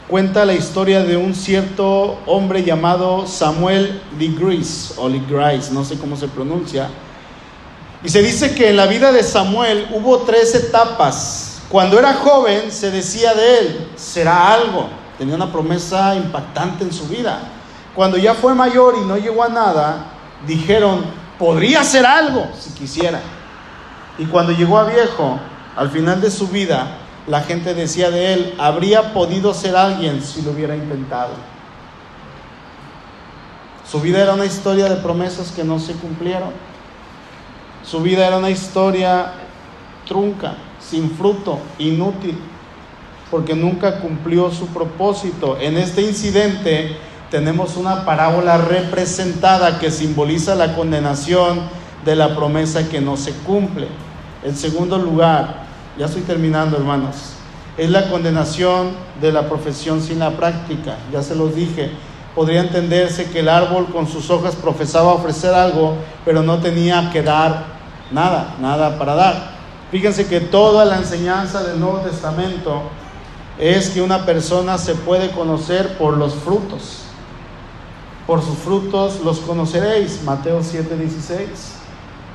cuenta 0.08 0.44
la 0.44 0.54
historia 0.54 1.02
de 1.02 1.16
un 1.16 1.34
cierto 1.34 2.18
hombre 2.26 2.62
llamado 2.62 3.26
Samuel 3.26 4.00
Ligris 4.18 4.94
o 4.96 5.08
Ligris, 5.08 5.70
no 5.72 5.84
sé 5.84 5.98
cómo 5.98 6.16
se 6.16 6.28
pronuncia. 6.28 6.88
Y 8.04 8.08
se 8.08 8.22
dice 8.22 8.54
que 8.54 8.70
en 8.70 8.76
la 8.76 8.86
vida 8.86 9.10
de 9.10 9.22
Samuel 9.22 9.88
hubo 9.92 10.18
tres 10.18 10.54
etapas. 10.54 11.62
Cuando 11.68 11.98
era 11.98 12.14
joven 12.14 12.70
se 12.70 12.90
decía 12.90 13.34
de 13.34 13.58
él, 13.58 13.88
será 13.96 14.52
algo. 14.52 14.88
Tenía 15.18 15.34
una 15.34 15.50
promesa 15.50 16.14
impactante 16.14 16.84
en 16.84 16.92
su 16.92 17.08
vida. 17.08 17.40
Cuando 17.94 18.16
ya 18.16 18.34
fue 18.34 18.54
mayor 18.54 18.94
y 19.02 19.06
no 19.06 19.16
llegó 19.16 19.42
a 19.42 19.48
nada, 19.48 20.12
dijeron, 20.46 21.04
podría 21.38 21.82
ser 21.82 22.06
algo 22.06 22.46
si 22.56 22.70
quisiera. 22.70 23.20
Y 24.18 24.26
cuando 24.26 24.52
llegó 24.52 24.78
a 24.78 24.84
viejo, 24.84 25.38
al 25.74 25.90
final 25.90 26.20
de 26.20 26.30
su 26.30 26.46
vida, 26.48 26.98
la 27.26 27.42
gente 27.42 27.74
decía 27.74 28.10
de 28.10 28.34
él, 28.34 28.54
habría 28.58 29.12
podido 29.12 29.52
ser 29.52 29.76
alguien 29.76 30.22
si 30.22 30.42
lo 30.42 30.52
hubiera 30.52 30.76
intentado. 30.76 31.34
Su 33.90 34.00
vida 34.00 34.22
era 34.22 34.34
una 34.34 34.44
historia 34.44 34.88
de 34.88 34.96
promesas 34.96 35.52
que 35.52 35.64
no 35.64 35.78
se 35.78 35.94
cumplieron. 35.94 36.50
Su 37.84 38.00
vida 38.00 38.26
era 38.26 38.38
una 38.38 38.50
historia 38.50 39.32
trunca, 40.06 40.54
sin 40.80 41.10
fruto, 41.10 41.58
inútil. 41.78 42.38
porque 43.28 43.56
nunca 43.56 43.98
cumplió 43.98 44.52
su 44.52 44.68
propósito. 44.68 45.58
En 45.60 45.76
este 45.76 46.00
incidente 46.00 46.96
tenemos 47.28 47.76
una 47.76 48.04
parábola 48.04 48.56
representada 48.56 49.80
que 49.80 49.90
simboliza 49.90 50.54
la 50.54 50.76
condenación 50.76 51.62
de 52.04 52.14
la 52.14 52.36
promesa 52.36 52.88
que 52.88 53.00
no 53.00 53.16
se 53.16 53.32
cumple. 53.32 53.88
En 54.44 54.56
segundo 54.56 54.96
lugar, 54.96 55.65
ya 55.98 56.06
estoy 56.06 56.22
terminando 56.22 56.76
hermanos, 56.76 57.32
es 57.76 57.90
la 57.90 58.08
condenación 58.10 58.90
de 59.20 59.32
la 59.32 59.48
profesión 59.48 60.00
sin 60.00 60.18
la 60.18 60.30
práctica. 60.30 60.96
Ya 61.12 61.22
se 61.22 61.34
los 61.34 61.54
dije, 61.54 61.90
podría 62.34 62.60
entenderse 62.60 63.30
que 63.30 63.40
el 63.40 63.48
árbol 63.48 63.86
con 63.86 64.06
sus 64.06 64.30
hojas 64.30 64.54
profesaba 64.56 65.12
ofrecer 65.12 65.54
algo, 65.54 65.96
pero 66.24 66.42
no 66.42 66.58
tenía 66.58 67.10
que 67.12 67.22
dar 67.22 67.64
nada, 68.10 68.54
nada 68.60 68.98
para 68.98 69.14
dar. 69.14 69.56
Fíjense 69.90 70.26
que 70.26 70.40
toda 70.40 70.84
la 70.84 70.96
enseñanza 70.96 71.62
del 71.62 71.78
Nuevo 71.78 71.98
Testamento 71.98 72.82
es 73.58 73.90
que 73.90 74.02
una 74.02 74.26
persona 74.26 74.78
se 74.78 74.94
puede 74.94 75.30
conocer 75.30 75.96
por 75.96 76.16
los 76.16 76.34
frutos. 76.34 77.02
Por 78.26 78.42
sus 78.42 78.58
frutos 78.58 79.20
los 79.24 79.38
conoceréis. 79.38 80.22
Mateo 80.24 80.60
7:16. 80.60 81.75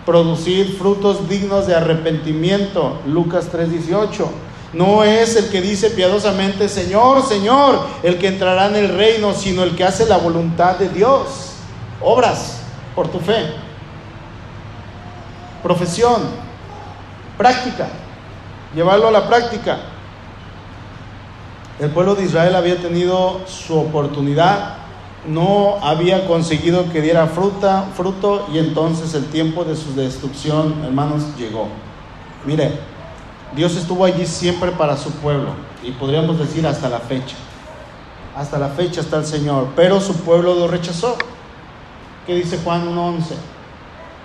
Producir 0.06 0.78
frutos 0.78 1.30
dignos 1.30 1.68
de 1.68 1.76
arrepentimiento. 1.76 2.99
Lucas 3.06 3.49
3:18. 3.52 4.30
No 4.74 5.04
es 5.04 5.36
el 5.36 5.49
que 5.49 5.62
dice 5.62 5.89
piadosamente, 5.91 6.70
Señor, 6.70 7.26
Señor, 7.26 7.80
el 8.04 8.18
que 8.18 8.28
entrará 8.28 8.68
en 8.68 8.78
el 8.78 8.95
reino, 8.95 9.34
sino 9.34 9.64
el 9.64 9.76
que 9.76 9.84
hace 9.84 10.06
la 10.06 10.18
voluntad 10.18 10.78
de 10.78 10.89
Dios. 10.89 11.56
Obras 12.02 12.62
por 12.95 13.10
tu 13.10 13.20
fe. 13.20 13.54
Profesión. 15.62 16.22
Práctica. 17.38 17.88
Llevarlo 18.74 19.10
a 19.10 19.12
la 19.12 19.28
práctica. 19.28 19.80
El 21.80 21.89
pueblo 21.89 22.16
de 22.16 22.26
Israel 22.26 22.56
había 22.56 22.78
tenido 22.78 23.41
su 23.47 23.78
oportunidad, 23.78 24.76
no 25.28 25.78
había 25.82 26.28
conseguido 26.28 26.91
que 26.91 27.01
diera 27.01 27.28
fruta, 27.28 27.89
fruto 27.95 28.47
y 28.51 28.57
entonces 28.57 29.13
el 29.13 29.26
tiempo 29.26 29.63
de 29.63 29.76
su 29.76 29.93
destrucción, 29.95 30.84
hermanos, 30.84 31.24
llegó. 31.38 31.67
Mire, 32.45 32.80
Dios 33.55 33.76
estuvo 33.76 34.05
allí 34.05 34.26
siempre 34.26 34.72
para 34.72 34.97
su 34.97 35.11
pueblo 35.11 35.49
y 35.84 35.91
podríamos 35.91 36.39
decir 36.39 36.65
hasta 36.65 36.89
la 36.89 36.99
fecha. 36.99 37.36
Hasta 38.36 38.57
la 38.57 38.69
fecha 38.69 39.01
está 39.01 39.17
el 39.17 39.26
Señor, 39.26 39.69
pero 39.76 39.99
su 39.99 40.15
pueblo 40.15 40.55
lo 40.55 40.67
rechazó. 40.67 41.17
¿Qué 42.26 42.36
dice 42.36 42.59
Juan 42.63 42.88
1.11? 42.95 43.22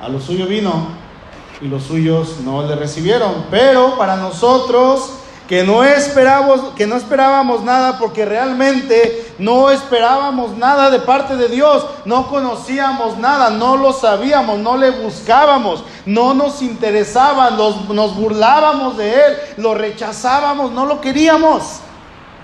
A 0.03 0.09
lo 0.09 0.21
suyo 0.21 0.47
vino 0.47 0.89
y 1.61 1.69
los 1.69 1.83
suyos 1.85 2.41
no 2.45 2.67
le 2.67 2.77
recibieron, 2.77 3.47
pero 3.51 3.97
para 3.99 4.17
nosotros 4.17 5.15
que 5.49 5.63
no 5.63 5.85
esperábamos, 5.85 6.75
que 6.75 6.87
no 6.87 6.97
esperábamos 6.97 7.63
nada 7.63 7.99
porque 7.99 8.25
realmente 8.25 9.35
no 9.39 9.71
esperábamos 9.71 10.57
nada 10.57 10.91
de 10.91 10.99
parte 10.99 11.37
de 11.37 11.49
Dios, 11.49 11.87
no 12.05 12.29
conocíamos 12.29 13.17
nada, 13.19 13.51
no 13.51 13.77
lo 13.77 13.93
sabíamos, 13.93 14.59
no 14.59 14.77
le 14.77 14.91
buscábamos, 14.91 15.85
no 16.05 16.35
nos 16.35 16.63
interesaba, 16.63 17.51
nos 17.51 18.17
burlábamos 18.17 18.97
de 18.97 19.15
él, 19.15 19.37
lo 19.59 19.75
rechazábamos, 19.75 20.73
no 20.73 20.85
lo 20.85 21.01
queríamos. 21.01 21.81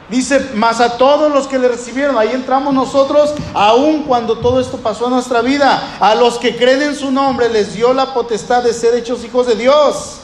Dice, 0.08 0.50
más 0.54 0.80
a 0.80 0.98
todos 0.98 1.32
los 1.32 1.48
que 1.48 1.58
le 1.58 1.68
recibieron, 1.68 2.18
ahí 2.18 2.32
entramos 2.32 2.74
nosotros, 2.74 3.32
aun 3.54 4.02
cuando 4.02 4.36
todo 4.38 4.60
esto 4.60 4.76
pasó 4.76 5.06
en 5.06 5.12
nuestra 5.12 5.40
vida, 5.40 5.96
a 6.00 6.14
los 6.14 6.36
que 6.36 6.56
creen 6.56 6.82
en 6.82 6.94
su 6.94 7.10
nombre 7.10 7.48
les 7.48 7.74
dio 7.74 7.94
la 7.94 8.12
potestad 8.12 8.62
de 8.62 8.74
ser 8.74 8.94
hechos 8.94 9.24
hijos 9.24 9.46
de 9.46 9.54
Dios. 9.54 10.21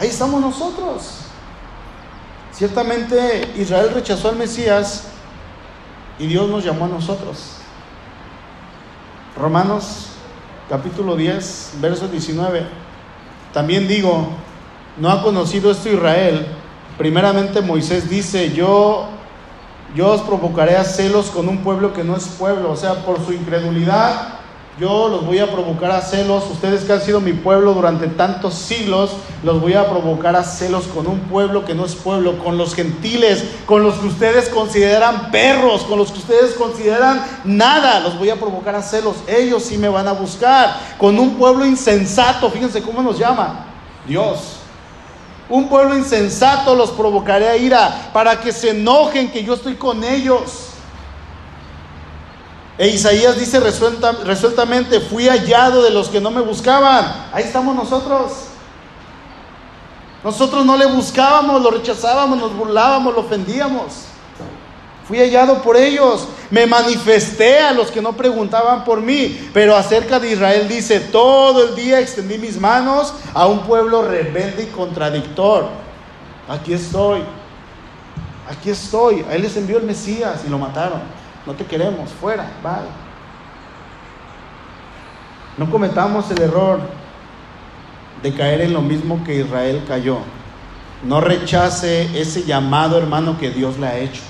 Ahí 0.00 0.08
estamos 0.08 0.40
nosotros. 0.40 1.18
Ciertamente 2.52 3.52
Israel 3.58 3.90
rechazó 3.92 4.30
al 4.30 4.36
Mesías 4.36 5.04
y 6.18 6.26
Dios 6.26 6.48
nos 6.48 6.64
llamó 6.64 6.86
a 6.86 6.88
nosotros. 6.88 7.56
Romanos 9.36 10.06
capítulo 10.70 11.16
10, 11.16 11.72
verso 11.82 12.08
19. 12.08 12.66
También 13.52 13.86
digo, 13.86 14.28
no 14.96 15.10
ha 15.10 15.22
conocido 15.22 15.70
esto 15.70 15.90
Israel. 15.90 16.46
Primeramente 16.96 17.60
Moisés 17.60 18.08
dice, 18.08 18.54
yo, 18.54 19.06
yo 19.94 20.12
os 20.12 20.22
provocaré 20.22 20.78
a 20.78 20.84
celos 20.84 21.26
con 21.26 21.46
un 21.46 21.58
pueblo 21.58 21.92
que 21.92 22.04
no 22.04 22.16
es 22.16 22.24
pueblo. 22.26 22.70
O 22.70 22.76
sea, 22.76 23.04
por 23.04 23.22
su 23.22 23.34
incredulidad 23.34 24.39
yo 24.80 25.08
los 25.08 25.26
voy 25.26 25.38
a 25.38 25.52
provocar 25.52 25.90
a 25.90 26.00
celos. 26.00 26.44
Ustedes 26.50 26.84
que 26.84 26.92
han 26.94 27.02
sido 27.02 27.20
mi 27.20 27.34
pueblo 27.34 27.74
durante 27.74 28.06
tantos 28.06 28.54
siglos, 28.54 29.10
los 29.44 29.60
voy 29.60 29.74
a 29.74 29.90
provocar 29.90 30.34
a 30.36 30.42
celos 30.42 30.84
con 30.86 31.06
un 31.06 31.20
pueblo 31.20 31.66
que 31.66 31.74
no 31.74 31.84
es 31.84 31.94
pueblo, 31.94 32.38
con 32.42 32.56
los 32.56 32.74
gentiles, 32.74 33.44
con 33.66 33.82
los 33.82 33.96
que 33.96 34.06
ustedes 34.06 34.48
consideran 34.48 35.30
perros, 35.30 35.82
con 35.82 35.98
los 35.98 36.10
que 36.10 36.20
ustedes 36.20 36.54
consideran 36.54 37.22
nada. 37.44 38.00
Los 38.00 38.18
voy 38.18 38.30
a 38.30 38.36
provocar 38.36 38.74
a 38.74 38.82
celos. 38.82 39.16
Ellos 39.28 39.64
sí 39.64 39.76
me 39.76 39.90
van 39.90 40.08
a 40.08 40.12
buscar. 40.12 40.74
Con 40.96 41.18
un 41.18 41.34
pueblo 41.34 41.66
insensato, 41.66 42.50
fíjense 42.50 42.80
cómo 42.80 43.02
nos 43.02 43.18
llama 43.18 43.66
Dios. 44.06 44.56
Un 45.50 45.68
pueblo 45.68 45.94
insensato 45.94 46.74
los 46.74 46.90
provocaré 46.92 47.48
a 47.48 47.56
ira 47.56 48.10
para 48.14 48.40
que 48.40 48.50
se 48.50 48.70
enojen 48.70 49.30
que 49.30 49.44
yo 49.44 49.52
estoy 49.52 49.74
con 49.74 50.02
ellos. 50.04 50.69
E 52.80 52.88
Isaías 52.88 53.38
dice 53.38 53.60
resueltamente, 53.60 55.00
fui 55.00 55.28
hallado 55.28 55.82
de 55.82 55.90
los 55.90 56.08
que 56.08 56.18
no 56.18 56.30
me 56.30 56.40
buscaban. 56.40 57.26
Ahí 57.30 57.44
estamos 57.44 57.76
nosotros. 57.76 58.32
Nosotros 60.24 60.64
no 60.64 60.78
le 60.78 60.86
buscábamos, 60.86 61.60
lo 61.60 61.72
rechazábamos, 61.72 62.38
nos 62.38 62.56
burlábamos, 62.56 63.12
lo 63.12 63.20
ofendíamos. 63.20 64.06
Fui 65.06 65.18
hallado 65.18 65.60
por 65.60 65.76
ellos. 65.76 66.26
Me 66.50 66.66
manifesté 66.66 67.58
a 67.58 67.72
los 67.72 67.90
que 67.90 68.00
no 68.00 68.16
preguntaban 68.16 68.82
por 68.82 69.02
mí. 69.02 69.50
Pero 69.52 69.76
acerca 69.76 70.18
de 70.18 70.32
Israel 70.32 70.66
dice, 70.66 71.00
todo 71.00 71.68
el 71.68 71.76
día 71.76 72.00
extendí 72.00 72.38
mis 72.38 72.58
manos 72.58 73.12
a 73.34 73.46
un 73.46 73.60
pueblo 73.64 74.08
rebelde 74.08 74.62
y 74.62 74.66
contradictor. 74.74 75.68
Aquí 76.48 76.72
estoy. 76.72 77.24
Aquí 78.48 78.70
estoy. 78.70 79.22
A 79.28 79.34
él 79.34 79.42
les 79.42 79.54
envió 79.58 79.76
el 79.76 79.84
Mesías 79.84 80.40
y 80.46 80.48
lo 80.48 80.56
mataron 80.56 81.19
no 81.50 81.56
te 81.56 81.66
queremos, 81.66 82.10
fuera, 82.10 82.48
vale. 82.62 82.86
No 85.58 85.68
cometamos 85.68 86.30
el 86.30 86.42
error 86.42 86.78
de 88.22 88.32
caer 88.32 88.60
en 88.60 88.72
lo 88.72 88.80
mismo 88.80 89.24
que 89.24 89.40
Israel 89.40 89.82
cayó. 89.88 90.18
No 91.02 91.20
rechace 91.20 92.20
ese 92.20 92.44
llamado, 92.44 92.98
hermano, 92.98 93.36
que 93.36 93.50
Dios 93.50 93.78
le 93.78 93.88
ha 93.88 93.98
hecho. 93.98 94.22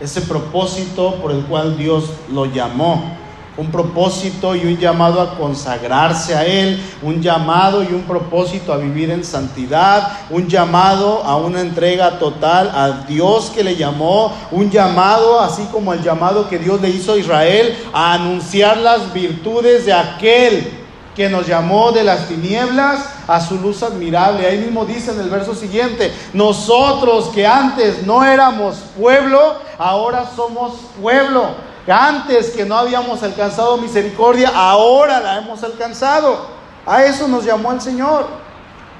Ese 0.00 0.20
propósito 0.20 1.16
por 1.16 1.32
el 1.32 1.44
cual 1.46 1.76
Dios 1.76 2.12
lo 2.30 2.46
llamó 2.46 3.16
un 3.56 3.70
propósito 3.70 4.56
y 4.56 4.64
un 4.64 4.78
llamado 4.78 5.20
a 5.20 5.36
consagrarse 5.36 6.34
a 6.34 6.44
Él, 6.46 6.82
un 7.02 7.20
llamado 7.20 7.82
y 7.82 7.92
un 7.92 8.02
propósito 8.02 8.72
a 8.72 8.78
vivir 8.78 9.10
en 9.10 9.24
santidad, 9.24 10.20
un 10.30 10.48
llamado 10.48 11.22
a 11.22 11.36
una 11.36 11.60
entrega 11.60 12.18
total 12.18 12.70
a 12.74 13.04
Dios 13.06 13.52
que 13.54 13.62
le 13.62 13.76
llamó, 13.76 14.32
un 14.50 14.70
llamado 14.70 15.40
así 15.40 15.64
como 15.70 15.92
el 15.92 16.02
llamado 16.02 16.48
que 16.48 16.58
Dios 16.58 16.80
le 16.80 16.88
hizo 16.88 17.12
a 17.12 17.18
Israel 17.18 17.76
a 17.92 18.14
anunciar 18.14 18.78
las 18.78 19.12
virtudes 19.12 19.84
de 19.84 19.92
aquel 19.92 20.78
que 21.14 21.28
nos 21.28 21.46
llamó 21.46 21.92
de 21.92 22.04
las 22.04 22.26
tinieblas 22.28 23.04
a 23.28 23.38
su 23.38 23.56
luz 23.58 23.82
admirable. 23.82 24.46
Ahí 24.46 24.56
mismo 24.56 24.86
dice 24.86 25.10
en 25.10 25.20
el 25.20 25.28
verso 25.28 25.54
siguiente, 25.54 26.10
nosotros 26.32 27.28
que 27.34 27.46
antes 27.46 28.06
no 28.06 28.24
éramos 28.24 28.76
pueblo, 28.98 29.56
ahora 29.78 30.30
somos 30.34 30.72
pueblo 31.02 31.71
antes 31.90 32.50
que 32.50 32.64
no 32.64 32.76
habíamos 32.76 33.22
alcanzado 33.22 33.76
misericordia, 33.76 34.52
ahora 34.54 35.18
la 35.20 35.38
hemos 35.38 35.62
alcanzado. 35.64 36.46
A 36.86 37.04
eso 37.04 37.26
nos 37.26 37.44
llamó 37.44 37.72
el 37.72 37.80
Señor. 37.80 38.26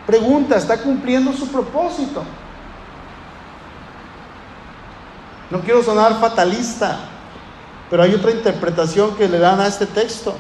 Pregunta, 0.07 0.57
¿está 0.57 0.79
cumpliendo 0.79 1.33
su 1.33 1.47
propósito? 1.49 2.25
No 5.51 5.61
quiero 5.61 5.83
sonar 5.83 6.19
fatalista, 6.19 6.99
pero 7.89 8.03
hay 8.03 8.15
otra 8.15 8.31
interpretación 8.31 9.15
que 9.17 9.29
le 9.29 9.39
dan 9.39 9.61
a 9.61 9.67
este 9.67 9.87
texto. 9.87 10.35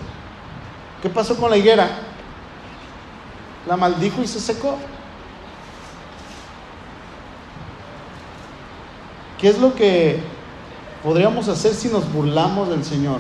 ¿Qué 1.01 1.09
pasó 1.09 1.37
con 1.37 1.51
la 1.51 1.57
higuera? 1.57 1.91
La 3.67 3.77
maldijo 3.77 4.23
y 4.23 4.27
se 4.27 4.41
secó. 4.41 4.79
¿Qué 9.39 9.49
es 9.49 9.59
lo 9.59 9.75
que 9.75 10.32
podríamos 11.03 11.49
hacer 11.49 11.75
si 11.75 11.89
nos 11.89 12.11
burlamos 12.13 12.69
del 12.69 12.85
Señor? 12.85 13.19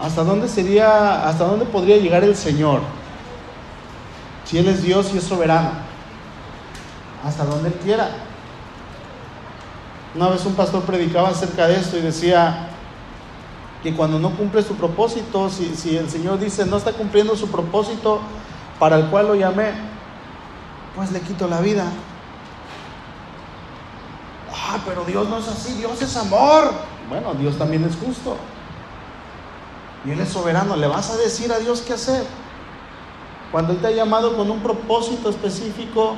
¿Hasta 0.00 0.22
dónde 0.22 0.48
sería, 0.48 1.26
hasta 1.26 1.44
dónde 1.44 1.64
podría 1.64 1.96
llegar 1.96 2.22
el 2.22 2.36
Señor? 2.36 2.80
Si 4.44 4.58
Él 4.58 4.68
es 4.68 4.82
Dios 4.82 5.10
y 5.12 5.18
es 5.18 5.24
soberano. 5.24 5.70
Hasta 7.24 7.44
donde 7.44 7.68
Él 7.68 7.74
quiera. 7.82 8.08
Una 10.14 10.28
vez 10.28 10.44
un 10.46 10.54
pastor 10.54 10.82
predicaba 10.82 11.28
acerca 11.28 11.66
de 11.66 11.76
esto 11.76 11.98
y 11.98 12.00
decía 12.00 12.68
que 13.82 13.94
cuando 13.94 14.18
no 14.18 14.30
cumple 14.30 14.62
su 14.62 14.74
propósito, 14.74 15.50
si, 15.50 15.74
si 15.76 15.96
el 15.96 16.08
Señor 16.08 16.38
dice 16.38 16.64
no 16.64 16.76
está 16.76 16.92
cumpliendo 16.92 17.36
su 17.36 17.48
propósito 17.48 18.20
para 18.78 18.96
el 18.96 19.06
cual 19.06 19.28
lo 19.28 19.34
llamé, 19.34 19.72
pues 20.96 21.12
le 21.12 21.20
quito 21.20 21.48
la 21.48 21.60
vida. 21.60 21.84
Ah, 24.60 24.78
pero 24.84 25.04
Dios 25.04 25.28
no 25.28 25.38
es 25.38 25.48
así, 25.48 25.74
Dios 25.74 26.00
es 26.02 26.16
amor. 26.16 26.72
Bueno, 27.08 27.34
Dios 27.34 27.56
también 27.56 27.84
es 27.84 27.96
justo. 27.96 28.36
Y 30.04 30.10
Él 30.10 30.20
es 30.20 30.28
soberano. 30.28 30.76
¿Le 30.76 30.86
vas 30.86 31.10
a 31.10 31.16
decir 31.16 31.52
a 31.52 31.58
Dios 31.58 31.82
qué 31.82 31.94
hacer? 31.94 32.24
Cuando 33.52 33.72
Él 33.72 33.80
te 33.80 33.86
ha 33.86 33.92
llamado 33.92 34.36
con 34.36 34.50
un 34.50 34.60
propósito 34.60 35.30
específico, 35.30 36.16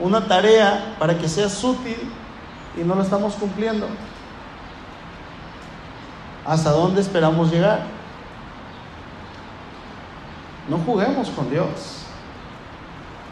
una 0.00 0.26
tarea 0.26 0.96
para 0.98 1.16
que 1.16 1.28
seas 1.28 1.62
útil 1.64 1.96
y 2.76 2.80
no 2.80 2.94
lo 2.94 3.02
estamos 3.02 3.34
cumpliendo. 3.34 3.86
¿Hasta 6.44 6.70
dónde 6.70 7.00
esperamos 7.00 7.50
llegar? 7.50 7.86
No 10.68 10.78
juguemos 10.78 11.30
con 11.30 11.50
Dios. 11.50 12.04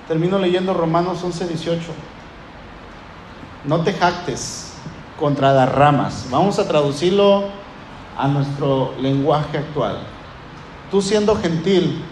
Termino 0.09 0.39
leyendo 0.39 0.75
Romanos 0.75 1.23
11, 1.23 1.49
18. 1.49 1.83
No 3.65 3.81
te 3.81 3.95
jactes 3.95 4.73
contra 5.19 5.53
las 5.53 5.73
ramas. 5.73 6.27
Vamos 6.31 6.59
a 6.59 6.69
traducirlo 6.69 7.45
a 8.17 8.29
nuestro 8.29 8.95
lenguaje 9.01 9.59
actual. 9.59 9.99
Tú 10.91 11.01
siendo 11.01 11.37
gentil, 11.37 12.05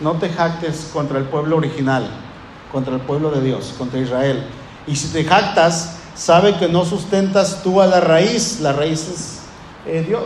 no 0.00 0.12
te 0.12 0.28
jactes 0.28 0.90
contra 0.92 1.18
el 1.18 1.24
pueblo 1.24 1.56
original, 1.56 2.06
contra 2.70 2.94
el 2.94 3.00
pueblo 3.00 3.30
de 3.30 3.40
Dios, 3.40 3.74
contra 3.78 3.98
Israel. 3.98 4.44
Y 4.86 4.94
si 4.94 5.08
te 5.08 5.24
jactas, 5.24 5.96
sabe 6.14 6.56
que 6.56 6.68
no 6.68 6.84
sustentas 6.84 7.62
tú 7.62 7.80
a 7.80 7.86
la 7.86 8.00
raíz, 8.00 8.60
la 8.60 8.72
raíz 8.72 9.40
es 9.86 10.06
Dios, 10.06 10.24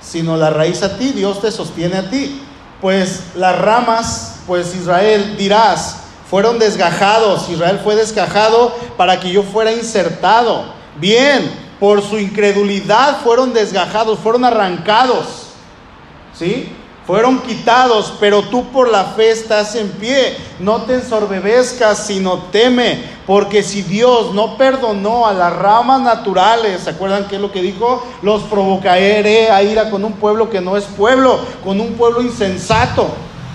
sino 0.00 0.36
la 0.36 0.50
raíz 0.50 0.82
a 0.82 0.98
ti, 0.98 1.12
Dios 1.12 1.40
te 1.40 1.50
sostiene 1.50 1.96
a 1.96 2.10
ti. 2.10 2.42
Pues 2.80 3.22
las 3.36 3.58
ramas, 3.58 4.40
pues 4.46 4.74
Israel 4.74 5.36
dirás, 5.36 6.01
fueron 6.32 6.58
desgajados, 6.58 7.50
Israel 7.50 7.78
fue 7.84 7.94
desgajado 7.94 8.74
para 8.96 9.20
que 9.20 9.30
yo 9.30 9.42
fuera 9.42 9.70
insertado. 9.70 10.64
Bien, 10.96 11.52
por 11.78 12.00
su 12.00 12.18
incredulidad 12.18 13.20
fueron 13.22 13.52
desgajados, 13.52 14.18
fueron 14.18 14.46
arrancados, 14.46 15.48
¿sí? 16.32 16.72
Fueron 17.06 17.40
quitados, 17.40 18.14
pero 18.18 18.44
tú 18.44 18.64
por 18.68 18.88
la 18.90 19.04
fe 19.04 19.30
estás 19.30 19.74
en 19.74 19.90
pie. 19.90 20.34
No 20.58 20.84
te 20.84 20.94
ensorbebezcas, 20.94 22.06
sino 22.06 22.44
teme, 22.44 23.04
porque 23.26 23.62
si 23.62 23.82
Dios 23.82 24.32
no 24.32 24.56
perdonó 24.56 25.26
a 25.26 25.34
las 25.34 25.52
ramas 25.52 26.00
naturales, 26.00 26.80
¿se 26.84 26.88
acuerdan 26.88 27.28
qué 27.28 27.36
es 27.36 27.42
lo 27.42 27.52
que 27.52 27.60
dijo? 27.60 28.02
Los 28.22 28.44
provocaré 28.44 29.50
a 29.50 29.62
ira 29.62 29.90
con 29.90 30.02
un 30.02 30.14
pueblo 30.14 30.48
que 30.48 30.62
no 30.62 30.78
es 30.78 30.84
pueblo, 30.84 31.38
con 31.62 31.78
un 31.78 31.92
pueblo 31.92 32.22
insensato. 32.22 33.10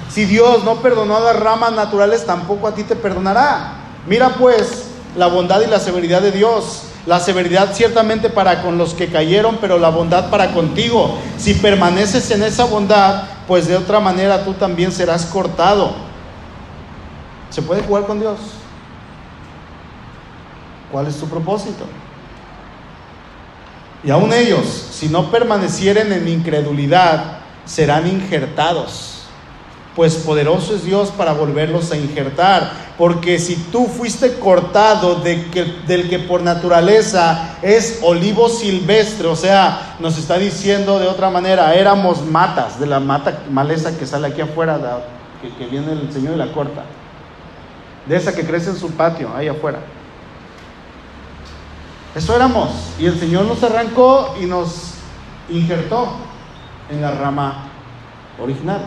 Si 0.09 0.25
Dios 0.25 0.63
no 0.63 0.75
perdonó 0.81 1.17
a 1.17 1.19
las 1.19 1.39
ramas 1.39 1.73
naturales, 1.73 2.25
tampoco 2.25 2.67
a 2.67 2.75
ti 2.75 2.83
te 2.83 2.95
perdonará. 2.95 3.73
Mira 4.07 4.29
pues 4.29 4.85
la 5.15 5.27
bondad 5.27 5.61
y 5.61 5.67
la 5.67 5.79
severidad 5.79 6.21
de 6.21 6.31
Dios 6.31 6.83
la 7.07 7.21
severidad 7.21 7.73
ciertamente 7.73 8.29
para 8.29 8.61
con 8.61 8.77
los 8.77 8.93
que 8.93 9.07
cayeron, 9.07 9.59
pero 9.61 9.79
la 9.79 9.89
bondad 9.89 10.29
para 10.29 10.53
contigo. 10.53 11.17
Si 11.37 11.53
permaneces 11.53 12.29
en 12.31 12.43
esa 12.43 12.65
bondad, 12.65 13.23
pues 13.47 13.65
de 13.65 13.77
otra 13.77 14.01
manera 14.01 14.43
tú 14.43 14.53
también 14.53 14.91
serás 14.91 15.25
cortado. 15.25 15.95
¿Se 17.49 17.61
puede 17.61 17.81
jugar 17.81 18.05
con 18.05 18.19
Dios? 18.19 18.37
¿Cuál 20.91 21.07
es 21.07 21.17
tu 21.17 21.29
propósito? 21.29 21.85
Y 24.03 24.11
aún 24.11 24.33
ellos, 24.33 24.65
si 24.91 25.07
no 25.07 25.31
permanecieren 25.31 26.11
en 26.11 26.27
incredulidad, 26.27 27.39
serán 27.65 28.05
injertados 28.05 29.16
pues 29.97 30.13
poderoso 30.17 30.75
es 30.75 30.83
Dios 30.83 31.09
para 31.09 31.33
volverlos 31.33 31.91
a 31.91 31.97
injertar. 31.97 32.71
Porque 32.99 33.39
si 33.39 33.55
tú 33.55 33.87
fuiste 33.87 34.37
cortado 34.37 35.15
de 35.15 35.49
que, 35.49 35.63
del 35.87 36.07
que 36.07 36.19
por 36.19 36.43
naturaleza 36.43 37.57
es 37.63 38.01
olivo 38.03 38.47
silvestre, 38.47 39.27
o 39.27 39.35
sea, 39.35 39.95
nos 39.99 40.19
está 40.19 40.37
diciendo 40.37 40.99
de 40.99 41.07
otra 41.07 41.31
manera, 41.31 41.73
éramos 41.73 42.23
matas, 42.23 42.79
de 42.79 42.85
la 42.85 42.99
mata 42.99 43.39
maleza 43.49 43.97
que 43.97 44.05
sale 44.05 44.27
aquí 44.27 44.39
afuera, 44.39 44.79
que, 45.41 45.49
que 45.55 45.65
viene 45.65 45.93
el 45.93 46.13
Señor 46.13 46.35
y 46.35 46.37
la 46.37 46.51
corta, 46.51 46.83
de 48.05 48.15
esa 48.15 48.35
que 48.35 48.45
crece 48.45 48.69
en 48.69 48.77
su 48.77 48.91
patio, 48.91 49.31
ahí 49.35 49.47
afuera. 49.47 49.79
Eso 52.13 52.35
éramos. 52.35 52.69
Y 52.99 53.07
el 53.07 53.19
Señor 53.19 53.45
nos 53.45 53.63
arrancó 53.63 54.35
y 54.39 54.45
nos 54.45 54.93
injertó 55.49 56.07
en 56.91 57.01
la 57.01 57.11
rama 57.11 57.69
original 58.39 58.81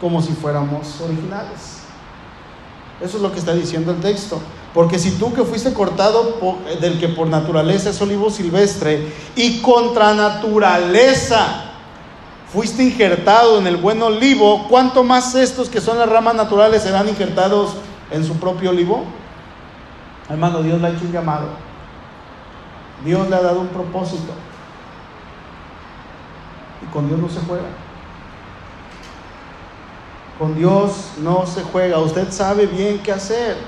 como 0.00 0.22
si 0.22 0.32
fuéramos 0.32 1.00
originales. 1.00 1.80
Eso 3.00 3.16
es 3.16 3.22
lo 3.22 3.32
que 3.32 3.38
está 3.38 3.54
diciendo 3.54 3.92
el 3.92 4.00
texto. 4.00 4.40
Porque 4.74 4.98
si 4.98 5.12
tú 5.12 5.32
que 5.32 5.42
fuiste 5.42 5.72
cortado 5.72 6.38
del 6.80 7.00
que 7.00 7.08
por 7.08 7.26
naturaleza 7.26 7.90
es 7.90 8.00
olivo 8.00 8.30
silvestre 8.30 9.12
y 9.34 9.60
contra 9.62 10.14
naturaleza 10.14 11.64
fuiste 12.52 12.84
injertado 12.84 13.58
en 13.58 13.66
el 13.66 13.76
buen 13.76 14.00
olivo, 14.02 14.66
¿cuánto 14.68 15.02
más 15.02 15.34
estos 15.34 15.68
que 15.68 15.80
son 15.80 15.98
las 15.98 16.08
ramas 16.08 16.34
naturales 16.34 16.82
serán 16.82 17.08
injertados 17.08 17.72
en 18.10 18.24
su 18.24 18.34
propio 18.34 18.70
olivo? 18.70 19.04
Hermano, 20.28 20.62
Dios 20.62 20.80
le 20.80 20.86
ha 20.86 20.90
hecho 20.90 21.04
un 21.04 21.12
llamado. 21.12 21.46
Dios 23.04 23.28
le 23.28 23.34
ha 23.34 23.40
dado 23.40 23.60
un 23.60 23.68
propósito. 23.68 24.32
Y 26.82 26.92
con 26.92 27.08
Dios 27.08 27.18
no 27.18 27.28
se 27.28 27.40
juega. 27.40 27.66
Con 30.40 30.54
Dios 30.54 31.10
no 31.18 31.44
se 31.46 31.62
juega. 31.62 31.98
Usted 31.98 32.32
sabe 32.32 32.64
bien 32.64 33.00
qué 33.00 33.12
hacer. 33.12 33.58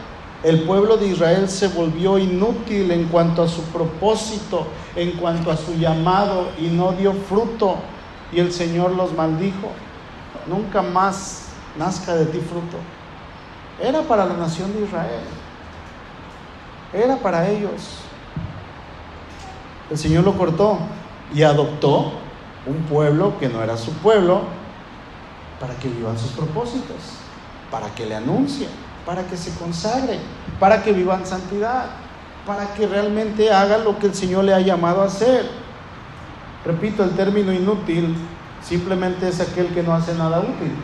El 0.42 0.62
pueblo 0.62 0.96
de 0.96 1.08
Israel 1.08 1.50
se 1.50 1.68
volvió 1.68 2.16
inútil 2.16 2.90
en 2.90 3.08
cuanto 3.08 3.42
a 3.42 3.48
su 3.48 3.60
propósito, 3.64 4.66
en 4.96 5.12
cuanto 5.12 5.50
a 5.50 5.56
su 5.58 5.74
llamado 5.74 6.48
y 6.58 6.68
no 6.68 6.92
dio 6.92 7.12
fruto. 7.12 7.76
Y 8.32 8.40
el 8.40 8.50
Señor 8.54 8.92
los 8.92 9.12
maldijo. 9.12 9.68
Nunca 10.46 10.80
más 10.80 11.48
nazca 11.78 12.14
de 12.14 12.24
ti 12.24 12.38
fruto. 12.38 12.78
Era 13.78 14.00
para 14.00 14.24
la 14.24 14.38
nación 14.38 14.72
de 14.72 14.84
Israel. 14.84 15.24
Era 16.94 17.18
para 17.18 17.50
ellos. 17.50 17.98
El 19.90 19.98
Señor 19.98 20.24
lo 20.24 20.38
cortó 20.38 20.78
y 21.34 21.42
adoptó 21.42 22.12
un 22.64 22.76
pueblo 22.88 23.34
que 23.38 23.50
no 23.50 23.62
era 23.62 23.76
su 23.76 23.92
pueblo, 23.92 24.61
para 25.62 25.76
que 25.76 25.88
vivan 25.88 26.18
sus 26.18 26.32
propósitos, 26.32 26.96
para 27.70 27.86
que 27.94 28.04
le 28.04 28.16
anuncien, 28.16 28.68
para 29.06 29.24
que 29.28 29.36
se 29.36 29.54
consagren, 29.54 30.18
para 30.58 30.82
que 30.82 30.92
vivan 30.92 31.24
santidad, 31.24 31.86
para 32.44 32.74
que 32.74 32.84
realmente 32.88 33.48
hagan 33.52 33.84
lo 33.84 33.96
que 33.96 34.08
el 34.08 34.14
Señor 34.14 34.42
le 34.42 34.54
ha 34.54 34.58
llamado 34.58 35.02
a 35.02 35.06
hacer. 35.06 35.48
Repito, 36.66 37.04
el 37.04 37.10
término 37.10 37.52
inútil 37.52 38.16
simplemente 38.60 39.28
es 39.28 39.38
aquel 39.38 39.68
que 39.68 39.84
no 39.84 39.94
hace 39.94 40.14
nada 40.14 40.40
útil. 40.40 40.74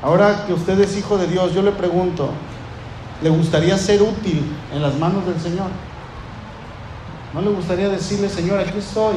Ahora 0.00 0.46
que 0.46 0.52
usted 0.52 0.78
es 0.78 0.96
hijo 0.96 1.18
de 1.18 1.26
Dios, 1.26 1.52
yo 1.52 1.62
le 1.62 1.72
pregunto, 1.72 2.30
¿le 3.24 3.30
gustaría 3.30 3.76
ser 3.76 4.00
útil 4.00 4.54
en 4.72 4.82
las 4.82 4.94
manos 5.00 5.26
del 5.26 5.40
Señor? 5.40 5.70
¿No 7.32 7.40
le 7.40 7.50
gustaría 7.50 7.88
decirle, 7.88 8.28
Señor, 8.28 8.60
aquí 8.60 8.78
estoy, 8.78 9.16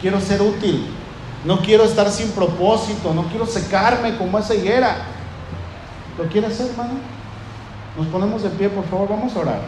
quiero 0.00 0.20
ser 0.20 0.40
útil? 0.40 0.97
No 1.44 1.60
quiero 1.60 1.84
estar 1.84 2.10
sin 2.10 2.30
propósito, 2.32 3.14
no 3.14 3.24
quiero 3.24 3.46
secarme 3.46 4.16
como 4.16 4.38
esa 4.38 4.54
higuera. 4.54 4.96
¿Lo 6.18 6.24
quiere 6.24 6.48
hacer, 6.48 6.70
hermano? 6.70 6.94
Nos 7.96 8.06
ponemos 8.08 8.42
de 8.42 8.50
pie, 8.50 8.68
por 8.68 8.84
favor, 8.86 9.08
vamos 9.08 9.34
a 9.34 9.38
orar. 9.38 9.60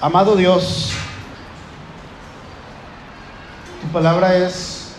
Amado 0.00 0.36
Dios, 0.36 0.90
tu 3.80 3.88
palabra 3.88 4.36
es 4.36 4.92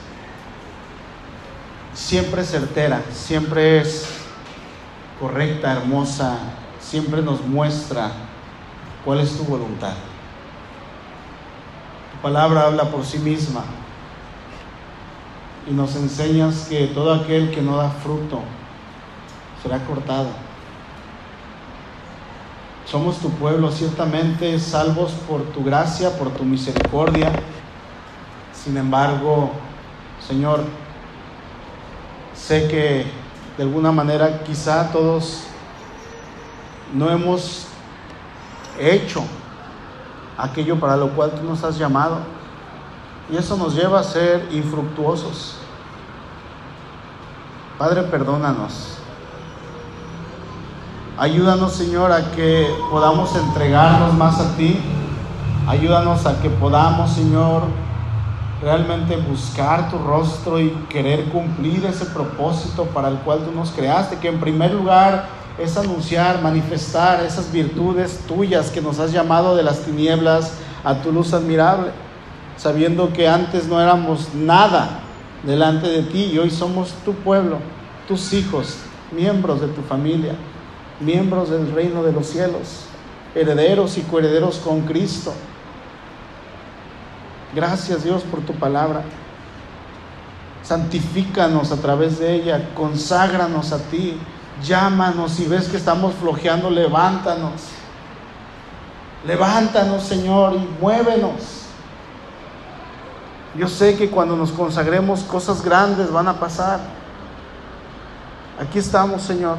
siempre 1.93 2.43
certera, 2.43 3.03
siempre 3.13 3.81
es 3.81 4.07
correcta, 5.19 5.73
hermosa, 5.73 6.37
siempre 6.79 7.21
nos 7.21 7.45
muestra 7.45 8.11
¿Cuál 9.05 9.19
es 9.19 9.37
tu 9.37 9.43
voluntad? 9.43 9.93
Tu 12.11 12.17
palabra 12.23 12.63
habla 12.63 12.89
por 12.89 13.05
sí 13.05 13.19
misma 13.19 13.63
y 15.69 15.73
nos 15.73 15.95
enseñas 15.95 16.65
que 16.67 16.87
todo 16.87 17.13
aquel 17.13 17.51
que 17.51 17.61
no 17.61 17.77
da 17.77 17.91
fruto 17.91 18.39
será 19.61 19.77
cortado. 19.85 20.29
Somos 22.85 23.17
tu 23.19 23.29
pueblo, 23.29 23.71
ciertamente 23.71 24.59
salvos 24.59 25.11
por 25.27 25.43
tu 25.51 25.63
gracia, 25.63 26.17
por 26.17 26.31
tu 26.31 26.43
misericordia. 26.43 27.31
Sin 28.53 28.75
embargo, 28.75 29.51
Señor, 30.27 30.63
sé 32.33 32.67
que 32.67 33.05
de 33.57 33.63
alguna 33.63 33.91
manera 33.91 34.43
quizá 34.43 34.91
todos 34.91 35.43
no 36.93 37.09
hemos 37.11 37.67
hecho 38.79 39.23
aquello 40.37 40.79
para 40.79 40.97
lo 40.97 41.09
cual 41.09 41.31
tú 41.31 41.43
nos 41.43 41.63
has 41.63 41.77
llamado. 41.77 42.17
Y 43.31 43.37
eso 43.37 43.57
nos 43.57 43.75
lleva 43.75 43.99
a 43.99 44.03
ser 44.03 44.47
infructuosos. 44.51 45.55
Padre, 47.77 48.03
perdónanos. 48.03 48.97
Ayúdanos, 51.17 51.73
Señor, 51.73 52.11
a 52.11 52.31
que 52.31 52.69
podamos 52.91 53.35
entregarnos 53.35 54.13
más 54.13 54.39
a 54.39 54.55
ti. 54.55 54.79
Ayúdanos 55.67 56.25
a 56.25 56.39
que 56.41 56.49
podamos, 56.49 57.11
Señor, 57.11 57.63
realmente 58.61 59.17
buscar 59.17 59.89
tu 59.89 59.97
rostro 59.97 60.59
y 60.59 60.69
querer 60.89 61.25
cumplir 61.29 61.85
ese 61.85 62.05
propósito 62.05 62.85
para 62.85 63.07
el 63.07 63.17
cual 63.19 63.39
tú 63.39 63.51
nos 63.51 63.71
creaste, 63.71 64.19
que 64.19 64.27
en 64.27 64.39
primer 64.39 64.73
lugar 64.73 65.27
es 65.57 65.77
anunciar, 65.77 66.41
manifestar 66.41 67.23
esas 67.23 67.51
virtudes 67.51 68.19
tuyas 68.27 68.69
que 68.69 68.81
nos 68.81 68.99
has 68.99 69.11
llamado 69.11 69.55
de 69.55 69.63
las 69.63 69.81
tinieblas 69.81 70.53
a 70.83 70.95
tu 71.01 71.11
luz 71.11 71.33
admirable, 71.33 71.91
sabiendo 72.57 73.13
que 73.13 73.27
antes 73.27 73.67
no 73.67 73.81
éramos 73.81 74.33
nada 74.33 74.99
delante 75.43 75.87
de 75.87 76.03
ti 76.03 76.31
y 76.33 76.39
hoy 76.39 76.49
somos 76.49 76.93
tu 77.05 77.13
pueblo, 77.13 77.59
tus 78.07 78.33
hijos, 78.33 78.77
miembros 79.11 79.61
de 79.61 79.67
tu 79.67 79.81
familia, 79.81 80.35
miembros 80.99 81.49
del 81.49 81.71
reino 81.71 82.03
de 82.03 82.11
los 82.11 82.27
cielos, 82.27 82.85
herederos 83.33 83.97
y 83.97 84.01
coherederos 84.01 84.57
con 84.57 84.81
Cristo. 84.81 85.33
Gracias 87.53 88.03
Dios 88.03 88.23
por 88.23 88.41
tu 88.41 88.53
palabra. 88.53 89.03
Santifícanos 90.63 91.71
a 91.71 91.77
través 91.77 92.19
de 92.19 92.33
ella, 92.33 92.69
conságranos 92.73 93.71
a 93.71 93.77
ti, 93.77 94.17
llámanos 94.63 95.33
si 95.33 95.45
ves 95.45 95.67
que 95.67 95.77
estamos 95.77 96.13
flojeando, 96.15 96.69
levántanos. 96.69 97.61
Levántanos, 99.25 100.03
Señor, 100.03 100.53
y 100.53 100.81
muévenos. 100.81 101.63
Yo 103.57 103.67
sé 103.67 103.95
que 103.95 104.09
cuando 104.09 104.35
nos 104.35 104.51
consagremos 104.51 105.23
cosas 105.23 105.63
grandes 105.63 106.11
van 106.11 106.27
a 106.27 106.39
pasar. 106.39 106.79
Aquí 108.59 108.79
estamos, 108.79 109.21
Señor. 109.21 109.57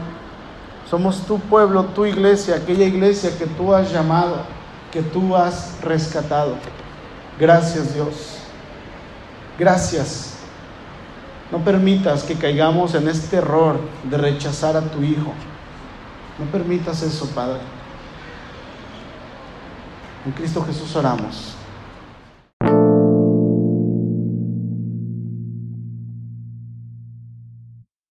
Somos 0.88 1.26
tu 1.26 1.38
pueblo, 1.40 1.84
tu 1.86 2.06
iglesia, 2.06 2.56
aquella 2.56 2.84
iglesia 2.84 3.36
que 3.36 3.46
tú 3.46 3.74
has 3.74 3.90
llamado, 3.90 4.36
que 4.92 5.02
tú 5.02 5.34
has 5.34 5.72
rescatado. 5.82 6.54
Gracias 7.38 7.92
Dios. 7.92 8.38
Gracias. 9.58 10.35
No 11.50 11.58
permitas 11.58 12.24
que 12.24 12.34
caigamos 12.34 12.94
en 12.94 13.08
este 13.08 13.36
error 13.36 13.80
de 14.04 14.16
rechazar 14.16 14.76
a 14.76 14.82
tu 14.82 15.02
Hijo. 15.02 15.32
No 16.38 16.44
permitas 16.50 17.02
eso, 17.02 17.28
Padre. 17.30 17.60
En 20.24 20.32
Cristo 20.32 20.64
Jesús 20.64 20.94
oramos. 20.96 21.55